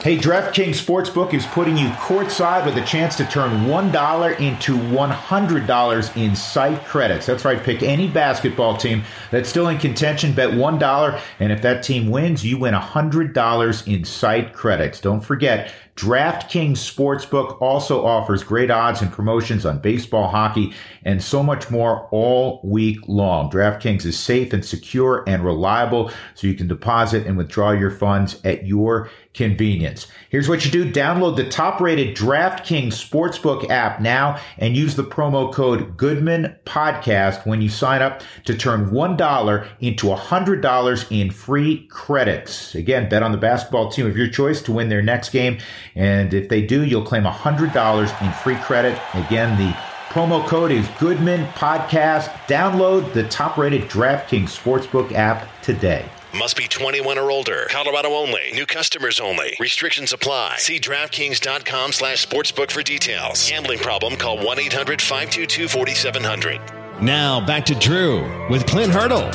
Hey, 0.01 0.17
DraftKings 0.17 0.81
Sportsbook 0.81 1.35
is 1.35 1.45
putting 1.47 1.77
you 1.77 1.89
courtside 1.89 2.65
with 2.65 2.77
a 2.77 2.87
chance 2.87 3.17
to 3.17 3.25
turn 3.25 3.67
$1 3.67 4.41
into 4.41 4.77
$100 4.77 6.17
in 6.17 6.37
site 6.37 6.85
credits. 6.85 7.27
That's 7.27 7.45
right, 7.45 7.61
pick 7.61 7.83
any 7.83 8.07
basketball 8.07 8.77
team 8.77 9.03
that's 9.33 9.49
still 9.49 9.67
in 9.67 9.79
contention, 9.79 10.35
bet 10.35 10.51
$1, 10.51 11.21
and 11.41 11.51
if 11.51 11.63
that 11.63 11.83
team 11.83 12.11
wins, 12.11 12.47
you 12.47 12.59
win 12.59 12.75
$100 12.75 13.93
in 13.93 14.05
site 14.05 14.53
credits. 14.53 15.01
Don't 15.01 15.21
forget, 15.21 15.75
DraftKings 15.97 16.79
Sportsbook 16.79 17.61
also 17.61 18.07
offers 18.07 18.45
great 18.45 18.71
odds 18.71 19.03
and 19.03 19.11
promotions 19.11 19.67
on 19.67 19.81
baseball, 19.81 20.29
hockey, 20.29 20.73
and 21.05 21.21
so 21.21 21.43
much 21.43 21.73
more 21.73 22.09
all 22.13 22.61
week 22.63 23.01
long. 23.09 23.51
DraftKings 23.51 24.05
is 24.05 24.17
safe 24.17 24.53
and 24.53 24.65
secure 24.65 25.25
and 25.27 25.45
reliable, 25.45 26.13
so 26.37 26.47
you 26.47 26.55
can 26.55 26.69
deposit 26.69 27.27
and 27.27 27.37
withdraw 27.37 27.73
your 27.73 27.91
funds 27.91 28.41
at 28.45 28.65
your 28.65 29.11
convenience. 29.39 30.09
Here's 30.31 30.49
what 30.49 30.65
you 30.65 30.71
do. 30.71 30.91
Download 30.91 31.37
the 31.37 31.49
top 31.49 31.81
rated 31.81 32.17
DraftKings 32.17 32.89
Sportsbook 32.89 33.71
app 33.71 34.01
now 34.01 34.39
and 34.59 34.77
use 34.77 34.97
the 34.97 35.05
promo 35.05 35.55
code 35.55 35.97
Goodman 35.97 36.57
Podcast 36.67 37.47
when 37.47 37.63
you 37.63 37.69
sign 37.69 38.03
up 38.03 38.23
to 38.47 38.57
turn 38.57 38.91
$1 38.91 39.69
into 39.81 40.07
$100 40.09 41.21
in 41.21 41.31
free 41.31 41.87
credits. 41.87 42.75
Again, 42.75 43.09
bet 43.09 43.23
on 43.23 43.31
the 43.31 43.39
basketball 43.39 43.91
team 43.91 44.07
of 44.07 44.17
your 44.17 44.29
choice 44.29 44.61
to 44.63 44.73
win 44.73 44.89
their 44.89 45.03
next 45.03 45.31
game. 45.31 45.59
And 45.95 46.35
if 46.35 46.49
they 46.49 46.61
do, 46.61 46.85
you'll 46.85 47.05
claim 47.05 47.23
$100 47.23 48.23
in 48.27 48.33
free 48.33 48.57
credit. 48.57 49.01
Again, 49.15 49.57
the 49.57 49.71
promo 50.13 50.45
code 50.49 50.73
is 50.73 50.89
Goodman 50.99 51.47
Podcast. 51.53 52.27
Download 52.49 53.13
the 53.13 53.23
top 53.29 53.57
rated 53.57 53.83
DraftKings 53.83 54.49
Sportsbook 54.49 55.13
app 55.13 55.47
today. 55.63 56.05
Must 56.35 56.57
be 56.59 56.69
21 56.69 57.17
or 57.19 57.31
older. 57.31 57.67
Colorado 57.71 58.11
only. 58.11 58.53
New 58.53 58.67
customers 58.67 59.19
only. 59.19 59.57
Restrictions 59.59 60.13
apply. 60.13 60.57
See 60.59 60.79
DraftKings.com 60.79 61.93
slash 61.93 62.27
sportsbook 62.27 62.71
for 62.71 62.83
details. 62.83 63.49
Gambling 63.49 63.79
problem? 63.79 64.15
Call 64.17 64.37
1-800-522-4700. 64.39 67.01
Now 67.01 67.41
back 67.47 67.65
to 67.67 67.75
Drew 67.75 68.49
with 68.51 68.67
Clint 68.67 68.93
Hurdle. 68.93 69.31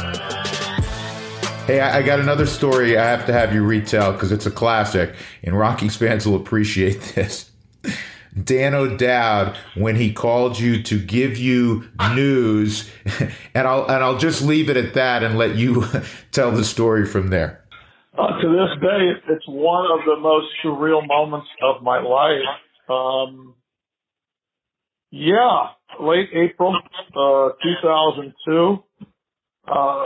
Hey, 1.66 1.80
I, 1.80 1.98
I 1.98 2.04
got 2.04 2.20
another 2.20 2.46
story 2.46 2.96
I 2.96 3.06
have 3.06 3.26
to 3.26 3.34
have 3.34 3.56
you 3.56 3.64
retell 3.64 4.12
because 4.12 4.32
it's 4.32 4.46
a 4.46 4.52
classic, 4.52 5.16
and 5.44 5.58
Rockies 5.58 5.96
fans 5.96 6.28
will 6.28 6.36
appreciate 6.36 7.02
this. 7.16 7.50
Dan 8.42 8.74
O'Dowd 8.74 9.58
when 9.76 9.96
he 9.96 10.12
called 10.12 10.58
you 10.58 10.82
to 10.84 11.00
give 11.00 11.38
you 11.38 11.88
news, 12.14 12.90
and 13.54 13.68
I'll 13.68 13.86
and 13.86 14.04
I'll 14.04 14.18
just 14.18 14.42
leave 14.42 14.70
it 14.70 14.78
at 14.78 14.96
that 14.96 15.24
and 15.24 15.38
let 15.38 15.56
you 15.56 15.86
tell 16.32 16.52
the 16.52 16.64
story 16.64 17.06
from 17.06 17.30
there. 17.30 17.64
Uh, 18.18 18.40
to 18.42 18.48
this 18.48 18.82
day, 18.82 19.34
it's 19.34 19.48
one 19.48 19.86
of 19.92 20.06
the 20.06 20.20
most 20.20 20.48
surreal 20.64 21.06
moments 21.08 21.48
of 21.64 21.82
my 21.82 22.00
life. 22.00 22.42
Um, 22.88 23.56
yeah, 25.10 25.70
late 26.00 26.30
April, 26.34 26.76
uh, 27.16 27.50
2002. 27.64 28.84
Uh, 29.68 30.06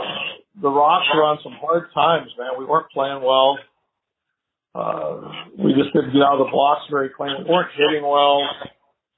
the 0.60 0.68
Rocks 0.68 1.06
were 1.14 1.24
on 1.24 1.38
some 1.42 1.56
hard 1.60 1.88
times, 1.94 2.30
man. 2.38 2.58
We 2.58 2.64
weren't 2.64 2.90
playing 2.92 3.22
well. 3.22 3.58
Uh, 4.74 5.32
we 5.58 5.72
just 5.74 5.92
didn't 5.92 6.12
get 6.12 6.22
out 6.22 6.40
of 6.40 6.46
the 6.46 6.52
blocks 6.52 6.82
very 6.90 7.10
clean. 7.10 7.34
We 7.44 7.50
weren't 7.50 7.72
hitting 7.76 8.02
well. 8.02 8.46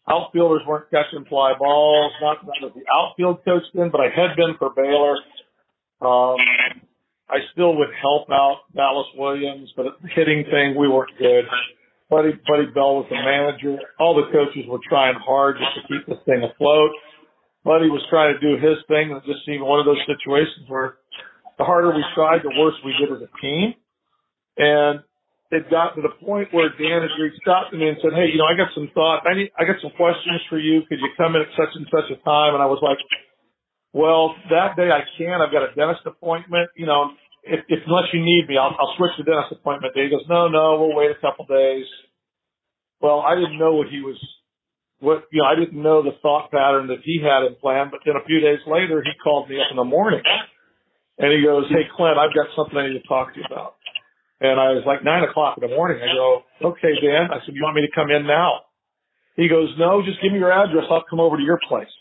Outfielders 0.08 0.62
weren't 0.66 0.90
catching 0.90 1.24
fly 1.28 1.52
balls. 1.58 2.12
Not 2.22 2.38
that 2.44 2.74
the 2.74 2.82
outfield 2.90 3.44
coach 3.44 3.62
then, 3.74 3.90
but 3.90 4.00
I 4.00 4.08
had 4.08 4.36
been 4.36 4.56
for 4.58 4.70
Baylor. 4.74 5.18
Um, 6.00 6.38
I 7.28 7.38
still 7.52 7.76
would 7.76 7.90
help 8.00 8.30
out 8.30 8.66
Dallas 8.74 9.06
Williams, 9.16 9.70
but 9.76 9.86
the 10.02 10.08
hitting 10.08 10.44
thing, 10.50 10.74
we 10.78 10.88
weren't 10.88 11.16
good. 11.18 11.44
Buddy, 12.10 12.32
Buddy 12.48 12.66
Bell 12.74 12.98
was 12.98 13.06
the 13.08 13.16
manager. 13.22 13.78
All 14.00 14.18
the 14.18 14.26
coaches 14.32 14.66
were 14.66 14.82
trying 14.88 15.14
hard 15.14 15.58
just 15.62 15.78
to 15.78 15.82
keep 15.86 16.06
this 16.08 16.18
thing 16.26 16.42
afloat. 16.42 16.90
Buddy 17.62 17.86
was 17.86 18.02
trying 18.10 18.34
to 18.34 18.40
do 18.40 18.58
his 18.58 18.82
thing, 18.88 19.12
it 19.12 19.22
just 19.26 19.44
seemed 19.46 19.62
one 19.62 19.78
of 19.78 19.86
those 19.86 20.00
situations 20.08 20.66
where 20.66 20.96
the 21.58 21.64
harder 21.64 21.94
we 21.94 22.02
tried, 22.14 22.40
the 22.42 22.56
worse 22.58 22.74
we 22.82 22.96
did 22.98 23.14
as 23.14 23.22
a 23.22 23.30
team. 23.38 23.74
And 24.56 25.00
it 25.50 25.70
got 25.70 25.94
to 25.98 26.02
the 26.02 26.14
point 26.22 26.54
where 26.54 26.70
Dan 26.78 27.02
had 27.02 27.14
reached 27.18 27.46
out 27.48 27.70
to 27.70 27.76
me 27.76 27.88
and 27.88 27.98
said, 28.02 28.14
Hey, 28.14 28.30
you 28.30 28.38
know, 28.38 28.46
I 28.46 28.56
got 28.56 28.70
some 28.74 28.90
thoughts. 28.94 29.26
I 29.26 29.34
need, 29.34 29.50
I 29.58 29.66
got 29.66 29.82
some 29.82 29.90
questions 29.98 30.40
for 30.48 30.58
you. 30.58 30.82
Could 30.88 31.02
you 31.02 31.10
come 31.16 31.34
in 31.34 31.42
at 31.42 31.50
such 31.58 31.74
and 31.74 31.86
such 31.90 32.10
a 32.10 32.18
time? 32.22 32.54
And 32.54 32.62
I 32.62 32.70
was 32.70 32.78
like, 32.82 32.98
well, 33.92 34.34
that 34.50 34.76
day 34.78 34.90
I 34.90 35.02
can. 35.18 35.42
I've 35.42 35.50
got 35.50 35.66
a 35.66 35.74
dentist 35.74 36.06
appointment. 36.06 36.70
You 36.76 36.86
know, 36.86 37.10
if, 37.42 37.66
if 37.66 37.80
unless 37.86 38.14
you 38.14 38.22
need 38.22 38.46
me, 38.46 38.56
I'll, 38.56 38.76
I'll 38.78 38.94
switch 38.96 39.18
the 39.18 39.26
dentist 39.26 39.58
appointment 39.58 39.94
day. 39.94 40.06
He 40.06 40.10
goes, 40.10 40.26
no, 40.30 40.46
no, 40.46 40.78
we'll 40.78 40.94
wait 40.94 41.10
a 41.10 41.18
couple 41.18 41.46
days. 41.46 41.86
Well, 43.02 43.20
I 43.20 43.34
didn't 43.34 43.58
know 43.58 43.74
what 43.74 43.88
he 43.88 44.00
was 44.00 44.18
what 45.00 45.24
you 45.32 45.40
know, 45.40 45.48
I 45.48 45.56
didn't 45.56 45.80
know 45.80 46.02
the 46.02 46.16
thought 46.22 46.50
pattern 46.52 46.86
that 46.88 47.00
he 47.02 47.20
had 47.20 47.44
in 47.48 47.56
plan. 47.56 47.88
But 47.90 48.00
then 48.04 48.14
a 48.16 48.24
few 48.24 48.40
days 48.40 48.60
later, 48.66 49.02
he 49.02 49.10
called 49.24 49.48
me 49.48 49.56
up 49.56 49.68
in 49.70 49.76
the 49.76 49.84
morning, 49.84 50.22
and 51.18 51.32
he 51.32 51.42
goes, 51.42 51.64
"Hey, 51.68 51.88
Clint, 51.96 52.18
I've 52.18 52.36
got 52.36 52.54
something 52.54 52.76
I 52.76 52.88
need 52.88 53.00
to 53.00 53.08
talk 53.08 53.32
to 53.34 53.40
you 53.40 53.46
about." 53.50 53.76
And 54.40 54.58
I 54.58 54.72
was 54.72 54.84
like 54.86 55.04
nine 55.04 55.22
o'clock 55.24 55.58
in 55.60 55.68
the 55.68 55.74
morning. 55.74 56.00
I 56.02 56.14
go, 56.14 56.42
"Okay, 56.72 56.94
Dan." 57.00 57.30
I 57.30 57.44
said, 57.44 57.54
"You 57.54 57.62
want 57.62 57.76
me 57.76 57.82
to 57.82 57.92
come 57.94 58.10
in 58.10 58.26
now?" 58.26 58.64
He 59.36 59.48
goes, 59.48 59.68
"No, 59.78 60.02
just 60.02 60.20
give 60.22 60.32
me 60.32 60.38
your 60.38 60.52
address. 60.52 60.84
I'll 60.90 61.04
come 61.08 61.20
over 61.20 61.36
to 61.36 61.42
your 61.42 61.60
place." 61.68 61.92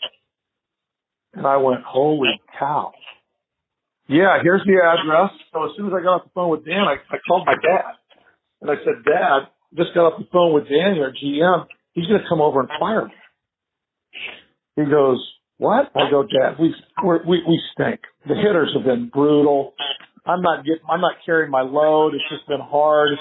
And 1.34 1.46
I 1.46 1.58
went, 1.58 1.82
"Holy 1.84 2.40
cow!" 2.58 2.92
Yeah, 4.08 4.42
here's 4.42 4.64
the 4.64 4.80
address. 4.82 5.30
So 5.52 5.64
as 5.64 5.76
soon 5.76 5.86
as 5.88 5.92
I 5.94 6.02
got 6.02 6.20
off 6.20 6.24
the 6.24 6.30
phone 6.34 6.50
with 6.50 6.64
Dan, 6.64 6.88
I, 6.88 6.96
I 7.12 7.18
called 7.28 7.46
my 7.46 7.54
dad, 7.54 7.94
and 8.62 8.70
I 8.70 8.76
said, 8.84 9.04
"Dad, 9.04 9.48
just 9.76 9.94
got 9.94 10.12
off 10.12 10.18
the 10.18 10.28
phone 10.32 10.52
with 10.54 10.64
Dan, 10.68 10.96
your 10.96 11.12
GM." 11.12 11.66
He's 11.92 12.06
going 12.06 12.20
to 12.22 12.28
come 12.28 12.40
over 12.40 12.60
and 12.60 12.68
fire 12.78 13.04
me. 13.06 13.14
He 14.76 14.84
goes, 14.84 15.18
what? 15.60 15.92
I 15.94 16.10
go, 16.10 16.22
Dad, 16.22 16.56
we 16.58 16.74
we 17.04 17.42
we 17.46 17.60
stink. 17.74 18.00
The 18.26 18.34
hitters 18.34 18.72
have 18.74 18.84
been 18.84 19.10
brutal. 19.10 19.74
I'm 20.26 20.42
not 20.42 20.64
getting, 20.64 20.84
I'm 20.88 21.00
not 21.00 21.16
carrying 21.24 21.50
my 21.50 21.62
load. 21.62 22.14
It's 22.14 22.24
just 22.30 22.46
been 22.46 22.60
hard. 22.60 23.16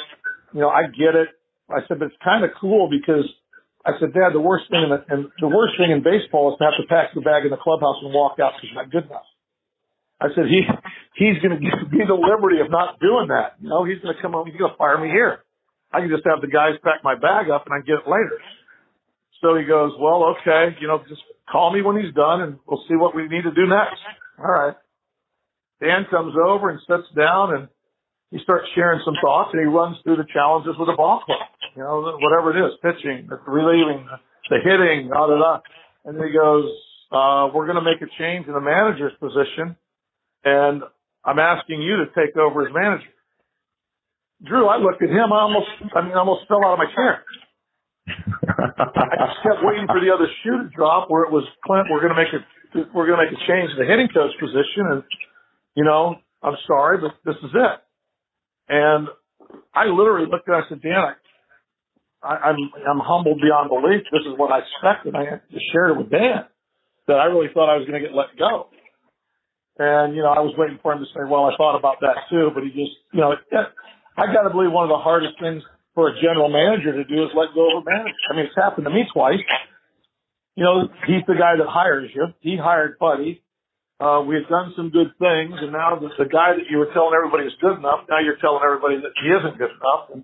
You 0.54 0.62
know, 0.62 0.70
I 0.70 0.84
get 0.88 1.16
it. 1.16 1.30
I 1.70 1.86
said, 1.88 2.00
but 2.00 2.12
it's 2.12 2.22
kind 2.24 2.44
of 2.44 2.52
cool 2.60 2.90
because 2.90 3.26
I 3.86 3.94
said, 4.00 4.14
Dad, 4.14 4.34
the 4.34 4.42
worst 4.44 4.70
thing 4.70 4.84
in 4.84 4.90
the, 4.90 5.00
and 5.08 5.32
the 5.40 5.48
worst 5.48 5.78
thing 5.78 5.92
in 5.92 6.04
baseball 6.04 6.52
is 6.52 6.58
to 6.60 6.66
have 6.66 6.78
to 6.82 6.88
pack 6.90 7.16
your 7.16 7.24
bag 7.24 7.46
in 7.46 7.52
the 7.52 7.62
clubhouse 7.62 8.02
and 8.04 8.12
walk 8.12 8.42
out 8.42 8.58
because 8.58 8.70
you're 8.74 8.82
not 8.82 8.92
good 8.92 9.06
enough. 9.06 9.30
I 10.20 10.28
said, 10.36 10.52
he, 10.52 10.68
he's 11.16 11.40
going 11.40 11.56
to 11.56 11.62
give 11.64 11.88
me 11.92 12.04
the 12.04 12.18
liberty 12.18 12.60
of 12.60 12.70
not 12.70 13.00
doing 13.00 13.32
that. 13.32 13.56
You 13.64 13.70
know, 13.70 13.86
he's 13.86 14.04
going 14.04 14.16
to 14.16 14.22
come 14.22 14.34
home, 14.34 14.52
he's 14.52 14.60
going 14.60 14.72
to 14.72 14.78
fire 14.78 15.00
me 15.00 15.08
here. 15.08 15.46
I 15.94 16.02
can 16.02 16.10
just 16.10 16.28
have 16.28 16.42
the 16.42 16.52
guys 16.52 16.76
pack 16.84 17.02
my 17.04 17.16
bag 17.16 17.50
up 17.50 17.66
and 17.66 17.74
I 17.74 17.80
get 17.82 18.04
it 18.04 18.08
later. 18.10 18.38
So 19.42 19.56
he 19.56 19.64
goes, 19.64 19.94
well, 19.98 20.36
okay, 20.36 20.76
you 20.82 20.88
know, 20.88 21.00
just 21.08 21.24
call 21.50 21.72
me 21.74 21.82
when 21.82 21.96
he's 21.98 22.14
done 22.14 22.42
and 22.42 22.60
we'll 22.68 22.84
see 22.88 22.96
what 22.96 23.16
we 23.16 23.28
need 23.28 23.44
to 23.48 23.56
do 23.56 23.66
next. 23.66 23.98
All 24.38 24.52
right. 24.52 24.76
Dan 25.82 26.06
comes 26.12 26.36
over 26.36 26.70
and 26.70 26.80
sits 26.88 27.08
down 27.16 27.56
and 27.56 27.68
he 28.32 28.40
starts 28.44 28.68
sharing 28.76 29.02
some 29.06 29.16
thoughts 29.24 29.50
and 29.54 29.62
he 29.62 29.68
runs 29.68 29.98
through 30.04 30.18
the 30.18 30.28
challenges 30.32 30.76
with 30.78 30.88
the 30.88 30.98
ball 30.98 31.22
club, 31.26 31.40
you 31.76 31.82
know, 31.82 32.18
whatever 32.22 32.54
it 32.54 32.60
is, 32.62 32.78
pitching, 32.84 33.28
the 33.28 33.40
relieving, 33.50 34.06
the 34.50 34.60
hitting, 34.64 35.10
da 35.10 35.28
da 35.28 35.38
da. 35.38 35.54
And 36.06 36.16
he 36.18 36.32
goes, 36.32 36.66
uh, 37.12 37.50
we're 37.54 37.66
going 37.66 37.82
to 37.82 37.86
make 37.86 38.02
a 38.02 38.12
change 38.20 38.48
in 38.48 38.54
the 38.54 38.62
manager's 38.62 39.14
position 39.20 39.76
and 40.44 40.84
I'm 41.26 41.40
asking 41.40 41.82
you 41.82 41.98
to 41.98 42.08
take 42.16 42.36
over 42.38 42.66
as 42.66 42.74
manager. 42.74 43.12
Drew, 44.46 44.68
I 44.68 44.78
looked 44.78 45.04
at 45.04 45.10
him. 45.10 45.34
I 45.34 45.42
almost, 45.44 45.68
I 45.96 46.02
mean, 46.02 46.16
I 46.16 46.20
almost 46.24 46.48
fell 46.48 46.64
out 46.64 46.80
of 46.80 46.80
my 46.80 46.88
chair. 46.96 47.24
I 48.08 49.28
just 49.28 49.44
kept 49.44 49.60
waiting 49.62 49.86
for 49.86 50.00
the 50.00 50.16
other 50.16 50.28
shoe 50.44 50.64
to 50.64 50.70
drop 50.72 51.12
where 51.12 51.28
it 51.28 51.32
was 51.32 51.44
Clint, 51.68 51.92
we're 51.92 52.00
going 52.00 52.16
to 52.16 52.20
make 52.20 52.32
a, 52.32 52.42
we're 52.96 53.06
going 53.06 53.20
to 53.20 53.26
make 53.28 53.36
a 53.36 53.42
change 53.46 53.70
in 53.76 53.78
the 53.78 53.86
hitting 53.86 54.08
coach 54.16 54.32
position. 54.40 54.88
And, 54.96 55.04
you 55.76 55.84
know, 55.84 56.16
I'm 56.42 56.56
sorry, 56.68 56.98
but 57.00 57.12
this 57.26 57.36
is 57.44 57.52
it. 57.54 57.80
And 58.70 59.08
I 59.74 59.86
literally 59.86 60.28
looked 60.30 60.48
at 60.50 60.56
it, 60.56 60.66
I 60.66 60.70
said, 60.70 60.82
Dan, 60.82 61.16
I, 62.22 62.28
I'm, 62.28 62.58
I'm 62.88 63.00
humbled 63.00 63.42
beyond 63.42 63.70
belief. 63.70 64.04
This 64.12 64.28
is 64.28 64.38
what 64.38 64.52
I 64.52 64.60
expected. 64.60 65.16
I 65.16 65.42
just 65.52 65.66
shared 65.72 65.92
it 65.92 65.98
with 65.98 66.12
Dan 66.12 66.46
that 67.08 67.18
I 67.18 67.26
really 67.26 67.48
thought 67.54 67.72
I 67.72 67.78
was 67.78 67.88
going 67.88 68.02
to 68.02 68.08
get 68.08 68.16
let 68.16 68.38
go. 68.38 68.70
And, 69.80 70.16
you 70.16 70.22
know, 70.22 70.30
I 70.30 70.44
was 70.44 70.54
waiting 70.58 70.78
for 70.84 70.92
him 70.94 71.00
to 71.00 71.10
say, 71.16 71.24
well, 71.24 71.46
I 71.48 71.56
thought 71.56 71.80
about 71.80 72.02
that 72.02 72.28
too, 72.30 72.52
but 72.54 72.64
he 72.64 72.70
just, 72.70 73.00
you 73.14 73.22
know, 73.22 73.34
I 73.34 74.28
got 74.34 74.44
to 74.44 74.52
believe 74.52 74.72
one 74.72 74.84
of 74.84 74.92
the 74.92 75.00
hardest 75.00 75.40
things 75.40 75.64
for 75.96 76.10
a 76.10 76.16
general 76.22 76.52
manager 76.52 76.92
to 76.92 77.04
do 77.08 77.24
is 77.24 77.32
let 77.34 77.56
go 77.56 77.80
of 77.80 77.84
a 77.84 77.86
manager. 77.88 78.24
I 78.30 78.36
mean, 78.36 78.46
it's 78.46 78.56
happened 78.56 78.86
to 78.86 78.92
me 78.92 79.08
twice. 79.12 79.40
You 80.56 80.64
know, 80.64 80.90
he's 81.08 81.24
the 81.26 81.40
guy 81.40 81.56
that 81.56 81.68
hires 81.68 82.12
you. 82.14 82.28
He 82.42 82.58
hired 82.58 83.00
Buddy. 83.00 83.42
Uh, 84.00 84.24
we've 84.24 84.48
done 84.48 84.72
some 84.80 84.90
good 84.90 85.12
things, 85.20 85.60
and 85.60 85.76
now 85.76 86.00
the, 86.00 86.08
the 86.16 86.32
guy 86.32 86.56
that 86.56 86.72
you 86.72 86.80
were 86.80 86.88
telling 86.96 87.12
everybody 87.12 87.44
is 87.44 87.54
good 87.60 87.76
enough, 87.76 88.08
now 88.08 88.24
you're 88.24 88.40
telling 88.40 88.64
everybody 88.64 88.96
that 89.04 89.12
he 89.20 89.28
isn't 89.28 89.60
good 89.60 89.76
enough. 89.76 90.08
And 90.16 90.24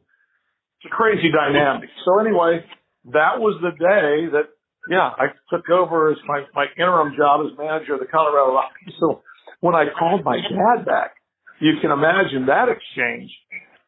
it's 0.79 0.87
a 0.87 0.95
crazy 0.95 1.27
dynamic. 1.27 1.91
So 2.07 2.23
anyway, 2.23 2.63
that 3.11 3.43
was 3.43 3.59
the 3.59 3.75
day 3.75 4.31
that, 4.31 4.47
yeah, 4.87 5.11
I 5.11 5.35
took 5.51 5.67
over 5.69 6.11
as 6.11 6.17
my, 6.23 6.47
my 6.55 6.71
interim 6.79 7.19
job 7.19 7.43
as 7.43 7.51
manager 7.57 7.95
of 7.95 7.99
the 7.99 8.07
Colorado 8.07 8.55
Rockies. 8.55 8.95
So 8.99 9.23
when 9.59 9.75
I 9.75 9.91
called 9.91 10.23
my 10.23 10.39
dad 10.39 10.85
back, 10.85 11.19
you 11.59 11.75
can 11.81 11.91
imagine 11.91 12.47
that 12.47 12.71
exchange. 12.71 13.31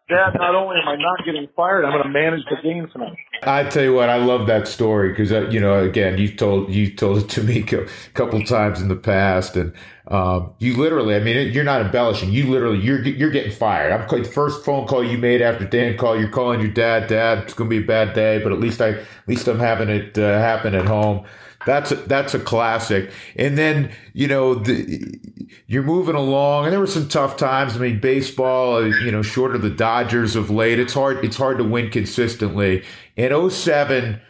Dad, 0.09 0.35
not 0.35 0.55
only 0.55 0.77
am 0.81 0.87
I 0.87 0.95
not 0.95 1.25
getting 1.25 1.49
fired, 1.53 1.83
I'm 1.83 1.91
going 1.91 2.03
to 2.03 2.09
manage 2.09 2.45
the 2.45 2.55
game 2.63 2.87
tonight. 2.93 3.17
I 3.43 3.65
tell 3.65 3.83
you 3.83 3.93
what, 3.93 4.09
I 4.09 4.15
love 4.15 4.47
that 4.47 4.65
story 4.65 5.09
because 5.09 5.33
uh, 5.33 5.49
you 5.49 5.59
know, 5.59 5.83
again, 5.83 6.17
you've 6.17 6.37
told 6.37 6.73
you 6.73 6.95
told 6.95 7.17
it 7.17 7.29
to 7.31 7.43
me 7.43 7.61
a 7.61 7.85
couple 8.13 8.41
times 8.43 8.81
in 8.81 8.87
the 8.87 8.95
past, 8.95 9.57
and 9.57 9.73
um, 10.07 10.53
you 10.59 10.77
literally, 10.77 11.13
I 11.15 11.19
mean, 11.19 11.51
you're 11.51 11.65
not 11.65 11.81
embellishing. 11.81 12.31
You 12.31 12.49
literally, 12.49 12.79
you're 12.79 13.03
you're 13.03 13.31
getting 13.31 13.51
fired. 13.51 13.91
I'm 13.91 14.07
the 14.07 14.29
first 14.29 14.63
phone 14.63 14.87
call 14.87 15.03
you 15.03 15.17
made 15.17 15.41
after 15.41 15.65
Dan 15.65 15.97
called. 15.97 16.21
You're 16.21 16.29
calling 16.29 16.61
your 16.61 16.71
dad. 16.71 17.07
Dad, 17.07 17.39
it's 17.39 17.53
going 17.53 17.69
to 17.69 17.77
be 17.77 17.83
a 17.83 17.87
bad 17.87 18.13
day, 18.13 18.39
but 18.41 18.53
at 18.53 18.61
least 18.61 18.81
I, 18.81 18.91
at 18.91 19.27
least 19.27 19.47
I'm 19.49 19.59
having 19.59 19.89
it 19.89 20.17
uh, 20.17 20.39
happen 20.39 20.73
at 20.73 20.85
home. 20.85 21.25
That's 21.67 21.91
a, 21.91 21.95
that's 21.95 22.33
a 22.33 22.39
classic. 22.39 23.11
And 23.35 23.57
then 23.57 23.91
you 24.13 24.29
know 24.29 24.55
the, 24.55 25.19
you're 25.67 25.83
moving 25.83 26.15
along, 26.15 26.63
and 26.63 26.71
there 26.71 26.79
were 26.79 26.87
some 26.87 27.09
tough 27.09 27.35
times. 27.35 27.75
I 27.75 27.79
mean, 27.79 27.99
baseball, 27.99 28.77
uh, 28.77 28.85
you 28.85 29.11
know, 29.11 29.21
short 29.21 29.53
of 29.53 29.61
the 29.61 29.69
Dodgers 29.69 30.37
of 30.37 30.49
late, 30.49 30.79
it's 30.79 30.93
hard 30.93 31.25
it's 31.25 31.35
hard 31.35 31.57
to 31.57 31.65
win 31.65 31.89
consistently. 31.89 32.85
And 33.17 33.51
07, 33.51 34.21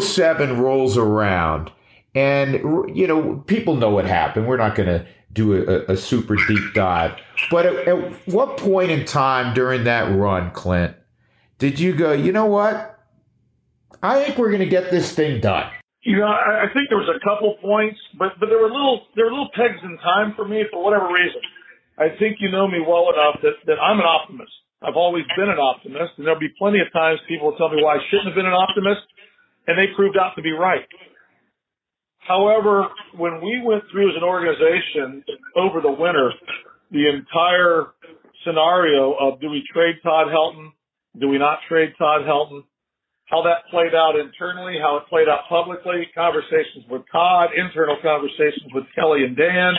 07 0.00 0.58
rolls 0.58 0.96
around, 0.96 1.70
and 2.14 2.54
you 2.96 3.06
know 3.06 3.44
people 3.46 3.76
know 3.76 3.90
what 3.90 4.06
happened. 4.06 4.46
We're 4.46 4.56
not 4.56 4.74
going 4.74 4.88
to 4.88 5.06
do 5.34 5.62
a, 5.68 5.92
a, 5.92 5.96
super 5.96 6.36
deep 6.48 6.72
dive. 6.72 7.20
But 7.50 7.66
at, 7.66 7.86
at 7.86 8.12
what 8.28 8.56
point 8.56 8.90
in 8.90 9.04
time 9.04 9.52
during 9.52 9.84
that 9.84 10.10
run, 10.10 10.52
Clint, 10.52 10.96
did 11.58 11.78
you 11.78 11.94
go? 11.94 12.12
You 12.12 12.32
know 12.32 12.46
what? 12.46 12.98
I 14.02 14.24
think 14.24 14.38
we're 14.38 14.48
going 14.48 14.60
to 14.60 14.66
get 14.66 14.90
this 14.90 15.12
thing 15.12 15.42
done. 15.42 15.70
You 16.08 16.24
know, 16.24 16.32
I, 16.32 16.64
I 16.64 16.68
think 16.72 16.88
there 16.88 16.96
was 16.96 17.12
a 17.12 17.20
couple 17.20 17.52
points, 17.60 18.00
but 18.16 18.40
but 18.40 18.48
there 18.48 18.56
were 18.56 18.72
little 18.72 19.04
there 19.12 19.28
were 19.28 19.34
little 19.36 19.52
pegs 19.52 19.76
in 19.84 20.00
time 20.00 20.32
for 20.32 20.48
me 20.48 20.64
for 20.72 20.80
whatever 20.80 21.04
reason. 21.04 21.44
I 22.00 22.16
think 22.16 22.40
you 22.40 22.48
know 22.48 22.64
me 22.64 22.80
well 22.80 23.12
enough 23.12 23.44
that 23.44 23.60
that 23.68 23.76
I'm 23.76 24.00
an 24.00 24.08
optimist. 24.08 24.56
I've 24.80 24.96
always 24.96 25.28
been 25.36 25.52
an 25.52 25.60
optimist, 25.60 26.16
and 26.16 26.24
there'll 26.24 26.40
be 26.40 26.54
plenty 26.56 26.80
of 26.80 26.88
times 26.96 27.20
people 27.28 27.52
will 27.52 27.60
tell 27.60 27.68
me 27.68 27.84
why 27.84 28.00
I 28.00 28.02
shouldn't 28.08 28.32
have 28.32 28.38
been 28.40 28.48
an 28.48 28.56
optimist, 28.56 29.04
and 29.68 29.76
they 29.76 29.92
proved 29.92 30.16
out 30.16 30.32
to 30.40 30.42
be 30.42 30.56
right. 30.56 30.88
However, 32.24 32.88
when 33.12 33.44
we 33.44 33.60
went 33.60 33.84
through 33.92 34.08
as 34.08 34.16
an 34.16 34.24
organization 34.24 35.20
over 35.60 35.84
the 35.84 35.92
winter, 35.92 36.32
the 36.88 37.04
entire 37.04 37.92
scenario 38.48 39.12
of 39.12 39.44
do 39.44 39.50
we 39.52 39.60
trade 39.74 40.00
Todd 40.00 40.32
Helton? 40.32 40.72
Do 41.20 41.28
we 41.28 41.36
not 41.36 41.58
trade 41.68 41.92
Todd 41.98 42.22
Helton? 42.24 42.64
How 43.28 43.44
that 43.44 43.68
played 43.68 43.92
out 43.92 44.16
internally, 44.16 44.80
how 44.80 44.96
it 44.96 45.04
played 45.12 45.28
out 45.28 45.44
publicly, 45.52 46.08
conversations 46.16 46.88
with 46.88 47.04
Todd, 47.12 47.52
internal 47.52 48.00
conversations 48.00 48.72
with 48.72 48.88
Keli 48.96 49.24
and 49.24 49.36
Dan, 49.36 49.76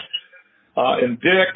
uh, 0.77 1.01
and 1.01 1.17
Dick, 1.17 1.49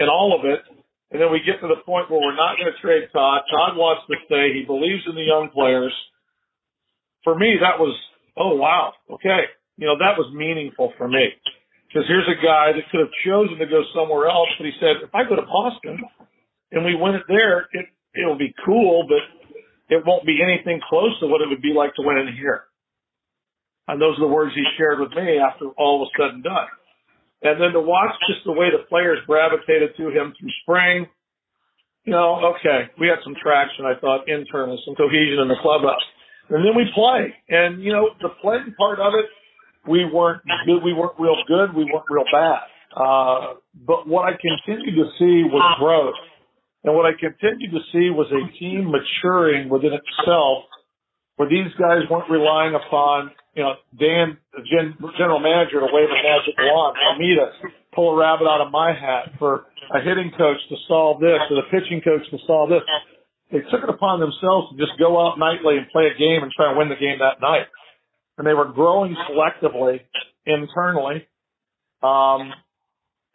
and 0.00 0.08
all 0.08 0.32
of 0.32 0.48
it. 0.48 0.64
And 1.12 1.20
then 1.20 1.28
we 1.32 1.44
get 1.44 1.60
to 1.60 1.68
the 1.68 1.84
point 1.84 2.08
where 2.08 2.20
we're 2.20 2.36
not 2.36 2.56
going 2.56 2.72
to 2.72 2.80
trade 2.80 3.08
Todd. 3.12 3.44
Todd 3.52 3.76
wants 3.76 4.08
to 4.08 4.16
stay. 4.24 4.56
He 4.56 4.64
believes 4.64 5.04
in 5.04 5.16
the 5.16 5.24
young 5.24 5.52
players. 5.52 5.92
For 7.24 7.36
me, 7.36 7.60
that 7.60 7.76
was, 7.76 7.92
oh 8.36 8.56
wow, 8.56 8.92
okay. 9.12 9.52
You 9.76 9.86
know, 9.86 10.00
that 10.00 10.16
was 10.16 10.32
meaningful 10.32 10.92
for 10.96 11.08
me. 11.08 11.28
Because 11.88 12.08
here's 12.08 12.28
a 12.28 12.40
guy 12.40 12.72
that 12.72 12.88
could 12.92 13.00
have 13.00 13.14
chosen 13.24 13.56
to 13.60 13.68
go 13.68 13.84
somewhere 13.96 14.28
else, 14.28 14.48
but 14.56 14.64
he 14.64 14.72
said, 14.80 15.00
if 15.00 15.12
I 15.14 15.24
go 15.28 15.36
to 15.36 15.44
Boston 15.44 16.00
and 16.72 16.84
we 16.84 16.96
win 16.96 17.16
it 17.16 17.24
there, 17.28 17.68
it, 17.72 17.88
it'll 18.16 18.36
be 18.36 18.52
cool, 18.64 19.08
but 19.08 19.24
it 19.88 20.04
won't 20.04 20.26
be 20.26 20.40
anything 20.42 20.80
close 20.88 21.18
to 21.20 21.26
what 21.26 21.40
it 21.40 21.48
would 21.48 21.62
be 21.62 21.72
like 21.74 21.94
to 21.94 22.02
win 22.04 22.18
in 22.18 22.34
here. 22.34 22.64
And 23.88 24.00
those 24.00 24.18
are 24.18 24.28
the 24.28 24.32
words 24.32 24.52
he 24.54 24.64
shared 24.76 25.00
with 25.00 25.12
me 25.12 25.40
after 25.40 25.72
all 25.80 26.00
was 26.00 26.12
said 26.12 26.34
and 26.34 26.44
done. 26.44 26.68
And 27.40 27.60
then 27.60 27.72
to 27.72 27.80
watch 27.80 28.12
just 28.28 28.44
the 28.44 28.52
way 28.52 28.68
the 28.68 28.84
players 28.88 29.18
gravitated 29.26 29.96
to 29.96 30.10
him 30.10 30.34
through 30.36 30.52
spring, 30.62 31.06
you 32.04 32.12
know, 32.12 32.56
okay, 32.56 32.92
we 33.00 33.08
had 33.08 33.20
some 33.24 33.34
traction, 33.40 33.86
I 33.86 33.98
thought, 34.00 34.28
internally, 34.28 34.76
some 34.84 34.94
cohesion 34.94 35.40
in 35.40 35.48
the 35.48 35.60
clubhouse. 35.62 36.04
And 36.50 36.64
then 36.64 36.76
we 36.76 36.84
play. 36.92 37.32
And, 37.48 37.82
you 37.82 37.92
know, 37.92 38.10
the 38.20 38.28
playing 38.42 38.74
part 38.76 38.98
of 39.00 39.12
it, 39.14 39.26
we 39.88 40.04
weren't 40.04 40.42
good, 40.66 40.84
we 40.84 40.92
weren't 40.92 41.16
real 41.18 41.36
good, 41.46 41.72
we 41.74 41.84
weren't 41.84 42.08
real 42.10 42.28
bad. 42.32 42.68
Uh, 42.92 43.60
but 43.86 44.08
what 44.08 44.24
I 44.24 44.36
continued 44.36 44.96
to 44.96 45.08
see 45.16 45.44
was 45.48 45.62
growth. 45.78 46.16
And 46.84 46.94
what 46.94 47.06
I 47.06 47.12
continued 47.18 47.72
to 47.72 47.82
see 47.92 48.10
was 48.10 48.30
a 48.30 48.42
team 48.58 48.92
maturing 48.92 49.68
within 49.68 49.92
itself 49.92 50.64
where 51.36 51.48
these 51.48 51.70
guys 51.78 52.02
weren't 52.10 52.30
relying 52.30 52.74
upon, 52.74 53.30
you 53.54 53.62
know, 53.62 53.74
Dan, 53.98 54.38
the 54.52 54.62
gen, 54.66 54.94
general 55.18 55.38
manager, 55.38 55.78
to 55.78 55.86
wave 55.90 56.10
a 56.10 56.18
magic 56.22 56.54
wand, 56.58 56.96
for 56.98 57.18
me 57.18 57.34
to 57.38 57.46
pull 57.94 58.10
a 58.14 58.16
rabbit 58.18 58.46
out 58.46 58.60
of 58.60 58.72
my 58.72 58.90
hat, 58.90 59.38
for 59.38 59.66
a 59.94 60.00
hitting 60.02 60.30
coach 60.36 60.58
to 60.68 60.76
solve 60.88 61.20
this, 61.20 61.38
or 61.50 61.62
the 61.62 61.68
pitching 61.70 62.00
coach 62.02 62.26
to 62.30 62.38
solve 62.46 62.70
this. 62.70 62.82
They 63.50 63.62
took 63.70 63.82
it 63.82 63.88
upon 63.88 64.18
themselves 64.20 64.70
to 64.70 64.76
just 64.76 64.98
go 64.98 65.14
out 65.18 65.38
nightly 65.38 65.78
and 65.78 65.86
play 65.90 66.10
a 66.10 66.18
game 66.18 66.42
and 66.42 66.50
try 66.52 66.70
and 66.70 66.76
win 66.78 66.90
the 66.90 66.98
game 67.00 67.18
that 67.20 67.40
night. 67.40 67.66
and 68.38 68.46
they 68.46 68.54
were 68.54 68.66
growing 68.72 69.16
collectively 69.26 70.00
internally. 70.46 71.26
Um, 72.02 72.52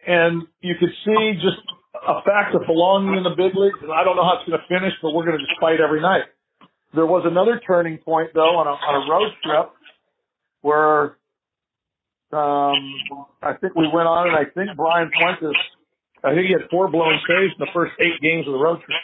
and 0.07 0.43
you 0.61 0.75
could 0.79 0.91
see 1.05 1.33
just 1.35 1.59
a 1.95 2.21
fact 2.25 2.55
of 2.55 2.65
belonging 2.65 3.17
in 3.17 3.23
the 3.23 3.35
big 3.37 3.53
leagues. 3.55 3.77
And 3.81 3.91
I 3.91 4.03
don't 4.03 4.15
know 4.15 4.25
how 4.25 4.41
it's 4.41 4.49
going 4.49 4.59
to 4.59 4.67
finish, 4.67 4.93
but 5.01 5.13
we're 5.13 5.25
going 5.25 5.37
to 5.37 5.45
just 5.45 5.59
fight 5.61 5.79
every 5.79 6.01
night. 6.01 6.25
There 6.93 7.05
was 7.05 7.25
another 7.25 7.61
turning 7.65 7.97
point 7.97 8.31
though 8.33 8.57
on 8.57 8.67
a, 8.69 8.75
on 8.77 8.93
a 9.01 9.03
road 9.09 9.31
trip 9.41 9.73
where 10.61 11.17
um, 12.33 12.77
I 13.41 13.53
think 13.57 13.73
we 13.75 13.89
went 13.89 14.05
on 14.05 14.29
and 14.29 14.37
I 14.37 14.45
think 14.45 14.77
Brian 14.77 15.09
Fuentes, 15.09 15.57
I 16.23 16.33
think 16.33 16.47
he 16.49 16.53
had 16.53 16.69
four 16.69 16.89
blown 16.89 17.17
saves 17.25 17.53
in 17.57 17.61
the 17.61 17.73
first 17.73 17.93
eight 17.99 18.21
games 18.21 18.45
of 18.45 18.53
the 18.53 18.61
road 18.61 18.81
trip. 18.85 19.01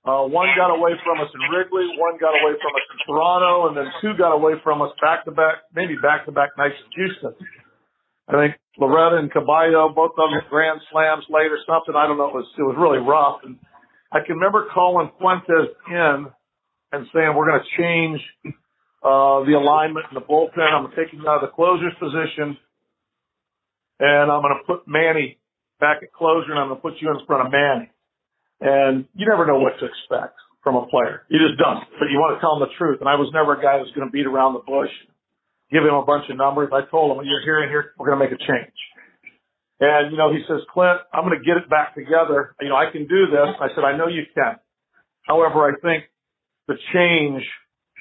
Uh, 0.00 0.24
one 0.24 0.48
got 0.56 0.72
away 0.72 0.96
from 1.04 1.20
us 1.20 1.28
in 1.34 1.42
Wrigley, 1.52 1.84
one 1.98 2.16
got 2.16 2.32
away 2.32 2.56
from 2.56 2.72
us 2.72 2.86
in 2.88 2.98
Toronto, 3.04 3.68
and 3.68 3.76
then 3.76 3.86
two 4.00 4.16
got 4.16 4.32
away 4.32 4.54
from 4.64 4.80
us 4.80 4.90
back 5.02 5.26
to 5.26 5.30
back, 5.30 5.68
maybe 5.74 5.94
back 6.00 6.24
to 6.24 6.32
back 6.32 6.50
nights 6.56 6.78
in 6.80 6.88
Houston. 6.96 7.34
I 8.26 8.32
think 8.32 8.56
Loretta 8.80 9.16
and 9.16 9.30
Caballo, 9.30 9.92
both 9.94 10.12
of 10.16 10.30
them 10.30 10.40
grand 10.48 10.80
slams 10.90 11.24
late 11.28 11.52
or 11.52 11.60
something. 11.68 11.94
I 11.94 12.06
don't 12.06 12.16
know. 12.16 12.28
It 12.28 12.34
was, 12.34 12.48
it 12.56 12.62
was 12.62 12.76
really 12.80 12.98
rough. 12.98 13.44
And 13.44 13.60
I 14.10 14.24
can 14.24 14.36
remember 14.36 14.66
calling 14.72 15.12
Fuentes 15.20 15.76
in 15.88 16.26
and 16.92 17.06
saying, 17.12 17.36
we're 17.36 17.46
going 17.46 17.60
to 17.60 17.70
change, 17.76 18.20
uh, 19.00 19.44
the 19.48 19.56
alignment 19.56 20.06
in 20.10 20.14
the 20.14 20.24
bullpen. 20.24 20.60
I'm 20.60 20.90
taking 20.92 21.20
out 21.28 21.40
of 21.40 21.48
the 21.48 21.54
closer's 21.54 21.94
position 22.00 22.56
and 24.00 24.32
I'm 24.32 24.40
going 24.40 24.56
to 24.56 24.64
put 24.66 24.88
Manny 24.88 25.38
back 25.78 26.00
at 26.02 26.12
closer 26.12 26.50
and 26.50 26.58
I'm 26.58 26.68
going 26.68 26.80
to 26.80 26.82
put 26.82 27.00
you 27.00 27.08
in 27.08 27.20
front 27.26 27.46
of 27.46 27.52
Manny. 27.52 27.88
And 28.60 29.08
you 29.14 29.28
never 29.28 29.46
know 29.46 29.60
what 29.60 29.76
to 29.80 29.88
expect 29.88 30.36
from 30.64 30.76
a 30.76 30.84
player. 30.88 31.24
You 31.28 31.40
just 31.40 31.56
don't. 31.56 31.84
But 31.96 32.12
you 32.12 32.20
want 32.20 32.36
to 32.36 32.40
tell 32.40 32.58
them 32.58 32.68
the 32.68 32.74
truth. 32.76 33.00
And 33.00 33.08
I 33.08 33.16
was 33.16 33.32
never 33.32 33.56
a 33.56 33.60
guy 33.62 33.80
that's 33.80 33.92
going 33.96 34.04
to 34.08 34.12
beat 34.12 34.28
around 34.28 34.52
the 34.52 34.64
bush, 34.64 34.92
give 35.72 35.82
him 35.82 35.94
a 35.94 36.04
bunch 36.04 36.28
of 36.30 36.36
numbers. 36.36 36.70
I 36.72 36.82
told 36.90 37.16
him, 37.16 37.24
you're 37.24 37.42
here 37.42 37.62
and 37.62 37.70
here, 37.70 37.94
we're 37.98 38.06
going 38.06 38.18
to 38.18 38.24
make 38.24 38.34
a 38.34 38.42
change. 38.42 38.76
And, 39.80 40.12
you 40.12 40.18
know, 40.18 40.30
he 40.30 40.44
says, 40.46 40.60
Clint, 40.74 41.00
I'm 41.12 41.24
going 41.24 41.38
to 41.38 41.44
get 41.44 41.56
it 41.56 41.70
back 41.70 41.94
together. 41.94 42.54
You 42.60 42.68
know, 42.68 42.76
I 42.76 42.92
can 42.92 43.08
do 43.08 43.32
this. 43.32 43.56
I 43.60 43.68
said, 43.74 43.84
I 43.84 43.96
know 43.96 44.08
you 44.08 44.28
can. 44.34 44.60
However, 45.24 45.64
I 45.64 45.72
think 45.80 46.04
the 46.68 46.76
change 46.92 47.42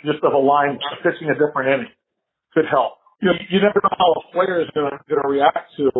just 0.04 0.24
of 0.24 0.34
a 0.34 0.38
line, 0.38 0.80
pitching 1.04 1.30
a 1.32 1.38
different 1.40 1.72
inning 1.72 1.94
could 2.54 2.66
help. 2.70 3.00
You, 3.22 3.32
know, 3.32 3.36
you 3.50 3.60
never 3.60 3.80
know 3.84 3.96
how 3.96 4.12
a 4.16 4.24
player 4.32 4.62
is 4.62 4.68
going 4.76 4.92
to 4.92 5.28
react 5.28 5.72
to 5.78 5.92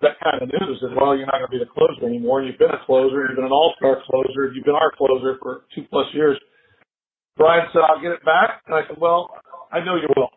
that 0.00 0.20
kind 0.20 0.42
of 0.42 0.48
news 0.48 0.80
that, 0.80 0.92
well, 0.92 1.16
you're 1.16 1.28
not 1.28 1.40
going 1.40 1.48
to 1.48 1.56
be 1.56 1.60
the 1.60 1.72
closer 1.72 2.04
anymore. 2.04 2.42
You've 2.42 2.58
been 2.58 2.72
a 2.72 2.84
closer. 2.84 3.28
You've 3.28 3.36
been 3.36 3.48
an 3.48 3.52
all-star 3.52 4.02
closer. 4.04 4.52
You've 4.52 4.64
been 4.64 4.76
our 4.76 4.92
closer 4.96 5.36
for 5.40 5.64
two 5.74 5.84
plus 5.88 6.06
years. 6.12 6.36
Brian 7.36 7.66
said, 7.72 7.80
I'll 7.88 8.00
get 8.00 8.12
it 8.12 8.24
back. 8.24 8.60
And 8.66 8.76
I 8.76 8.84
said, 8.88 8.96
well, 9.00 9.30
I 9.72 9.80
know 9.80 9.96
you 9.96 10.08
will. 10.16 10.28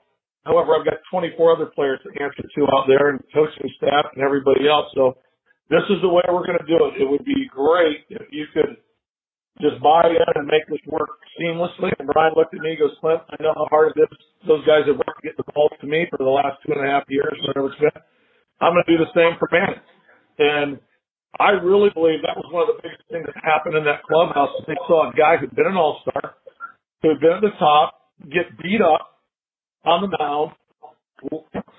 However, 0.48 0.80
I've 0.80 0.88
got 0.88 1.04
24 1.12 1.60
other 1.60 1.68
players 1.76 2.00
to 2.08 2.12
answer 2.24 2.40
to 2.40 2.62
out 2.72 2.88
there 2.88 3.12
and 3.12 3.20
coaching 3.36 3.68
staff 3.76 4.16
and 4.16 4.24
everybody 4.24 4.64
else. 4.64 4.88
So 4.96 5.20
this 5.68 5.84
is 5.92 6.00
the 6.00 6.08
way 6.08 6.24
we're 6.32 6.48
going 6.48 6.64
to 6.64 6.72
do 6.72 6.80
it. 6.88 7.04
It 7.04 7.08
would 7.08 7.28
be 7.28 7.52
great 7.52 8.08
if 8.08 8.24
you 8.32 8.48
could 8.56 8.80
just 9.60 9.84
buy 9.84 10.08
in 10.08 10.34
and 10.40 10.48
make 10.48 10.64
this 10.72 10.80
work 10.88 11.12
seamlessly. 11.36 11.92
And 12.00 12.08
Brian 12.08 12.32
looked 12.40 12.56
at 12.56 12.64
me 12.64 12.78
and 12.78 12.80
goes, 12.80 12.96
Clint, 13.04 13.20
I 13.28 13.44
know 13.44 13.52
how 13.60 13.68
hard 13.68 13.92
it 13.92 14.08
is. 14.08 14.18
Those 14.48 14.64
guys 14.64 14.88
have 14.88 14.96
worked 14.96 15.20
to 15.20 15.28
get 15.28 15.36
the 15.36 15.44
ball 15.52 15.68
to 15.68 15.88
me 15.88 16.08
for 16.08 16.18
the 16.24 16.32
last 16.32 16.64
two 16.64 16.72
and 16.72 16.80
a 16.80 16.88
half 16.88 17.04
years, 17.12 17.36
whatever 17.44 17.68
it's 17.68 17.82
been. 17.84 18.00
I'm 18.64 18.72
going 18.72 18.88
to 18.88 18.92
do 18.96 19.04
the 19.04 19.12
same 19.12 19.36
for 19.36 19.52
Manny. 19.52 19.78
And 20.40 20.80
I 21.36 21.60
really 21.60 21.92
believe 21.92 22.24
that 22.24 22.40
was 22.40 22.48
one 22.56 22.64
of 22.64 22.72
the 22.72 22.80
biggest 22.80 23.04
things 23.12 23.28
that 23.28 23.36
happened 23.44 23.76
in 23.76 23.84
that 23.84 24.08
clubhouse. 24.08 24.56
They 24.64 24.80
saw 24.88 25.12
a 25.12 25.14
guy 25.14 25.36
who'd 25.36 25.54
been 25.54 25.68
an 25.68 25.76
all-star, 25.76 26.40
who 27.04 27.10
had 27.12 27.20
been 27.20 27.36
at 27.36 27.44
the 27.44 27.58
top, 27.60 28.16
get 28.32 28.56
beat 28.64 28.82
up 28.82 29.17
on 29.88 30.04
the 30.04 30.12
mound, 30.20 30.52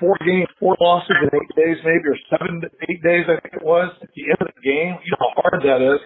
four 0.00 0.16
games, 0.24 0.48
four 0.58 0.76
losses 0.80 1.16
in 1.22 1.28
eight 1.28 1.52
days, 1.56 1.76
maybe, 1.84 2.08
or 2.08 2.18
seven, 2.32 2.62
eight 2.88 3.02
days, 3.02 3.24
I 3.28 3.38
think 3.40 3.54
it 3.60 3.64
was, 3.64 3.92
at 4.02 4.08
the 4.16 4.24
end 4.24 4.40
of 4.40 4.48
the 4.48 4.62
game. 4.64 4.98
You 5.04 5.12
know 5.12 5.28
how 5.28 5.42
hard 5.44 5.62
that 5.62 5.80
is. 5.84 6.00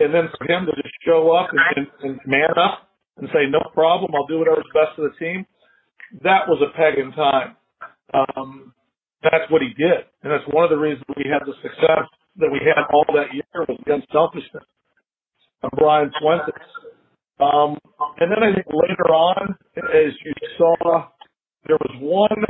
And 0.00 0.12
then 0.12 0.28
for 0.36 0.44
him 0.44 0.66
to 0.66 0.72
just 0.76 0.94
show 1.04 1.32
up 1.32 1.50
and, 1.52 1.60
and, 1.76 1.86
and 2.02 2.20
man 2.26 2.52
up 2.56 2.88
and 3.16 3.28
say, 3.32 3.48
no 3.48 3.60
problem, 3.72 4.12
I'll 4.14 4.26
do 4.26 4.38
whatever's 4.38 4.68
best 4.74 4.96
for 4.96 5.08
the 5.08 5.14
team. 5.16 5.46
That 6.22 6.48
was 6.48 6.60
a 6.60 6.70
peg 6.76 6.98
in 6.98 7.12
time. 7.12 7.56
Um, 8.12 8.74
that's 9.22 9.50
what 9.50 9.62
he 9.62 9.72
did. 9.74 10.04
And 10.22 10.30
that's 10.32 10.44
one 10.52 10.64
of 10.64 10.70
the 10.70 10.76
reasons 10.76 11.04
we 11.16 11.24
had 11.30 11.42
the 11.46 11.56
success 11.62 12.06
that 12.36 12.52
we 12.52 12.60
had 12.60 12.84
all 12.92 13.06
that 13.14 13.32
year 13.32 13.48
was 13.56 13.80
the 13.86 13.94
unselfishness 13.94 14.64
of 15.62 15.70
Brian 15.76 16.12
Fuentes. 16.20 16.52
Um, 17.38 17.76
and 18.18 18.32
then 18.32 18.42
I 18.42 18.54
think 18.54 18.66
later 18.66 19.12
on, 19.12 19.56
as 19.76 20.12
you 20.24 20.32
saw, 20.56 21.08
there 21.66 21.76
was 21.76 21.96
one 22.00 22.44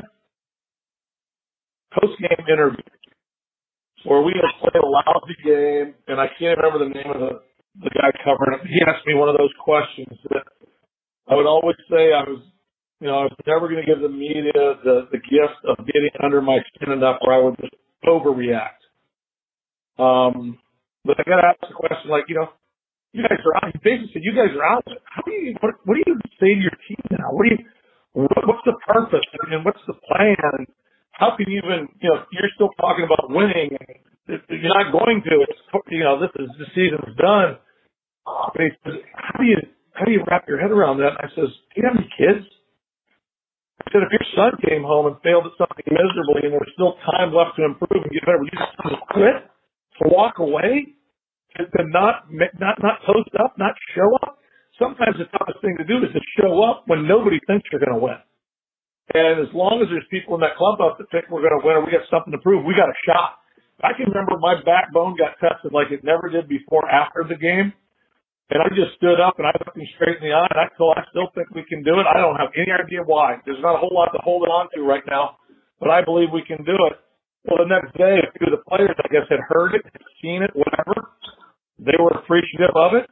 post-game 1.92 2.46
interview 2.48 2.82
where 4.04 4.22
we 4.22 4.32
had 4.34 4.46
played 4.60 4.82
a 4.82 4.86
lousy 4.86 5.36
game, 5.44 5.94
and 6.06 6.20
I 6.20 6.28
can't 6.38 6.58
remember 6.58 6.86
the 6.86 6.94
name 6.94 7.10
of 7.10 7.20
the, 7.20 7.40
the 7.82 7.90
guy 7.90 8.12
covering 8.22 8.60
it. 8.60 8.66
He 8.68 8.80
asked 8.86 9.06
me 9.06 9.14
one 9.14 9.28
of 9.28 9.36
those 9.36 9.52
questions 9.58 10.16
that 10.30 10.44
I 11.28 11.34
would 11.34 11.46
always 11.46 11.76
say 11.90 12.12
I 12.12 12.22
was 12.22 12.42
you 13.00 13.08
know, 13.08 13.18
I 13.18 13.22
was 13.24 13.36
never 13.46 13.68
going 13.68 13.84
to 13.84 13.86
give 13.86 14.00
the 14.00 14.08
media 14.08 14.52
the, 14.54 15.08
the 15.12 15.18
gift 15.18 15.60
of 15.68 15.84
getting 15.86 16.10
under 16.22 16.40
my 16.40 16.58
skin 16.74 16.92
enough 16.92 17.18
where 17.20 17.36
I 17.36 17.42
would 17.42 17.56
just 17.60 17.74
overreact. 18.04 18.80
Um, 19.98 20.58
but 21.04 21.16
I 21.20 21.22
got 21.28 21.36
to 21.36 21.48
ask 21.48 21.60
the 21.60 21.74
question, 21.74 22.10
like, 22.10 22.24
you 22.28 22.36
know, 22.36 22.48
you 23.16 23.24
guys 23.24 23.40
are 23.40 23.56
out. 23.56 23.72
He 23.72 23.80
basically 23.80 24.12
said, 24.12 24.24
"You 24.28 24.36
guys 24.36 24.52
are 24.52 24.66
out. 24.68 24.84
How 25.08 25.24
do 25.24 25.32
you? 25.32 25.56
What, 25.64 25.80
what 25.88 25.96
do 25.96 26.04
you 26.04 26.20
say 26.36 26.52
to 26.52 26.60
your 26.60 26.76
team 26.84 27.00
now? 27.16 27.32
What 27.32 27.48
do 27.48 27.56
you? 27.56 27.60
What, 28.12 28.44
what's 28.44 28.64
the 28.68 28.76
purpose 28.84 29.24
and 29.48 29.64
what's 29.64 29.80
the 29.88 29.96
plan? 30.04 30.68
How 31.16 31.32
can 31.32 31.48
you 31.48 31.64
even? 31.64 31.88
You 32.04 32.12
know, 32.12 32.28
you're 32.28 32.52
still 32.52 32.70
talking 32.76 33.08
about 33.08 33.32
winning. 33.32 33.72
And 33.72 34.40
you're 34.52 34.76
not 34.76 34.92
going 34.92 35.24
to. 35.24 35.34
It's 35.48 35.60
you 35.88 36.04
know, 36.04 36.20
this 36.20 36.32
is 36.36 36.52
the 36.60 36.68
season's 36.76 37.16
done. 37.16 37.56
But 38.52 38.60
he 38.60 38.70
says, 38.84 39.00
"How 39.16 39.40
do 39.40 39.48
you? 39.48 39.64
How 39.96 40.04
do 40.04 40.12
you 40.12 40.20
wrap 40.28 40.44
your 40.44 40.60
head 40.60 40.70
around 40.70 41.00
that?" 41.00 41.16
And 41.16 41.24
I 41.24 41.28
says, 41.32 41.48
"Do 41.72 41.74
you 41.80 41.88
have 41.88 41.96
any 41.96 42.12
kids?" 42.20 42.44
I 43.86 43.92
said, 43.92 44.02
if 44.02 44.10
your 44.10 44.26
son 44.34 44.58
came 44.66 44.82
home 44.82 45.06
and 45.06 45.14
failed 45.22 45.46
at 45.46 45.54
something 45.54 45.86
miserably 45.86 46.42
and 46.42 46.58
there's 46.58 46.74
still 46.74 46.98
time 47.06 47.30
left 47.30 47.54
to 47.54 47.62
improve 47.70 48.02
and 48.02 48.10
get 48.10 48.24
better, 48.26 48.42
would 48.42 48.50
you 48.50 48.58
just 48.58 48.74
quit? 49.14 49.46
To 50.02 50.10
walk 50.10 50.42
away? 50.42 50.96
To, 51.56 51.64
to 51.64 51.82
not, 51.88 52.28
not, 52.32 52.76
not 52.82 52.96
post 53.06 53.32
up, 53.40 53.56
not 53.56 53.72
show 53.94 54.08
up? 54.22 54.38
Sometimes 54.78 55.16
the 55.16 55.24
toughest 55.32 55.60
thing 55.64 55.76
to 55.80 55.86
do 55.88 56.04
is 56.04 56.12
to 56.12 56.20
show 56.36 56.60
up 56.62 56.84
when 56.84 57.08
nobody 57.08 57.40
thinks 57.48 57.64
you're 57.72 57.80
going 57.80 57.96
to 57.96 58.02
win. 58.02 58.20
And 59.16 59.40
as 59.40 59.48
long 59.54 59.80
as 59.80 59.88
there's 59.88 60.04
people 60.10 60.36
in 60.36 60.42
that 60.44 60.58
clubhouse 60.60 60.98
that 61.00 61.08
think 61.08 61.30
we're 61.32 61.40
going 61.40 61.56
to 61.56 61.64
win 61.64 61.80
or 61.80 61.82
we 61.86 61.94
got 61.94 62.04
something 62.12 62.34
to 62.34 62.42
prove, 62.42 62.66
we 62.66 62.76
got 62.76 62.90
a 62.90 62.98
shot. 63.06 63.40
I 63.80 63.96
can 63.96 64.08
remember 64.08 64.36
my 64.36 64.60
backbone 64.64 65.16
got 65.16 65.36
tested 65.40 65.72
like 65.72 65.92
it 65.92 66.04
never 66.04 66.28
did 66.28 66.48
before 66.48 66.84
after 66.88 67.24
the 67.24 67.36
game. 67.36 67.72
And 68.50 68.62
I 68.62 68.68
just 68.70 68.94
stood 68.98 69.18
up 69.18 69.38
and 69.38 69.46
I 69.46 69.54
looked 69.58 69.74
him 69.74 69.86
straight 69.98 70.22
in 70.22 70.30
the 70.30 70.34
eye 70.34 70.46
and 70.50 70.60
I 70.60 70.70
told 70.78 70.94
I 70.94 71.04
still 71.10 71.28
think 71.34 71.50
we 71.50 71.66
can 71.66 71.82
do 71.82 71.98
it. 71.98 72.06
I 72.06 72.18
don't 72.18 72.38
have 72.38 72.54
any 72.54 72.70
idea 72.70 73.02
why. 73.02 73.42
There's 73.42 73.60
not 73.62 73.74
a 73.74 73.80
whole 73.82 73.94
lot 73.94 74.14
to 74.14 74.22
hold 74.22 74.46
it 74.46 74.52
on 74.52 74.70
to 74.74 74.86
right 74.86 75.02
now, 75.10 75.38
but 75.80 75.90
I 75.90 76.02
believe 76.02 76.30
we 76.30 76.46
can 76.46 76.62
do 76.62 76.78
it. 76.90 76.94
Well, 77.46 77.62
the 77.62 77.70
next 77.70 77.94
day, 77.94 78.22
a 78.22 78.30
few 78.38 78.50
of 78.50 78.58
the 78.58 78.62
players, 78.66 78.94
I 78.98 79.06
guess, 79.06 79.26
had 79.30 79.38
heard 79.50 79.74
it, 79.74 79.82
seen 80.22 80.42
it, 80.42 80.50
whatever. 80.54 81.14
They 81.78 81.96
were 81.98 82.12
appreciative 82.16 82.74
of 82.74 82.94
it. 82.94 83.06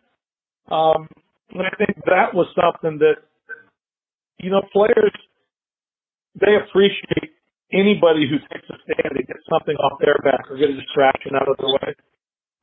Um, 0.73 1.09
and 1.53 1.67
I 1.69 1.75
think 1.77 2.01
that 2.07 2.33
was 2.33 2.49
something 2.57 2.99
that, 2.99 3.21
you 4.41 4.51
know, 4.51 4.63
players, 4.73 5.13
they 6.41 6.57
appreciate 6.57 7.37
anybody 7.73 8.27
who 8.27 8.41
takes 8.49 8.67
a 8.71 8.77
stand 8.87 9.13
and 9.15 9.27
gets 9.27 9.45
something 9.51 9.77
off 9.77 10.01
their 10.01 10.17
back 10.25 10.49
or 10.51 10.57
get 10.57 10.71
a 10.73 10.77
distraction 10.77 11.37
out 11.37 11.49
of 11.49 11.57
their 11.61 11.73
way. 11.85 11.93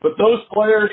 But 0.01 0.17
those 0.17 0.41
players, 0.49 0.89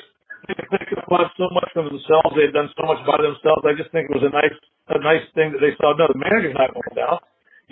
they 0.47 0.55
could 0.55 1.01
have 1.01 1.33
so 1.41 1.49
much 1.51 1.69
for 1.73 1.83
themselves. 1.89 2.37
They've 2.37 2.53
done 2.53 2.69
so 2.77 2.85
much 2.85 3.01
by 3.09 3.19
themselves. 3.19 3.65
I 3.65 3.75
just 3.75 3.91
think 3.91 4.13
it 4.13 4.17
was 4.17 4.29
a 4.29 4.33
nice, 4.33 4.57
a 4.93 5.01
nice 5.01 5.25
thing 5.35 5.57
that 5.57 5.65
they 5.65 5.73
saw. 5.81 5.97
No, 5.97 6.07
the 6.13 6.21
manager's 6.21 6.55
not 6.55 6.77
going 6.77 6.95
down. 6.95 7.19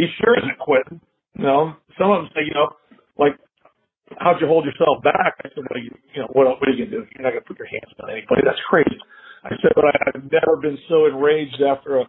He 0.01 0.09
sure 0.19 0.37
isn't 0.41 0.59
quitting. 0.59 1.01
You 1.37 1.45
know, 1.45 1.77
some 2.01 2.11
of 2.11 2.25
them 2.25 2.31
say, 2.33 2.49
you 2.49 2.57
know, 2.57 2.73
like, 3.21 3.37
how'd 4.19 4.41
you 4.41 4.47
hold 4.47 4.65
yourself 4.65 5.03
back? 5.03 5.39
I 5.43 5.51
said, 5.51 5.67
well, 5.67 5.83
you, 5.83 5.91
you 6.15 6.21
know, 6.23 6.31
what, 6.33 6.47
what 6.47 6.67
are 6.69 6.73
you 6.73 6.87
going 6.87 6.93
to 6.93 6.97
do? 7.01 7.03
You're 7.15 7.25
not 7.27 7.35
going 7.35 7.43
to 7.43 7.49
put 7.49 7.59
your 7.59 7.71
hands 7.71 7.91
on 8.03 8.11
anybody. 8.11 8.43
That's 8.47 8.61
crazy. 8.71 8.99
I 9.45 9.55
said, 9.63 9.75
but 9.75 9.87
I, 9.87 9.95
I've 10.11 10.27
never 10.31 10.59
been 10.59 10.79
so 10.89 11.07
enraged 11.07 11.63
after 11.63 12.03
a, 12.03 12.05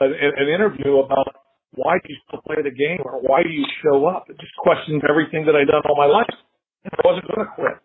a 0.00 0.04
an 0.08 0.48
interview 0.48 1.00
about 1.00 1.28
why 1.72 1.96
do 2.00 2.06
you 2.12 2.18
still 2.28 2.44
play 2.44 2.60
the 2.60 2.74
game 2.74 3.00
or 3.04 3.20
why 3.20 3.42
do 3.42 3.48
you 3.48 3.64
show 3.80 4.04
up? 4.04 4.28
It 4.28 4.36
just 4.40 4.52
questions 4.60 5.00
everything 5.08 5.48
that 5.48 5.56
I've 5.56 5.68
done 5.68 5.84
all 5.88 5.96
my 5.96 6.08
life. 6.08 6.32
I 6.84 7.00
wasn't 7.04 7.28
going 7.28 7.46
to 7.46 7.52
quit. 7.56 7.78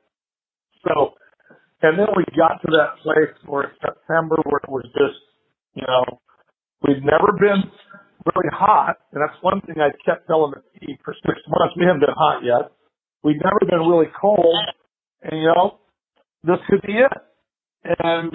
So 0.83 1.15
and 1.81 1.99
then 1.99 2.09
we 2.17 2.25
got 2.33 2.57
to 2.65 2.69
that 2.73 2.97
place 3.05 3.33
where 3.45 3.69
September 3.81 4.35
where 4.49 4.61
it 4.65 4.69
was 4.69 4.85
just, 4.97 5.19
you 5.77 5.85
know, 5.85 6.19
we'd 6.87 7.05
never 7.05 7.37
been 7.37 7.69
really 8.25 8.49
hot. 8.49 8.97
And 9.13 9.21
that's 9.21 9.37
one 9.45 9.61
thing 9.61 9.77
I 9.77 9.93
kept 10.01 10.25
telling 10.25 10.57
the 10.57 10.63
team 10.79 10.97
for 11.05 11.13
six 11.21 11.37
months. 11.45 11.77
We 11.77 11.85
haven't 11.85 12.01
been 12.01 12.17
hot 12.17 12.41
yet. 12.41 12.73
We'd 13.27 13.43
never 13.43 13.59
been 13.67 13.83
really 13.83 14.07
cold. 14.15 14.55
And, 15.21 15.35
you 15.35 15.51
know, 15.51 15.79
this 16.43 16.63
could 16.69 16.81
be 16.87 16.93
it. 16.93 17.11
And 17.83 18.31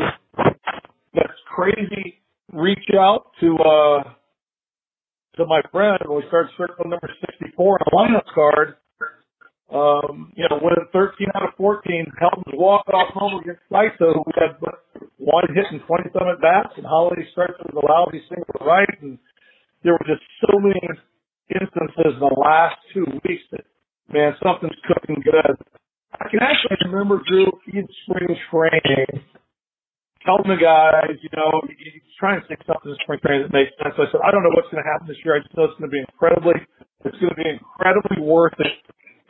that's 1.14 1.40
crazy 1.48 2.20
reach 2.52 2.84
out 3.00 3.32
to, 3.40 3.56
uh, 3.56 4.04
to 5.40 5.46
my 5.46 5.62
friend 5.72 5.96
when 6.04 6.20
we 6.20 6.28
started 6.28 6.52
circle 6.58 6.84
number 6.84 7.08
64 7.24 7.56
on 7.56 7.80
a 7.80 7.96
lineup 7.96 8.28
card. 8.34 8.76
Um, 9.72 10.30
you 10.36 10.44
know, 10.50 10.60
winning 10.60 10.84
13 10.92 11.28
out 11.34 11.48
of 11.48 11.56
14, 11.56 12.12
Helton's 12.20 12.52
walk-off 12.52 13.08
home 13.16 13.40
against 13.40 13.64
Saito, 13.72 14.20
who 14.20 14.32
had 14.36 14.60
one 15.16 15.48
hit 15.56 15.64
and 15.72 15.80
20 15.88 16.12
some 16.12 16.28
at 16.28 16.42
bats, 16.44 16.76
and 16.76 16.84
Holliday 16.84 17.24
starts 17.32 17.56
with 17.64 17.72
a 17.72 17.80
lousy 17.80 18.20
single 18.28 18.60
right, 18.60 18.92
and 19.00 19.16
there 19.82 19.96
were 19.96 20.04
just 20.04 20.20
so 20.44 20.60
many 20.60 20.76
instances 21.48 22.12
in 22.12 22.20
the 22.20 22.36
last 22.36 22.76
two 22.92 23.08
weeks 23.24 23.48
that, 23.52 23.64
man, 24.10 24.34
something's 24.42 24.78
cooking 24.88 25.22
good. 25.22 25.54
I 26.18 26.28
can 26.28 26.40
actually 26.42 26.76
remember 26.86 27.22
Drew 27.28 27.50
in 27.72 27.88
spring 28.04 28.34
training 28.50 29.22
telling 30.24 30.46
the 30.46 30.58
guys, 30.58 31.18
you 31.18 31.30
know, 31.34 31.50
he's 31.66 32.02
trying 32.18 32.38
to 32.40 32.46
think 32.46 32.62
something 32.66 32.90
in 32.90 32.98
spring 33.02 33.18
training 33.22 33.46
that 33.46 33.54
makes 33.54 33.74
sense. 33.78 33.94
So 33.98 34.06
I 34.06 34.08
said, 34.10 34.22
I 34.22 34.30
don't 34.30 34.46
know 34.46 34.54
what's 34.54 34.70
going 34.70 34.82
to 34.82 34.88
happen 34.88 35.06
this 35.10 35.18
year. 35.26 35.36
I 35.36 35.42
just 35.42 35.54
know 35.58 35.66
it's 35.66 35.78
going 35.78 35.90
to 35.90 35.94
be 35.94 36.02
incredibly, 36.02 36.58
it's 37.04 37.18
going 37.18 37.34
to 37.34 37.38
be 37.38 37.50
incredibly 37.50 38.22
worth 38.22 38.56
it. 38.62 38.74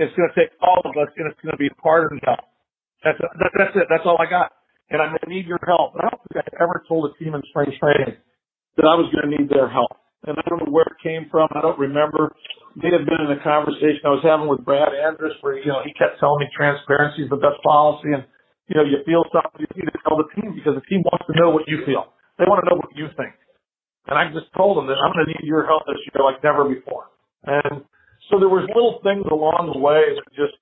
It's 0.00 0.12
going 0.16 0.28
to 0.28 0.36
take 0.36 0.52
all 0.60 0.80
of 0.84 0.92
us, 0.96 1.12
and 1.16 1.28
it's 1.28 1.38
going 1.40 1.52
to 1.52 1.60
be 1.60 1.70
part 1.80 2.08
of 2.08 2.16
help. 2.24 2.44
That's 3.04 3.18
it. 3.20 3.30
That, 3.38 3.52
that's 3.56 3.74
it. 3.76 3.86
That's 3.88 4.04
all 4.04 4.18
I 4.18 4.28
got. 4.28 4.52
And 4.90 5.00
I'm 5.00 5.14
going 5.14 5.24
to 5.26 5.32
need 5.32 5.46
your 5.46 5.60
help. 5.64 5.94
And 5.94 6.04
I 6.04 6.08
don't 6.10 6.22
think 6.28 6.42
I 6.42 6.44
ever 6.62 6.84
told 6.88 7.08
a 7.08 7.12
team 7.16 7.34
in 7.34 7.42
spring 7.50 7.72
training 7.78 8.16
that 8.76 8.86
I 8.88 8.94
was 8.96 9.08
going 9.12 9.30
to 9.30 9.32
need 9.32 9.48
their 9.48 9.68
help. 9.68 9.92
And 10.26 10.36
I 10.38 10.44
don't 10.48 10.64
know 10.64 10.72
where 10.72 10.86
it 10.86 10.98
came 11.02 11.26
from. 11.30 11.48
I 11.54 11.60
don't 11.60 11.78
remember. 11.78 12.34
May 12.72 12.88
have 12.92 13.04
been 13.04 13.20
in 13.20 13.30
a 13.32 13.40
conversation 13.44 14.00
I 14.08 14.16
was 14.16 14.24
having 14.24 14.48
with 14.48 14.64
Brad 14.64 14.96
Andress 14.96 15.36
where, 15.44 15.60
you 15.60 15.68
know, 15.68 15.84
he 15.84 15.92
kept 15.92 16.16
telling 16.16 16.40
me 16.40 16.48
transparency 16.56 17.24
is 17.24 17.30
the 17.30 17.40
best 17.40 17.60
policy. 17.60 18.16
And 18.16 18.24
you 18.72 18.80
know, 18.80 18.86
you 18.88 19.04
feel 19.04 19.20
something, 19.28 19.60
you 19.60 19.84
need 19.84 19.92
to 19.92 20.00
tell 20.00 20.16
the 20.16 20.28
team 20.32 20.56
because 20.56 20.72
the 20.72 20.86
team 20.88 21.04
wants 21.04 21.28
to 21.28 21.36
know 21.36 21.52
what 21.52 21.68
you 21.68 21.84
feel. 21.84 22.16
They 22.40 22.48
want 22.48 22.64
to 22.64 22.66
know 22.72 22.80
what 22.80 22.88
you 22.96 23.12
think. 23.20 23.36
And 24.08 24.16
I 24.16 24.32
just 24.32 24.48
told 24.56 24.80
them 24.80 24.88
that 24.88 24.96
I'm 24.96 25.12
going 25.12 25.28
to 25.28 25.30
need 25.36 25.44
your 25.44 25.68
help 25.68 25.84
this 25.84 26.00
year 26.08 26.24
like 26.24 26.40
never 26.40 26.64
before. 26.64 27.12
And 27.44 27.84
so 28.32 28.40
there 28.40 28.48
was 28.48 28.64
little 28.72 29.04
things 29.04 29.28
along 29.28 29.68
the 29.68 29.78
way 29.78 30.16
that 30.16 30.24
just, 30.32 30.56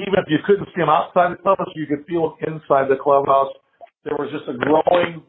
even 0.00 0.16
if 0.16 0.26
you 0.32 0.40
couldn't 0.48 0.72
see 0.72 0.80
them 0.80 0.88
outside 0.88 1.36
the 1.36 1.40
clubhouse, 1.42 1.68
you 1.76 1.84
could 1.84 2.08
feel 2.08 2.38
them 2.40 2.56
inside 2.56 2.88
the 2.88 2.96
clubhouse. 2.96 3.52
There 4.08 4.16
was 4.16 4.32
just 4.32 4.48
a 4.48 4.56
growing 4.56 5.20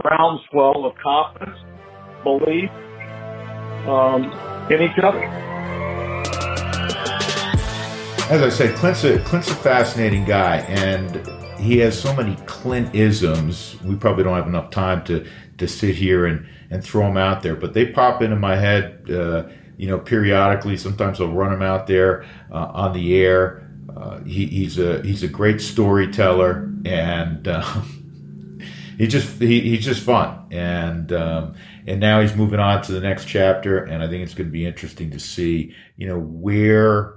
groundswell 0.00 0.88
of 0.88 0.96
confidence, 1.02 1.58
belief 2.24 2.70
um, 3.86 4.30
each 4.80 4.98
other. 4.98 5.22
As 8.30 8.40
I 8.40 8.48
said, 8.48 8.74
Clint's 8.76 9.04
a, 9.04 9.18
Clint's 9.18 9.50
a 9.50 9.54
fascinating 9.56 10.24
guy, 10.24 10.58
and 10.60 11.20
he 11.58 11.78
has 11.78 12.00
so 12.00 12.14
many 12.14 12.36
Clint-isms. 12.46 13.76
We 13.82 13.94
probably 13.96 14.24
don't 14.24 14.36
have 14.36 14.46
enough 14.46 14.70
time 14.70 15.04
to, 15.04 15.26
to 15.58 15.68
sit 15.68 15.94
here 15.94 16.26
and, 16.26 16.46
and 16.70 16.82
throw 16.82 17.06
them 17.06 17.16
out 17.16 17.42
there, 17.42 17.54
but 17.54 17.74
they 17.74 17.86
pop 17.86 18.22
into 18.22 18.36
my 18.36 18.56
head, 18.56 19.10
uh, 19.10 19.44
you 19.76 19.86
know, 19.86 19.98
periodically. 19.98 20.76
Sometimes 20.76 21.20
I'll 21.20 21.32
run 21.32 21.50
them 21.50 21.62
out 21.62 21.86
there 21.86 22.24
uh, 22.50 22.70
on 22.72 22.94
the 22.94 23.16
air. 23.16 23.68
Uh, 23.94 24.20
he, 24.20 24.46
he's 24.46 24.78
a 24.78 25.02
he's 25.02 25.22
a 25.22 25.28
great 25.28 25.60
storyteller, 25.60 26.72
and 26.84 27.46
um, 27.48 28.62
he 28.98 29.06
just 29.06 29.38
he, 29.38 29.60
he's 29.60 29.84
just 29.84 30.02
fun. 30.02 30.46
And 30.50 31.12
um, 31.12 31.54
and 31.86 32.00
now 32.00 32.20
he's 32.20 32.34
moving 32.34 32.60
on 32.60 32.82
to 32.82 32.92
the 32.92 33.00
next 33.00 33.26
chapter, 33.26 33.84
and 33.84 34.02
I 34.02 34.08
think 34.08 34.22
it's 34.22 34.34
going 34.34 34.48
to 34.48 34.52
be 34.52 34.66
interesting 34.66 35.10
to 35.10 35.18
see, 35.18 35.74
you 35.96 36.06
know, 36.06 36.18
where 36.18 37.14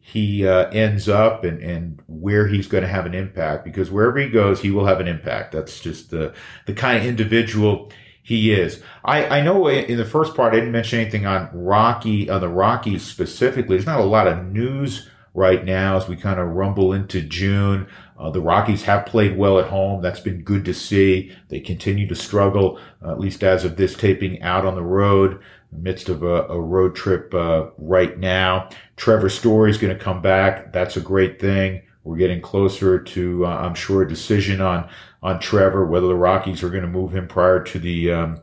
he 0.00 0.46
uh, 0.46 0.70
ends 0.70 1.06
up 1.08 1.44
and, 1.44 1.62
and 1.62 2.00
where 2.06 2.46
he's 2.46 2.66
going 2.66 2.82
to 2.82 2.88
have 2.88 3.04
an 3.04 3.14
impact 3.14 3.62
because 3.62 3.90
wherever 3.90 4.18
he 4.18 4.30
goes, 4.30 4.60
he 4.60 4.70
will 4.70 4.86
have 4.86 5.00
an 5.00 5.08
impact. 5.08 5.52
That's 5.52 5.80
just 5.80 6.10
the, 6.10 6.32
the 6.64 6.72
kind 6.72 6.96
of 6.96 7.04
individual 7.04 7.92
he 8.22 8.52
is. 8.52 8.82
I, 9.04 9.38
I 9.38 9.42
know 9.42 9.68
in 9.68 9.98
the 9.98 10.06
first 10.06 10.34
part, 10.34 10.54
I 10.54 10.56
didn't 10.56 10.72
mention 10.72 11.00
anything 11.00 11.26
on 11.26 11.50
Rocky, 11.52 12.30
on 12.30 12.40
the 12.40 12.48
Rockies 12.48 13.02
specifically. 13.02 13.76
There's 13.76 13.86
not 13.86 14.00
a 14.00 14.04
lot 14.04 14.26
of 14.26 14.46
news 14.46 15.10
right 15.34 15.64
now 15.64 15.96
as 15.96 16.08
we 16.08 16.16
kind 16.16 16.40
of 16.40 16.48
rumble 16.48 16.92
into 16.92 17.20
June. 17.20 17.86
Uh, 18.18 18.30
the 18.30 18.40
Rockies 18.40 18.82
have 18.82 19.06
played 19.06 19.38
well 19.38 19.58
at 19.58 19.68
home. 19.68 20.02
That's 20.02 20.20
been 20.20 20.42
good 20.42 20.64
to 20.64 20.74
see. 20.74 21.32
They 21.48 21.60
continue 21.60 22.06
to 22.08 22.14
struggle, 22.14 22.80
uh, 23.02 23.12
at 23.12 23.20
least 23.20 23.44
as 23.44 23.64
of 23.64 23.76
this 23.76 23.94
taping, 23.94 24.42
out 24.42 24.66
on 24.66 24.74
the 24.74 24.82
road 24.82 25.40
midst 25.70 26.08
of 26.08 26.22
a, 26.22 26.44
a 26.44 26.60
road 26.60 26.94
trip 26.94 27.32
uh, 27.34 27.66
right 27.76 28.18
now. 28.18 28.68
Trevor 28.96 29.28
Story 29.28 29.70
is 29.70 29.78
going 29.78 29.96
to 29.96 30.02
come 30.02 30.22
back. 30.22 30.72
That's 30.72 30.96
a 30.96 31.00
great 31.00 31.40
thing. 31.40 31.82
We're 32.04 32.16
getting 32.16 32.40
closer 32.40 32.98
to, 32.98 33.46
uh, 33.46 33.50
I'm 33.50 33.74
sure, 33.74 34.02
a 34.02 34.08
decision 34.08 34.60
on 34.60 34.88
on 35.22 35.40
Trevor 35.40 35.84
whether 35.84 36.06
the 36.06 36.14
Rockies 36.14 36.62
are 36.62 36.70
going 36.70 36.84
to 36.84 36.88
move 36.88 37.14
him 37.14 37.26
prior 37.26 37.62
to 37.64 37.78
the 37.78 38.12
um, 38.12 38.40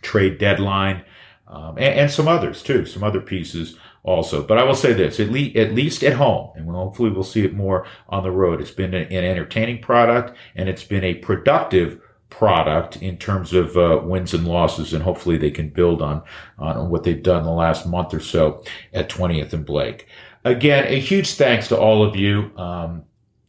trade 0.00 0.38
deadline, 0.38 1.04
um, 1.48 1.76
and, 1.76 1.98
and, 1.98 2.10
some 2.10 2.28
others 2.28 2.62
too, 2.62 2.86
some 2.86 3.02
other 3.02 3.20
pieces 3.20 3.76
also. 4.02 4.42
But 4.42 4.58
I 4.58 4.64
will 4.64 4.74
say 4.74 4.92
this: 4.92 5.20
at 5.20 5.30
least 5.30 5.56
at 5.56 5.74
least 5.74 6.02
at 6.04 6.14
home, 6.14 6.50
and 6.56 6.68
hopefully 6.70 7.10
we'll 7.10 7.24
see 7.24 7.44
it 7.44 7.54
more 7.54 7.86
on 8.08 8.22
the 8.22 8.30
road. 8.30 8.60
It's 8.60 8.70
been 8.70 8.94
an, 8.94 9.04
an 9.04 9.24
entertaining 9.24 9.80
product, 9.80 10.36
and 10.56 10.68
it's 10.68 10.84
been 10.84 11.04
a 11.04 11.14
productive 11.14 12.00
product 12.30 12.96
in 13.02 13.16
terms 13.16 13.52
of 13.52 13.76
uh, 13.76 14.00
wins 14.04 14.34
and 14.34 14.46
losses, 14.46 14.92
and 14.92 15.02
hopefully 15.02 15.38
they 15.38 15.50
can 15.50 15.68
build 15.68 16.02
on 16.02 16.22
on 16.58 16.90
what 16.90 17.04
they've 17.04 17.22
done 17.22 17.44
the 17.44 17.50
last 17.50 17.86
month 17.86 18.14
or 18.14 18.20
so 18.20 18.62
at 18.92 19.08
20th 19.08 19.52
and 19.52 19.64
Blake. 19.64 20.06
Again, 20.44 20.84
a 20.86 21.00
huge 21.00 21.34
thanks 21.34 21.68
to 21.68 21.78
all 21.78 22.04
of 22.04 22.16
you. 22.16 22.50
Um, 22.56 23.04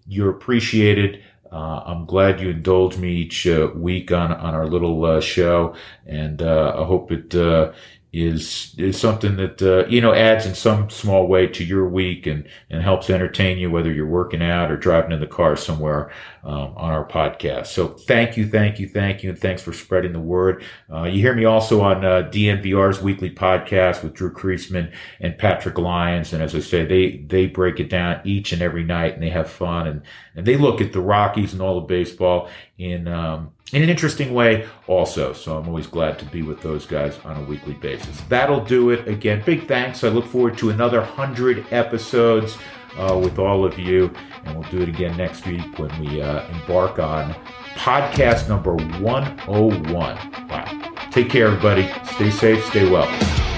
you're 0.07 0.31
appreciated. 0.31 1.23
Uh, 1.51 1.81
I'm 1.85 2.05
glad 2.05 2.39
you 2.39 2.49
indulge 2.49 2.97
me 2.97 3.11
each 3.11 3.47
uh, 3.47 3.69
week 3.75 4.11
on 4.11 4.31
on 4.31 4.53
our 4.53 4.67
little 4.67 5.03
uh, 5.05 5.21
show, 5.21 5.75
and 6.05 6.41
uh, 6.41 6.75
I 6.77 6.85
hope 6.85 7.11
it 7.11 7.33
uh, 7.33 7.71
is 8.11 8.73
is 8.79 8.99
something 8.99 9.35
that 9.35 9.61
uh, 9.61 9.85
you 9.87 10.01
know 10.01 10.13
adds 10.13 10.47
in 10.47 10.55
some 10.55 10.89
small 10.89 11.27
way 11.27 11.45
to 11.45 11.63
your 11.63 11.87
week 11.87 12.25
and 12.25 12.47
and 12.71 12.81
helps 12.81 13.07
entertain 13.07 13.59
you 13.59 13.69
whether 13.69 13.93
you're 13.93 14.07
working 14.07 14.41
out 14.41 14.71
or 14.71 14.77
driving 14.77 15.11
in 15.11 15.19
the 15.19 15.27
car 15.27 15.55
somewhere 15.55 16.11
um, 16.43 16.73
on 16.75 16.91
our 16.91 17.07
podcast. 17.07 17.67
So 17.67 17.89
thank 17.89 18.35
you, 18.35 18.47
thank 18.47 18.79
you, 18.79 18.87
thank 18.87 19.21
you, 19.21 19.29
and 19.29 19.37
thanks 19.37 19.61
for 19.61 19.73
spreading 19.73 20.13
the 20.13 20.19
word. 20.19 20.63
Uh, 20.91 21.03
you 21.03 21.21
hear 21.21 21.35
me 21.35 21.45
also 21.45 21.81
on 21.81 22.03
uh, 22.03 22.27
DNVR's 22.31 22.99
weekly 22.99 23.29
podcast 23.29 24.01
with 24.01 24.15
Drew 24.15 24.33
Creasman 24.33 24.91
and 25.19 25.37
Patrick 25.37 25.77
Lyons, 25.77 26.33
and 26.33 26.41
as 26.41 26.55
I 26.55 26.59
say, 26.61 26.85
they 26.85 27.17
they 27.27 27.45
break 27.45 27.79
it 27.79 27.89
down 27.89 28.21
each 28.23 28.51
and 28.53 28.63
every 28.63 28.83
night, 28.83 29.13
and 29.13 29.21
they 29.21 29.29
have 29.29 29.51
fun 29.51 29.85
and 29.85 30.01
and 30.35 30.47
they 30.47 30.57
look 30.57 30.81
at 30.81 30.93
the 30.93 31.01
Rockies 31.01 31.53
and 31.53 31.61
all 31.61 31.75
the 31.75 31.85
baseball 31.85 32.49
in. 32.79 33.07
Um, 33.07 33.51
in 33.73 33.83
an 33.83 33.89
interesting 33.89 34.33
way 34.33 34.67
also. 34.87 35.33
So 35.33 35.57
I'm 35.57 35.67
always 35.67 35.87
glad 35.87 36.19
to 36.19 36.25
be 36.25 36.41
with 36.41 36.61
those 36.61 36.85
guys 36.85 37.17
on 37.25 37.37
a 37.37 37.43
weekly 37.43 37.73
basis. 37.73 38.21
That'll 38.21 38.63
do 38.63 38.89
it. 38.89 39.07
Again, 39.07 39.43
big 39.45 39.67
thanks. 39.67 40.03
I 40.03 40.09
look 40.09 40.25
forward 40.25 40.57
to 40.59 40.69
another 40.69 40.99
100 40.99 41.67
episodes 41.71 42.57
uh, 42.97 43.19
with 43.21 43.39
all 43.39 43.65
of 43.65 43.77
you. 43.77 44.11
And 44.45 44.57
we'll 44.57 44.69
do 44.71 44.81
it 44.81 44.89
again 44.89 45.15
next 45.17 45.45
week 45.45 45.77
when 45.77 45.97
we 45.99 46.21
uh, 46.21 46.47
embark 46.49 46.99
on 46.99 47.33
podcast 47.75 48.47
number 48.49 48.75
101. 48.75 49.93
Wow. 49.93 51.07
Take 51.11 51.29
care, 51.29 51.47
everybody. 51.47 51.89
Stay 52.05 52.29
safe, 52.29 52.65
stay 52.65 52.89
well. 52.89 53.48